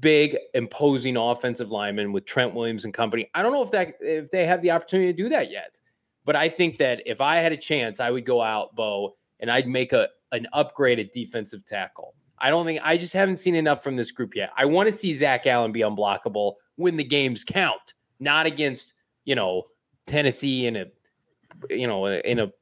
big, 0.00 0.36
imposing 0.54 1.16
offensive 1.16 1.70
linemen 1.70 2.12
with 2.12 2.24
Trent 2.24 2.54
Williams 2.54 2.84
and 2.84 2.92
company. 2.92 3.30
I 3.34 3.42
don't 3.42 3.52
know 3.52 3.62
if 3.62 3.70
that 3.72 3.94
if 4.00 4.30
they 4.30 4.46
have 4.46 4.62
the 4.62 4.70
opportunity 4.70 5.12
to 5.12 5.22
do 5.22 5.28
that 5.30 5.50
yet. 5.50 5.78
But 6.24 6.36
I 6.36 6.48
think 6.48 6.78
that 6.78 7.02
if 7.06 7.20
I 7.20 7.36
had 7.36 7.52
a 7.52 7.56
chance, 7.56 8.00
I 8.00 8.10
would 8.10 8.24
go 8.24 8.40
out, 8.40 8.74
Bo, 8.74 9.16
and 9.40 9.50
I'd 9.50 9.68
make 9.68 9.92
a 9.92 10.08
an 10.32 10.46
upgraded 10.54 11.12
defensive 11.12 11.64
tackle. 11.64 12.14
I 12.38 12.50
don't 12.50 12.66
think 12.66 12.80
I 12.82 12.96
just 12.96 13.12
haven't 13.12 13.36
seen 13.36 13.54
enough 13.54 13.82
from 13.82 13.96
this 13.96 14.10
group 14.10 14.34
yet. 14.34 14.50
I 14.56 14.64
want 14.64 14.88
to 14.88 14.92
see 14.92 15.14
Zach 15.14 15.46
Allen 15.46 15.70
be 15.70 15.80
unblockable 15.80 16.54
when 16.76 16.96
the 16.96 17.04
games 17.04 17.44
count, 17.44 17.94
not 18.18 18.46
against 18.46 18.93
you 19.24 19.34
know, 19.34 19.64
Tennessee 20.06 20.66
in 20.66 20.76
a, 20.76 20.86
you 21.70 21.86
know, 21.86 22.06
in 22.06 22.38
a 22.38 22.52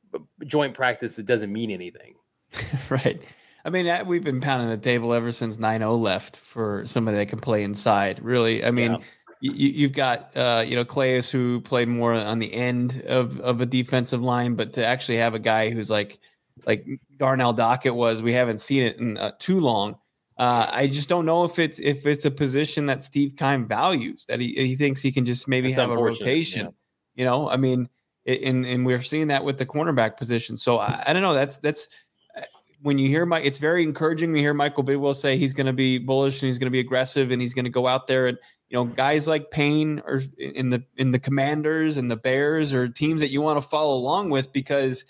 joint 0.44 0.74
practice 0.74 1.14
that 1.14 1.26
doesn't 1.26 1.52
mean 1.52 1.70
anything. 1.70 2.14
right. 2.90 3.22
I 3.64 3.70
mean, 3.70 4.06
we've 4.06 4.24
been 4.24 4.40
pounding 4.40 4.70
the 4.70 4.76
table 4.76 5.14
ever 5.14 5.30
since 5.30 5.56
9-0 5.56 6.00
left 6.00 6.36
for 6.36 6.84
somebody 6.86 7.16
that 7.18 7.26
can 7.26 7.38
play 7.38 7.62
inside. 7.62 8.20
Really, 8.22 8.64
I 8.64 8.72
mean, 8.72 8.98
yeah. 9.40 9.52
you, 9.54 9.86
have 9.86 9.94
got 9.94 10.36
uh, 10.36 10.64
you 10.66 10.74
know 10.74 10.84
Calais 10.84 11.22
who 11.30 11.60
played 11.60 11.88
more 11.88 12.12
on 12.12 12.40
the 12.40 12.52
end 12.52 13.04
of 13.06 13.38
of 13.40 13.60
a 13.60 13.66
defensive 13.66 14.20
line, 14.20 14.56
but 14.56 14.72
to 14.74 14.84
actually 14.84 15.18
have 15.18 15.34
a 15.34 15.38
guy 15.38 15.70
who's 15.70 15.90
like 15.90 16.18
like 16.66 16.84
Darnell 17.18 17.54
Dockett 17.54 17.94
was, 17.94 18.20
we 18.20 18.32
haven't 18.32 18.60
seen 18.60 18.82
it 18.82 18.98
in 18.98 19.16
uh, 19.16 19.30
too 19.38 19.60
long. 19.60 19.96
Uh, 20.38 20.68
I 20.72 20.86
just 20.86 21.08
don't 21.08 21.26
know 21.26 21.44
if 21.44 21.58
it's 21.58 21.78
if 21.78 22.06
it's 22.06 22.24
a 22.24 22.30
position 22.30 22.86
that 22.86 23.04
Steve 23.04 23.34
Keim 23.36 23.66
values 23.66 24.24
that 24.26 24.40
he, 24.40 24.54
he 24.54 24.76
thinks 24.76 25.02
he 25.02 25.12
can 25.12 25.24
just 25.24 25.46
maybe 25.46 25.72
That's 25.72 25.90
have 25.90 25.98
a 25.98 26.02
rotation. 26.02 26.66
Yeah. 26.66 26.72
You 27.14 27.24
know, 27.26 27.50
I 27.50 27.56
mean, 27.56 27.88
and 28.26 28.64
and 28.64 28.86
we're 28.86 29.02
seeing 29.02 29.28
that 29.28 29.44
with 29.44 29.58
the 29.58 29.66
cornerback 29.66 30.16
position. 30.16 30.56
So 30.56 30.78
I, 30.78 31.02
I 31.06 31.12
don't 31.12 31.22
know. 31.22 31.34
That's 31.34 31.58
that's 31.58 31.88
uh, 32.36 32.42
when 32.80 32.98
you 32.98 33.08
hear 33.08 33.26
my. 33.26 33.40
It's 33.40 33.58
very 33.58 33.82
encouraging 33.82 34.32
to 34.32 34.40
hear 34.40 34.54
Michael 34.54 34.84
Bidwill 34.84 35.14
say 35.14 35.36
he's 35.36 35.52
going 35.52 35.66
to 35.66 35.72
be 35.72 35.98
bullish 35.98 36.40
and 36.40 36.46
he's 36.46 36.58
going 36.58 36.66
to 36.66 36.72
be 36.72 36.80
aggressive 36.80 37.30
and 37.30 37.42
he's 37.42 37.52
going 37.52 37.66
to 37.66 37.70
go 37.70 37.86
out 37.86 38.06
there 38.06 38.26
and 38.26 38.38
you 38.70 38.76
know 38.76 38.84
guys 38.86 39.28
like 39.28 39.50
Payne 39.50 40.00
or 40.06 40.22
in 40.38 40.70
the 40.70 40.82
in 40.96 41.10
the 41.10 41.18
Commanders 41.18 41.98
and 41.98 42.10
the 42.10 42.16
Bears 42.16 42.72
or 42.72 42.88
teams 42.88 43.20
that 43.20 43.30
you 43.30 43.42
want 43.42 43.60
to 43.60 43.68
follow 43.68 43.94
along 43.94 44.30
with 44.30 44.50
because 44.52 45.04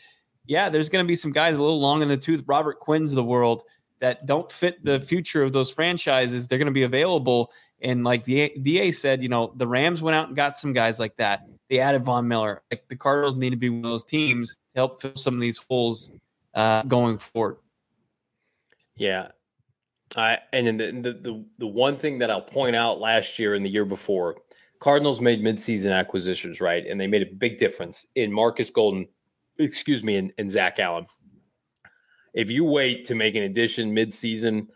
yeah, 0.46 0.68
there's 0.68 0.88
going 0.88 1.04
to 1.04 1.08
be 1.08 1.14
some 1.14 1.30
guys 1.30 1.54
a 1.54 1.62
little 1.62 1.80
long 1.80 2.02
in 2.02 2.08
the 2.08 2.16
tooth. 2.16 2.42
Robert 2.46 2.80
Quinn's 2.80 3.14
the 3.14 3.22
world 3.22 3.62
that 4.02 4.26
don't 4.26 4.50
fit 4.50 4.84
the 4.84 5.00
future 5.00 5.44
of 5.44 5.52
those 5.52 5.70
franchises, 5.70 6.46
they're 6.46 6.58
going 6.58 6.66
to 6.66 6.72
be 6.72 6.82
available. 6.82 7.52
And 7.80 8.02
like 8.02 8.24
the 8.24 8.52
DA 8.60 8.90
said, 8.90 9.22
you 9.22 9.28
know, 9.28 9.52
the 9.56 9.66
Rams 9.66 10.02
went 10.02 10.16
out 10.16 10.26
and 10.26 10.36
got 10.36 10.58
some 10.58 10.72
guys 10.72 10.98
like 10.98 11.16
that. 11.16 11.46
They 11.70 11.78
added 11.78 12.02
Von 12.02 12.26
Miller. 12.26 12.62
Like 12.70 12.88
the 12.88 12.96
Cardinals 12.96 13.36
need 13.36 13.50
to 13.50 13.56
be 13.56 13.70
one 13.70 13.84
of 13.84 13.90
those 13.90 14.04
teams 14.04 14.54
to 14.74 14.80
help 14.80 15.00
fill 15.00 15.14
some 15.14 15.34
of 15.34 15.40
these 15.40 15.58
holes 15.58 16.10
uh, 16.54 16.82
going 16.82 17.16
forward. 17.16 17.58
Yeah. 18.96 19.28
I, 20.16 20.40
and 20.52 20.66
then 20.66 21.02
the, 21.02 21.12
the, 21.12 21.44
the 21.58 21.66
one 21.66 21.96
thing 21.96 22.18
that 22.18 22.30
I'll 22.30 22.42
point 22.42 22.74
out 22.76 23.00
last 23.00 23.38
year 23.38 23.54
and 23.54 23.64
the 23.64 23.70
year 23.70 23.84
before, 23.84 24.36
Cardinals 24.80 25.20
made 25.20 25.40
midseason 25.42 25.96
acquisitions, 25.96 26.60
right? 26.60 26.84
And 26.84 27.00
they 27.00 27.06
made 27.06 27.22
a 27.22 27.34
big 27.34 27.56
difference 27.56 28.06
in 28.16 28.32
Marcus 28.32 28.68
Golden, 28.68 29.06
excuse 29.58 30.02
me, 30.02 30.16
and, 30.16 30.32
and 30.38 30.50
Zach 30.50 30.80
Allen. 30.80 31.06
If 32.34 32.50
you 32.50 32.64
wait 32.64 33.04
to 33.06 33.14
make 33.14 33.34
an 33.34 33.42
addition 33.42 33.94
midseason, 33.94 34.68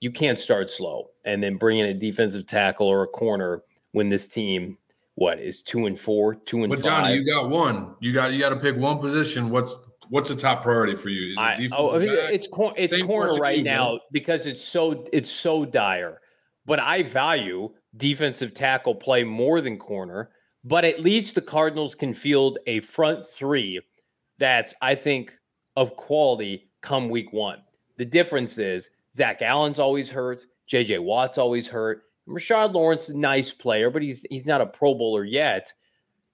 you 0.00 0.10
can't 0.10 0.38
start 0.38 0.70
slow 0.70 1.10
and 1.24 1.42
then 1.42 1.56
bring 1.56 1.78
in 1.78 1.86
a 1.86 1.94
defensive 1.94 2.46
tackle 2.46 2.88
or 2.88 3.02
a 3.02 3.06
corner 3.06 3.62
when 3.92 4.08
this 4.08 4.28
team 4.28 4.78
what 5.14 5.38
is 5.38 5.62
two 5.62 5.86
and 5.86 5.98
four, 5.98 6.34
two 6.34 6.64
and 6.64 6.70
but 6.70 6.80
five. 6.80 6.84
Johnny, 6.84 7.14
you 7.14 7.24
got 7.24 7.48
one. 7.48 7.94
You 8.00 8.12
got 8.12 8.32
you 8.32 8.40
got 8.40 8.50
to 8.50 8.56
pick 8.56 8.76
one 8.76 8.98
position. 8.98 9.50
What's 9.50 9.74
what's 10.08 10.28
the 10.28 10.36
top 10.36 10.62
priority 10.62 10.94
for 10.94 11.08
you? 11.08 11.36
I, 11.38 11.68
oh, 11.72 11.96
it's 11.98 12.46
cor- 12.48 12.74
it's 12.76 13.00
corner 13.02 13.34
right 13.34 13.62
now 13.62 14.00
because 14.12 14.46
it's 14.46 14.64
so 14.64 15.04
it's 15.12 15.30
so 15.30 15.64
dire. 15.64 16.20
But 16.66 16.80
I 16.80 17.02
value 17.02 17.70
defensive 17.96 18.54
tackle 18.54 18.94
play 18.94 19.24
more 19.24 19.60
than 19.60 19.78
corner. 19.78 20.30
But 20.64 20.84
at 20.84 21.00
least 21.00 21.34
the 21.34 21.42
Cardinals 21.42 21.94
can 21.94 22.14
field 22.14 22.58
a 22.66 22.80
front 22.80 23.26
three 23.26 23.80
that's 24.38 24.74
I 24.80 24.94
think 24.94 25.32
of 25.76 25.94
quality 25.96 26.70
come 26.84 27.08
week 27.08 27.32
one. 27.32 27.62
The 27.96 28.04
difference 28.04 28.58
is 28.58 28.90
Zach 29.14 29.42
Allen's 29.42 29.78
always 29.78 30.10
hurt, 30.10 30.44
JJ 30.68 31.00
Watt's 31.00 31.38
always 31.38 31.66
hurt. 31.66 32.02
Rashard 32.28 32.72
Lawrence, 32.72 33.10
nice 33.10 33.50
player, 33.50 33.90
but 33.90 34.02
he's 34.02 34.24
he's 34.30 34.46
not 34.46 34.60
a 34.60 34.66
Pro 34.66 34.94
Bowler 34.94 35.24
yet. 35.24 35.72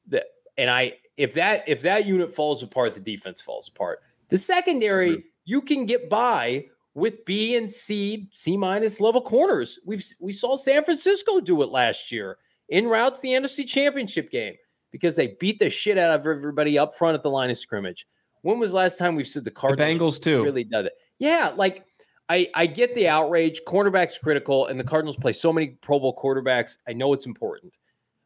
The, 0.06 0.24
and 0.56 0.70
I 0.70 0.94
if 1.16 1.34
that 1.34 1.64
if 1.66 1.82
that 1.82 2.06
unit 2.06 2.34
falls 2.34 2.62
apart, 2.62 2.94
the 2.94 3.00
defense 3.00 3.40
falls 3.40 3.68
apart. 3.68 4.00
The 4.28 4.38
secondary, 4.38 5.10
mm-hmm. 5.10 5.28
you 5.44 5.62
can 5.62 5.86
get 5.86 6.08
by 6.08 6.66
with 6.94 7.24
B 7.24 7.56
and 7.56 7.70
C, 7.70 8.28
C 8.32 8.56
minus 8.56 9.00
level 9.00 9.20
corners. 9.20 9.78
We've 9.84 10.04
we 10.20 10.32
saw 10.32 10.56
San 10.56 10.84
Francisco 10.84 11.40
do 11.40 11.60
it 11.62 11.70
last 11.70 12.12
year 12.12 12.38
in 12.68 12.86
routes 12.86 13.20
the 13.20 13.30
NFC 13.30 13.66
Championship 13.66 14.30
game 14.30 14.54
because 14.92 15.16
they 15.16 15.36
beat 15.40 15.58
the 15.58 15.70
shit 15.70 15.98
out 15.98 16.12
of 16.12 16.26
everybody 16.26 16.78
up 16.78 16.94
front 16.94 17.14
at 17.14 17.22
the 17.22 17.30
line 17.30 17.50
of 17.50 17.58
scrimmage. 17.58 18.06
When 18.42 18.58
was 18.58 18.72
last 18.72 18.98
time 18.98 19.16
we've 19.16 19.26
said 19.26 19.44
the 19.44 19.50
Cardinals 19.50 20.20
the 20.20 20.20
Bengals 20.20 20.22
too 20.22 20.44
really 20.44 20.64
done 20.64 20.86
it? 20.86 20.92
Yeah, 21.18 21.52
like 21.56 21.84
I, 22.28 22.48
I 22.54 22.66
get 22.66 22.94
the 22.94 23.08
outrage. 23.08 23.60
Cornerback's 23.66 24.18
critical, 24.18 24.66
and 24.66 24.78
the 24.78 24.84
Cardinals 24.84 25.16
play 25.16 25.32
so 25.32 25.52
many 25.52 25.68
Pro 25.82 25.98
Bowl 25.98 26.16
quarterbacks. 26.16 26.78
I 26.88 26.92
know 26.92 27.12
it's 27.12 27.26
important, 27.26 27.78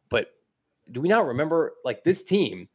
but 0.09 0.29
do 0.93 1.01
we 1.01 1.09
not 1.09 1.27
remember 1.27 1.73
like 1.85 2.05
this 2.05 2.23
team 2.23 2.69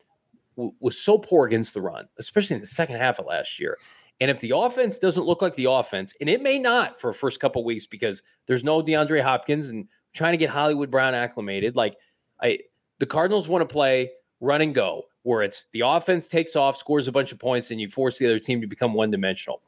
w- 0.60 0.76
was 0.80 1.00
so 1.00 1.18
poor 1.18 1.48
against 1.48 1.74
the 1.74 1.82
run, 1.82 2.08
especially 2.20 2.56
in 2.56 2.60
the 2.60 2.68
second 2.68 2.98
half 2.98 3.20
of 3.20 3.26
last 3.26 3.60
year. 3.60 3.78
And 4.22 4.30
if 4.30 4.42
the 4.42 4.52
offense 4.56 5.00
doesn't 5.00 5.26
look 5.26 5.42
like 5.42 5.56
the 5.56 5.66
offense, 5.66 6.14
and 6.20 6.30
it 6.30 6.42
may 6.42 6.60
not 6.60 7.00
for 7.00 7.10
a 7.10 7.14
first 7.14 7.40
couple 7.40 7.64
weeks 7.64 7.88
because 7.88 8.22
there's 8.48 8.66
no 8.66 8.84
DeAndre 8.84 9.22
Hopkins 9.22 9.70
and 9.70 9.88
trying 10.14 10.34
to 10.34 10.38
get 10.38 10.50
Hollywood 10.50 10.92
Brown 10.92 11.16
acclimated, 11.16 11.76
like 11.76 11.96
I 12.42 12.60
the 13.00 13.06
Cardinals 13.06 13.48
want 13.48 13.68
to 13.68 13.72
play 13.72 14.12
run 14.42 14.62
and 14.62 14.76
go, 14.76 15.04
where 15.24 15.44
it's 15.44 15.66
the 15.74 15.82
offense 15.82 16.28
takes 16.28 16.56
off, 16.56 16.78
scores 16.78 17.08
a 17.08 17.12
bunch 17.12 17.32
of 17.32 17.40
points, 17.40 17.72
and 17.72 17.80
you 17.80 17.90
force 17.90 18.18
the 18.18 18.26
other 18.26 18.40
team 18.40 18.62
to 18.62 18.68
become 18.68 18.94
one 18.94 19.12
dimensional 19.12 19.62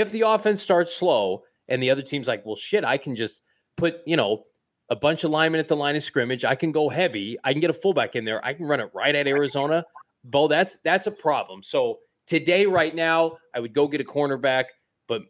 if 0.00 0.10
the 0.10 0.22
offense 0.22 0.60
starts 0.60 0.94
slow 0.94 1.44
and 1.68 1.80
the 1.80 1.90
other 1.90 2.02
team's 2.02 2.26
like, 2.26 2.44
well, 2.44 2.56
shit, 2.56 2.84
I 2.84 2.98
can 2.98 3.14
just 3.14 3.42
put, 3.76 4.00
you 4.06 4.16
know, 4.16 4.44
a 4.90 4.96
bunch 4.96 5.22
of 5.22 5.30
linemen 5.30 5.60
at 5.60 5.68
the 5.68 5.76
line 5.76 5.94
of 5.94 6.02
scrimmage. 6.02 6.44
I 6.44 6.56
can 6.56 6.72
go 6.72 6.88
heavy. 6.88 7.38
I 7.44 7.52
can 7.52 7.60
get 7.60 7.70
a 7.70 7.74
fullback 7.74 8.16
in 8.16 8.24
there. 8.24 8.44
I 8.44 8.54
can 8.54 8.66
run 8.66 8.80
it 8.80 8.90
right 8.92 9.14
at 9.14 9.28
Arizona. 9.28 9.84
Bo, 10.24 10.48
that's 10.48 10.78
that's 10.82 11.06
a 11.06 11.12
problem. 11.12 11.62
So 11.62 12.00
today, 12.26 12.66
right 12.66 12.94
now, 12.94 13.38
I 13.54 13.60
would 13.60 13.72
go 13.72 13.86
get 13.86 14.00
a 14.00 14.04
cornerback, 14.04 14.64
but 15.06 15.22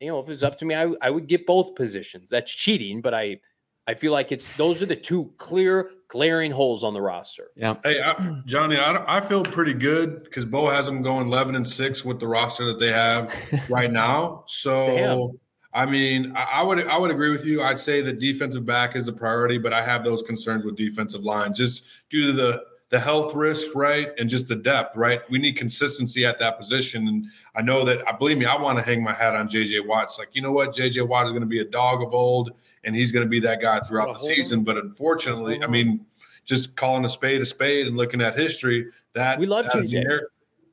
you 0.00 0.08
know, 0.08 0.20
if 0.20 0.28
it's 0.28 0.42
up 0.42 0.56
to 0.58 0.64
me, 0.64 0.74
I, 0.74 0.92
I 1.02 1.10
would 1.10 1.26
get 1.26 1.44
both 1.44 1.74
positions. 1.74 2.30
That's 2.30 2.52
cheating, 2.52 3.00
but 3.00 3.14
I 3.14 3.40
I 3.86 3.94
feel 3.94 4.12
like 4.12 4.30
it's 4.30 4.56
those 4.56 4.80
are 4.80 4.86
the 4.86 4.96
two 4.96 5.32
clear, 5.38 5.90
glaring 6.08 6.52
holes 6.52 6.84
on 6.84 6.94
the 6.94 7.00
roster. 7.00 7.50
Yeah. 7.56 7.76
Hey, 7.82 8.00
I, 8.00 8.40
Johnny, 8.46 8.76
I, 8.76 9.16
I 9.16 9.20
feel 9.20 9.42
pretty 9.42 9.74
good 9.74 10.22
because 10.24 10.44
Bo 10.44 10.70
has 10.70 10.86
them 10.86 11.02
going 11.02 11.26
eleven 11.26 11.56
and 11.56 11.66
six 11.66 12.04
with 12.04 12.20
the 12.20 12.28
roster 12.28 12.64
that 12.66 12.78
they 12.78 12.92
have 12.92 13.34
right 13.68 13.90
now. 13.90 14.44
So, 14.46 15.36
I 15.74 15.86
mean, 15.86 16.36
I, 16.36 16.44
I, 16.44 16.62
would 16.62 16.86
I 16.86 16.96
would 16.96 17.10
agree 17.10 17.30
with 17.30 17.44
you. 17.44 17.62
I'd 17.62 17.78
say 17.78 18.02
the 18.02 18.12
defensive 18.12 18.64
back 18.64 18.94
is 18.94 19.08
a 19.08 19.12
priority, 19.12 19.58
but 19.58 19.72
I 19.72 19.82
have 19.82 20.04
those 20.04 20.22
concerns 20.22 20.64
with 20.64 20.76
defensive 20.76 21.24
line 21.24 21.52
just 21.52 21.86
due 22.08 22.28
to 22.28 22.32
the 22.32 22.64
the 22.90 23.00
health 23.00 23.34
risk, 23.34 23.68
right, 23.74 24.10
and 24.18 24.28
just 24.28 24.48
the 24.48 24.54
depth, 24.54 24.98
right. 24.98 25.22
We 25.30 25.38
need 25.38 25.56
consistency 25.56 26.26
at 26.26 26.38
that 26.40 26.58
position, 26.58 27.08
and 27.08 27.26
I 27.56 27.62
know 27.62 27.86
that. 27.86 28.06
I 28.06 28.12
believe 28.12 28.36
me, 28.36 28.44
I 28.44 28.54
want 28.60 28.78
to 28.78 28.84
hang 28.84 29.02
my 29.02 29.14
hat 29.14 29.34
on 29.34 29.48
JJ 29.48 29.86
Watt's. 29.86 30.18
Like, 30.18 30.28
you 30.34 30.42
know 30.42 30.52
what, 30.52 30.74
JJ 30.74 31.08
Watt 31.08 31.24
is 31.24 31.32
going 31.32 31.40
to 31.40 31.48
be 31.48 31.60
a 31.60 31.64
dog 31.64 32.02
of 32.02 32.12
old 32.12 32.52
and 32.84 32.94
he's 32.96 33.12
going 33.12 33.24
to 33.24 33.28
be 33.28 33.40
that 33.40 33.60
guy 33.60 33.80
throughout 33.80 34.18
the 34.18 34.26
season. 34.26 34.64
But 34.64 34.78
unfortunately, 34.78 35.62
I 35.62 35.66
mean, 35.66 36.04
just 36.44 36.76
calling 36.76 37.04
a 37.04 37.08
spade 37.08 37.40
a 37.40 37.46
spade 37.46 37.86
and 37.86 37.96
looking 37.96 38.20
at 38.20 38.36
history, 38.36 38.86
that 39.14 39.38
we 39.38 39.46
love 39.46 39.66
JJ. 39.66 40.20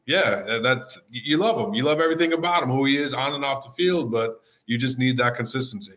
Yeah, 0.05 0.59
that's 0.63 0.99
you 1.11 1.37
love 1.37 1.59
him. 1.59 1.75
You 1.75 1.83
love 1.83 1.99
everything 2.01 2.33
about 2.33 2.63
him, 2.63 2.69
who 2.69 2.85
he 2.85 2.97
is 2.97 3.13
on 3.13 3.35
and 3.35 3.45
off 3.45 3.63
the 3.63 3.69
field, 3.71 4.11
but 4.11 4.41
you 4.65 4.77
just 4.77 4.97
need 4.97 5.17
that 5.17 5.35
consistency. 5.35 5.93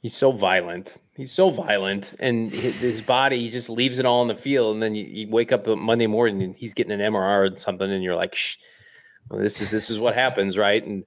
He's 0.00 0.16
so 0.16 0.32
violent. 0.32 0.96
He's 1.14 1.30
so 1.30 1.50
violent, 1.50 2.14
and 2.18 2.50
his, 2.50 3.02
body 3.02 3.40
he 3.40 3.50
just 3.50 3.68
leaves 3.68 3.98
it 3.98 4.06
all 4.06 4.22
on 4.22 4.28
the 4.28 4.34
field. 4.34 4.72
And 4.72 4.82
then 4.82 4.94
you, 4.94 5.04
you 5.04 5.28
wake 5.28 5.52
up 5.52 5.66
Monday 5.66 6.06
morning 6.06 6.42
and 6.42 6.56
he's 6.56 6.72
getting 6.72 6.98
an 6.98 7.12
MRR 7.12 7.52
or 7.52 7.56
something, 7.58 7.90
and 7.90 8.02
you're 8.02 8.16
like, 8.16 8.34
Shh 8.34 8.56
well, 9.30 9.40
this 9.40 9.62
is 9.62 9.70
this 9.70 9.90
is 9.90 10.00
what 10.00 10.14
happens, 10.14 10.58
right? 10.58 10.84
And 10.84 11.04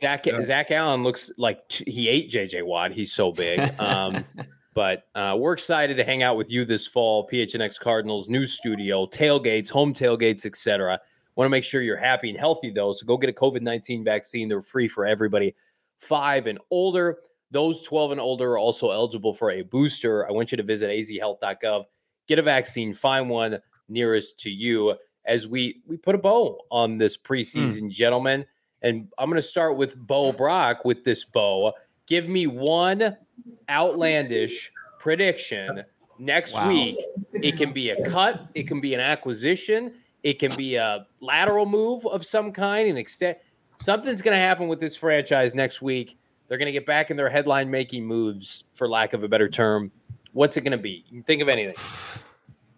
Zach 0.00 0.24
yeah. 0.24 0.42
Zach 0.42 0.70
Allen 0.70 1.02
looks 1.02 1.30
like 1.36 1.68
t- 1.68 1.90
he 1.90 2.08
ate 2.08 2.30
JJ 2.30 2.64
Watt. 2.64 2.92
He's 2.92 3.12
so 3.12 3.32
big. 3.32 3.60
Um, 3.78 4.24
but 4.74 5.04
uh, 5.14 5.36
we're 5.38 5.52
excited 5.52 5.98
to 5.98 6.04
hang 6.04 6.22
out 6.22 6.38
with 6.38 6.50
you 6.50 6.64
this 6.64 6.86
fall. 6.86 7.28
PHNX 7.28 7.78
Cardinals 7.78 8.30
new 8.30 8.46
studio, 8.46 9.04
tailgates, 9.06 9.68
home 9.68 9.92
tailgates, 9.92 10.46
etc. 10.46 10.98
Want 11.34 11.44
to 11.44 11.50
make 11.50 11.64
sure 11.64 11.82
you're 11.82 11.98
happy 11.98 12.30
and 12.30 12.38
healthy 12.38 12.70
though, 12.70 12.94
so 12.94 13.04
go 13.04 13.18
get 13.18 13.28
a 13.28 13.34
COVID 13.34 13.60
nineteen 13.60 14.02
vaccine. 14.02 14.48
They're 14.48 14.62
free 14.62 14.88
for 14.88 15.04
everybody, 15.04 15.54
five 16.00 16.46
and 16.46 16.58
older. 16.70 17.18
Those 17.52 17.80
12 17.82 18.10
and 18.10 18.20
older 18.20 18.54
are 18.54 18.58
also 18.58 18.90
eligible 18.90 19.32
for 19.32 19.52
a 19.52 19.62
booster. 19.62 20.28
I 20.28 20.32
want 20.32 20.50
you 20.50 20.56
to 20.56 20.64
visit 20.64 20.90
azhealth.gov, 20.90 21.84
get 22.26 22.40
a 22.40 22.42
vaccine, 22.42 22.92
find 22.92 23.30
one 23.30 23.60
nearest 23.88 24.40
to 24.40 24.50
you 24.50 24.96
as 25.26 25.46
we 25.46 25.82
we 25.86 25.96
put 25.96 26.14
a 26.14 26.18
bow 26.18 26.58
on 26.70 26.98
this 26.98 27.16
hmm. 27.16 27.32
preseason, 27.32 27.82
mm. 27.82 27.90
gentlemen. 27.90 28.46
And 28.82 29.08
I'm 29.18 29.28
going 29.28 29.40
to 29.40 29.46
start 29.46 29.76
with 29.76 29.96
Bo 29.96 30.32
Brock 30.32 30.84
with 30.84 31.02
this 31.02 31.24
bow. 31.24 31.72
Give 32.06 32.28
me 32.28 32.46
one 32.46 33.16
outlandish 33.68 34.70
prediction 34.98 35.82
next 36.18 36.54
wow. 36.54 36.68
week. 36.68 36.96
It 37.32 37.56
can 37.56 37.72
be 37.72 37.90
a 37.90 38.10
cut, 38.10 38.46
it 38.54 38.68
can 38.68 38.80
be 38.80 38.94
an 38.94 39.00
acquisition, 39.00 39.94
it 40.22 40.38
can 40.38 40.54
be 40.56 40.76
a 40.76 41.06
lateral 41.20 41.66
move 41.66 42.06
of 42.06 42.24
some 42.24 42.52
kind, 42.52 42.88
and 42.88 42.98
extent. 42.98 43.38
Something's 43.78 44.22
going 44.22 44.36
to 44.36 44.40
happen 44.40 44.68
with 44.68 44.80
this 44.80 44.96
franchise 44.96 45.54
next 45.54 45.82
week. 45.82 46.18
They're 46.48 46.58
going 46.58 46.66
to 46.66 46.72
get 46.72 46.86
back 46.86 47.10
in 47.10 47.16
their 47.16 47.28
headline 47.28 47.70
making 47.70 48.06
moves, 48.06 48.64
for 48.74 48.88
lack 48.88 49.12
of 49.12 49.24
a 49.24 49.28
better 49.28 49.48
term. 49.48 49.90
What's 50.32 50.56
it 50.56 50.62
going 50.62 50.72
to 50.72 50.78
be? 50.78 51.04
You 51.08 51.18
can 51.18 51.22
think 51.24 51.42
of 51.42 51.48
anything. 51.48 51.76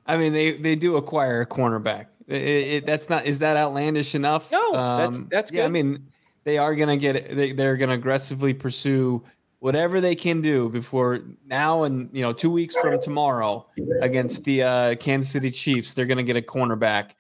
I 0.07 0.17
mean, 0.17 0.33
they 0.33 0.53
they 0.53 0.75
do 0.75 0.97
acquire 0.97 1.43
a 1.43 1.47
cornerback. 1.47 2.07
It, 2.29 2.35
it, 2.35 2.87
that's 2.87 3.09
not 3.09 3.25
is 3.25 3.39
that 3.39 3.57
outlandish 3.57 4.15
enough? 4.15 4.53
No, 4.53 4.75
um, 4.75 4.99
that's 4.99 5.19
that's 5.31 5.51
good. 5.51 5.59
Yeah, 5.59 5.65
I 5.65 5.69
mean, 5.69 6.07
they 6.45 6.59
are 6.59 6.75
gonna 6.75 6.99
get 6.99 7.35
they, 7.35 7.53
they're 7.53 7.77
gonna 7.77 7.95
aggressively 7.95 8.53
pursue 8.53 9.25
whatever 9.61 10.01
they 10.01 10.15
can 10.15 10.41
do 10.41 10.69
before 10.69 11.21
now 11.47 11.83
and 11.85 12.11
you 12.13 12.23
know 12.23 12.33
two 12.33 12.51
weeks 12.51 12.75
from 12.77 13.01
tomorrow 13.01 13.67
against 14.03 14.45
the 14.45 14.63
uh, 14.63 14.95
Kansas 14.97 15.31
City 15.31 15.51
Chiefs. 15.51 15.95
They're 15.95 16.07
gonna 16.07 16.23
get 16.23 16.37
a 16.37 16.43
cornerback, 16.43 17.13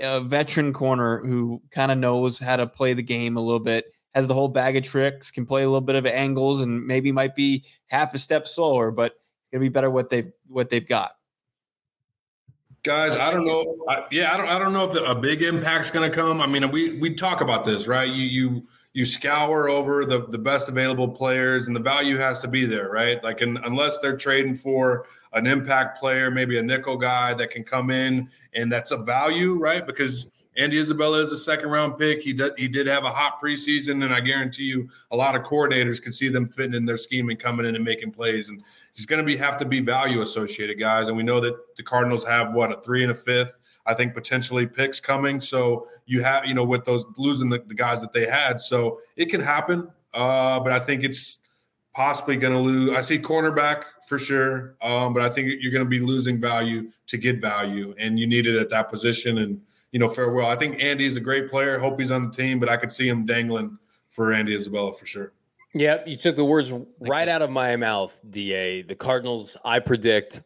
a 0.00 0.20
veteran 0.20 0.72
corner 0.72 1.24
who 1.24 1.62
kind 1.70 1.92
of 1.92 1.98
knows 1.98 2.40
how 2.40 2.56
to 2.56 2.66
play 2.66 2.92
the 2.92 3.02
game 3.02 3.36
a 3.36 3.40
little 3.40 3.60
bit. 3.60 3.92
Has 4.14 4.26
the 4.26 4.34
whole 4.34 4.48
bag 4.48 4.76
of 4.76 4.82
tricks, 4.82 5.30
can 5.30 5.46
play 5.46 5.62
a 5.62 5.66
little 5.66 5.80
bit 5.80 5.94
of 5.94 6.06
angles, 6.06 6.60
and 6.60 6.84
maybe 6.86 7.12
might 7.12 7.36
be 7.36 7.64
half 7.86 8.14
a 8.14 8.18
step 8.18 8.48
slower, 8.48 8.90
but 8.90 9.12
it's 9.12 9.50
gonna 9.52 9.60
be 9.60 9.68
better 9.68 9.90
what 9.90 10.10
they 10.10 10.32
what 10.48 10.70
they've 10.70 10.88
got. 10.88 11.12
Guys, 12.86 13.16
I 13.16 13.32
don't 13.32 13.44
know. 13.44 13.84
I, 13.88 14.04
yeah, 14.12 14.32
I 14.32 14.36
don't. 14.36 14.46
I 14.46 14.60
don't 14.60 14.72
know 14.72 14.84
if 14.84 14.92
the, 14.92 15.04
a 15.04 15.14
big 15.16 15.42
impact's 15.42 15.90
going 15.90 16.08
to 16.08 16.16
come. 16.16 16.40
I 16.40 16.46
mean, 16.46 16.70
we 16.70 16.96
we 17.00 17.12
talk 17.14 17.40
about 17.40 17.64
this, 17.64 17.88
right? 17.88 18.08
You 18.08 18.22
you 18.22 18.66
you 18.92 19.04
scour 19.04 19.68
over 19.68 20.04
the 20.04 20.28
the 20.28 20.38
best 20.38 20.68
available 20.68 21.08
players, 21.08 21.66
and 21.66 21.74
the 21.74 21.80
value 21.80 22.16
has 22.16 22.38
to 22.42 22.48
be 22.48 22.64
there, 22.64 22.88
right? 22.88 23.22
Like, 23.24 23.42
in, 23.42 23.56
unless 23.64 23.98
they're 23.98 24.16
trading 24.16 24.54
for 24.54 25.08
an 25.32 25.48
impact 25.48 25.98
player, 25.98 26.30
maybe 26.30 26.58
a 26.58 26.62
nickel 26.62 26.96
guy 26.96 27.34
that 27.34 27.50
can 27.50 27.64
come 27.64 27.90
in 27.90 28.30
and 28.54 28.70
that's 28.70 28.92
a 28.92 28.98
value, 28.98 29.58
right? 29.58 29.84
Because 29.84 30.28
Andy 30.56 30.78
Isabella 30.78 31.18
is 31.18 31.32
a 31.32 31.36
second 31.36 31.70
round 31.70 31.98
pick. 31.98 32.22
He 32.22 32.32
did, 32.32 32.52
he 32.56 32.68
did 32.68 32.86
have 32.86 33.04
a 33.04 33.10
hot 33.10 33.42
preseason, 33.42 34.04
and 34.04 34.14
I 34.14 34.20
guarantee 34.20 34.62
you, 34.62 34.88
a 35.10 35.16
lot 35.16 35.34
of 35.34 35.42
coordinators 35.42 36.00
can 36.00 36.12
see 36.12 36.28
them 36.28 36.46
fitting 36.46 36.74
in 36.74 36.86
their 36.86 36.96
scheme 36.96 37.28
and 37.30 37.38
coming 37.38 37.66
in 37.66 37.74
and 37.74 37.84
making 37.84 38.12
plays. 38.12 38.48
And 38.48 38.62
he's 38.96 39.06
going 39.06 39.18
to 39.20 39.24
be 39.24 39.36
have 39.36 39.58
to 39.58 39.64
be 39.64 39.80
value 39.80 40.22
associated, 40.22 40.80
guys. 40.80 41.08
And 41.08 41.16
we 41.16 41.22
know 41.22 41.38
that 41.40 41.54
the 41.76 41.82
Cardinals 41.82 42.24
have 42.24 42.54
what 42.54 42.72
a 42.72 42.80
three 42.80 43.02
and 43.02 43.12
a 43.12 43.14
fifth. 43.14 43.58
I 43.84 43.94
think 43.94 44.14
potentially 44.14 44.66
picks 44.66 44.98
coming. 44.98 45.40
So 45.40 45.86
you 46.06 46.22
have, 46.24 46.44
you 46.44 46.54
know, 46.54 46.64
with 46.64 46.84
those 46.84 47.04
losing 47.16 47.48
the, 47.48 47.62
the 47.64 47.74
guys 47.74 48.00
that 48.00 48.12
they 48.12 48.26
had, 48.26 48.60
so 48.60 49.00
it 49.14 49.26
can 49.26 49.40
happen. 49.40 49.88
uh, 50.12 50.58
but 50.60 50.72
I 50.72 50.80
think 50.80 51.04
it's 51.04 51.38
possibly 51.94 52.36
going 52.36 52.52
to 52.52 52.58
lose. 52.58 52.90
I 52.90 53.00
see 53.02 53.18
cornerback 53.18 53.84
for 54.08 54.18
sure, 54.18 54.76
um, 54.82 55.14
but 55.14 55.22
I 55.22 55.28
think 55.28 55.60
you're 55.60 55.72
going 55.72 55.84
to 55.84 55.88
be 55.90 56.00
losing 56.00 56.40
value 56.40 56.90
to 57.06 57.16
get 57.16 57.40
value, 57.40 57.94
and 57.98 58.18
you 58.18 58.26
need 58.26 58.46
it 58.46 58.58
at 58.58 58.70
that 58.70 58.90
position. 58.90 59.38
And 59.38 59.60
you 59.92 60.00
know, 60.00 60.08
farewell. 60.08 60.48
I 60.48 60.56
think 60.56 60.82
Andy 60.82 61.06
is 61.06 61.16
a 61.16 61.20
great 61.20 61.48
player. 61.48 61.78
Hope 61.78 62.00
he's 62.00 62.10
on 62.10 62.26
the 62.26 62.32
team, 62.32 62.58
but 62.58 62.68
I 62.68 62.76
could 62.76 62.90
see 62.90 63.08
him 63.08 63.24
dangling 63.24 63.78
for 64.10 64.32
Andy 64.32 64.54
Isabella 64.54 64.92
for 64.92 65.06
sure. 65.06 65.32
Yep, 65.78 66.08
you 66.08 66.16
took 66.16 66.36
the 66.36 66.44
words 66.44 66.72
right 67.00 67.28
out 67.28 67.42
of 67.42 67.50
my 67.50 67.76
mouth, 67.76 68.18
Da. 68.30 68.82
The 68.82 68.94
Cardinals, 68.94 69.58
I 69.62 69.78
predict 69.78 70.40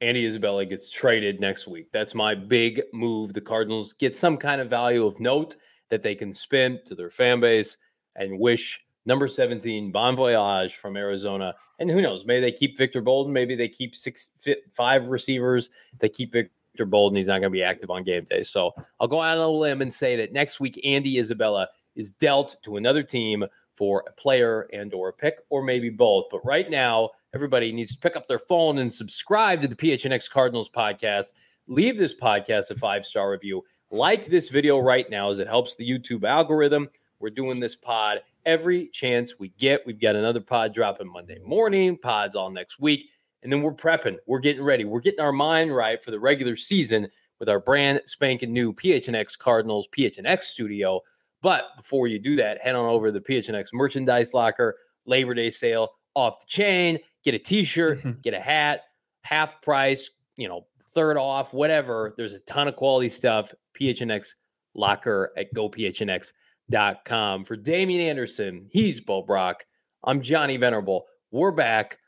Andy 0.00 0.24
Isabella 0.24 0.64
gets 0.64 0.88
traded 0.88 1.40
next 1.40 1.66
week. 1.66 1.92
That's 1.92 2.14
my 2.14 2.34
big 2.34 2.80
move. 2.94 3.34
The 3.34 3.42
Cardinals 3.42 3.92
get 3.92 4.16
some 4.16 4.38
kind 4.38 4.62
of 4.62 4.70
value 4.70 5.04
of 5.04 5.20
note 5.20 5.56
that 5.90 6.02
they 6.02 6.14
can 6.14 6.32
spin 6.32 6.80
to 6.86 6.94
their 6.94 7.10
fan 7.10 7.38
base 7.38 7.76
and 8.16 8.38
wish 8.38 8.82
number 9.04 9.28
17, 9.28 9.92
Bon 9.92 10.16
Voyage 10.16 10.76
from 10.76 10.96
Arizona. 10.96 11.54
And 11.78 11.90
who 11.90 12.00
knows? 12.00 12.24
Maybe 12.24 12.40
they 12.40 12.52
keep 12.52 12.78
Victor 12.78 13.02
Bolden. 13.02 13.30
Maybe 13.30 13.54
they 13.54 13.68
keep 13.68 13.94
six, 13.94 14.30
five 14.72 15.08
receivers. 15.08 15.68
They 15.98 16.08
keep 16.08 16.32
Victor 16.32 16.86
Bolden. 16.86 17.16
He's 17.16 17.26
not 17.28 17.40
going 17.40 17.42
to 17.42 17.50
be 17.50 17.62
active 17.62 17.90
on 17.90 18.04
game 18.04 18.24
day. 18.24 18.42
So 18.42 18.72
I'll 18.98 19.06
go 19.06 19.20
out 19.20 19.36
on 19.36 19.44
a 19.44 19.48
limb 19.50 19.82
and 19.82 19.92
say 19.92 20.16
that 20.16 20.32
next 20.32 20.60
week, 20.60 20.80
Andy 20.82 21.18
Isabella 21.18 21.68
is 21.94 22.14
dealt 22.14 22.56
to 22.62 22.78
another 22.78 23.02
team 23.02 23.44
for 23.74 24.04
a 24.06 24.12
player 24.12 24.68
and 24.72 24.92
or 24.94 25.08
a 25.08 25.12
pick 25.12 25.40
or 25.50 25.62
maybe 25.62 25.90
both. 25.90 26.26
But 26.30 26.44
right 26.44 26.68
now, 26.70 27.10
everybody 27.34 27.72
needs 27.72 27.92
to 27.92 27.98
pick 27.98 28.16
up 28.16 28.28
their 28.28 28.38
phone 28.38 28.78
and 28.78 28.92
subscribe 28.92 29.62
to 29.62 29.68
the 29.68 29.76
PHNX 29.76 30.30
Cardinals 30.30 30.70
podcast. 30.70 31.32
Leave 31.66 31.96
this 31.96 32.14
podcast 32.14 32.70
a 32.70 32.76
five 32.76 33.06
star 33.06 33.30
review. 33.30 33.62
Like 33.90 34.26
this 34.26 34.48
video 34.48 34.78
right 34.78 35.08
now 35.10 35.30
as 35.30 35.38
it 35.38 35.48
helps 35.48 35.76
the 35.76 35.88
YouTube 35.88 36.24
algorithm. 36.24 36.88
We're 37.20 37.30
doing 37.30 37.60
this 37.60 37.76
pod 37.76 38.20
every 38.44 38.88
chance 38.88 39.38
we 39.38 39.50
get. 39.50 39.86
We've 39.86 40.00
got 40.00 40.16
another 40.16 40.40
pod 40.40 40.74
dropping 40.74 41.12
Monday 41.12 41.38
morning, 41.44 41.96
pods 41.96 42.34
all 42.34 42.50
next 42.50 42.80
week. 42.80 43.10
And 43.42 43.52
then 43.52 43.62
we're 43.62 43.74
prepping. 43.74 44.16
We're 44.26 44.40
getting 44.40 44.62
ready. 44.62 44.84
We're 44.84 45.00
getting 45.00 45.20
our 45.20 45.32
mind 45.32 45.74
right 45.74 46.02
for 46.02 46.10
the 46.10 46.20
regular 46.20 46.56
season 46.56 47.08
with 47.38 47.48
our 47.48 47.60
brand 47.60 48.00
spanking 48.06 48.52
new 48.52 48.72
PHNX 48.72 49.36
Cardinals 49.36 49.88
PHNX 49.96 50.44
studio. 50.44 51.00
But 51.42 51.64
before 51.76 52.06
you 52.06 52.18
do 52.18 52.36
that, 52.36 52.60
head 52.60 52.74
on 52.74 52.86
over 52.86 53.08
to 53.08 53.12
the 53.12 53.20
PHNX 53.20 53.66
merchandise 53.72 54.32
locker, 54.32 54.76
Labor 55.04 55.34
Day 55.34 55.50
sale 55.50 55.90
off 56.14 56.40
the 56.40 56.46
chain 56.46 56.98
get 57.22 57.34
a 57.34 57.38
t-shirt, 57.38 57.98
mm-hmm. 57.98 58.12
get 58.22 58.34
a 58.34 58.40
hat, 58.40 58.82
half 59.22 59.60
price, 59.62 60.10
you 60.36 60.48
know, 60.48 60.66
third 60.94 61.16
off, 61.16 61.54
whatever. 61.54 62.14
There's 62.16 62.34
a 62.34 62.40
ton 62.40 62.68
of 62.68 62.76
quality 62.76 63.08
stuff. 63.08 63.52
PHNX 63.80 64.34
locker 64.74 65.32
at 65.36 65.52
gophnx.com. 65.54 67.44
For 67.44 67.56
Damien 67.56 68.00
Anderson, 68.00 68.66
he's 68.70 69.00
Bo 69.00 69.22
Brock. 69.22 69.64
I'm 70.04 70.20
Johnny 70.20 70.56
Venerable. 70.56 71.06
We're 71.30 71.52
back 71.52 71.98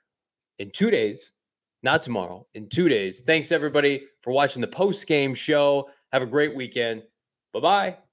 in 0.58 0.70
two 0.70 0.90
days, 0.90 1.32
not 1.82 2.02
tomorrow, 2.02 2.44
in 2.54 2.68
two 2.68 2.88
days. 2.88 3.22
Thanks 3.22 3.52
everybody 3.52 4.06
for 4.20 4.32
watching 4.32 4.60
the 4.60 4.68
post-game 4.68 5.34
show. 5.34 5.88
Have 6.12 6.22
a 6.22 6.26
great 6.26 6.54
weekend. 6.54 7.02
Bye-bye. 7.52 8.03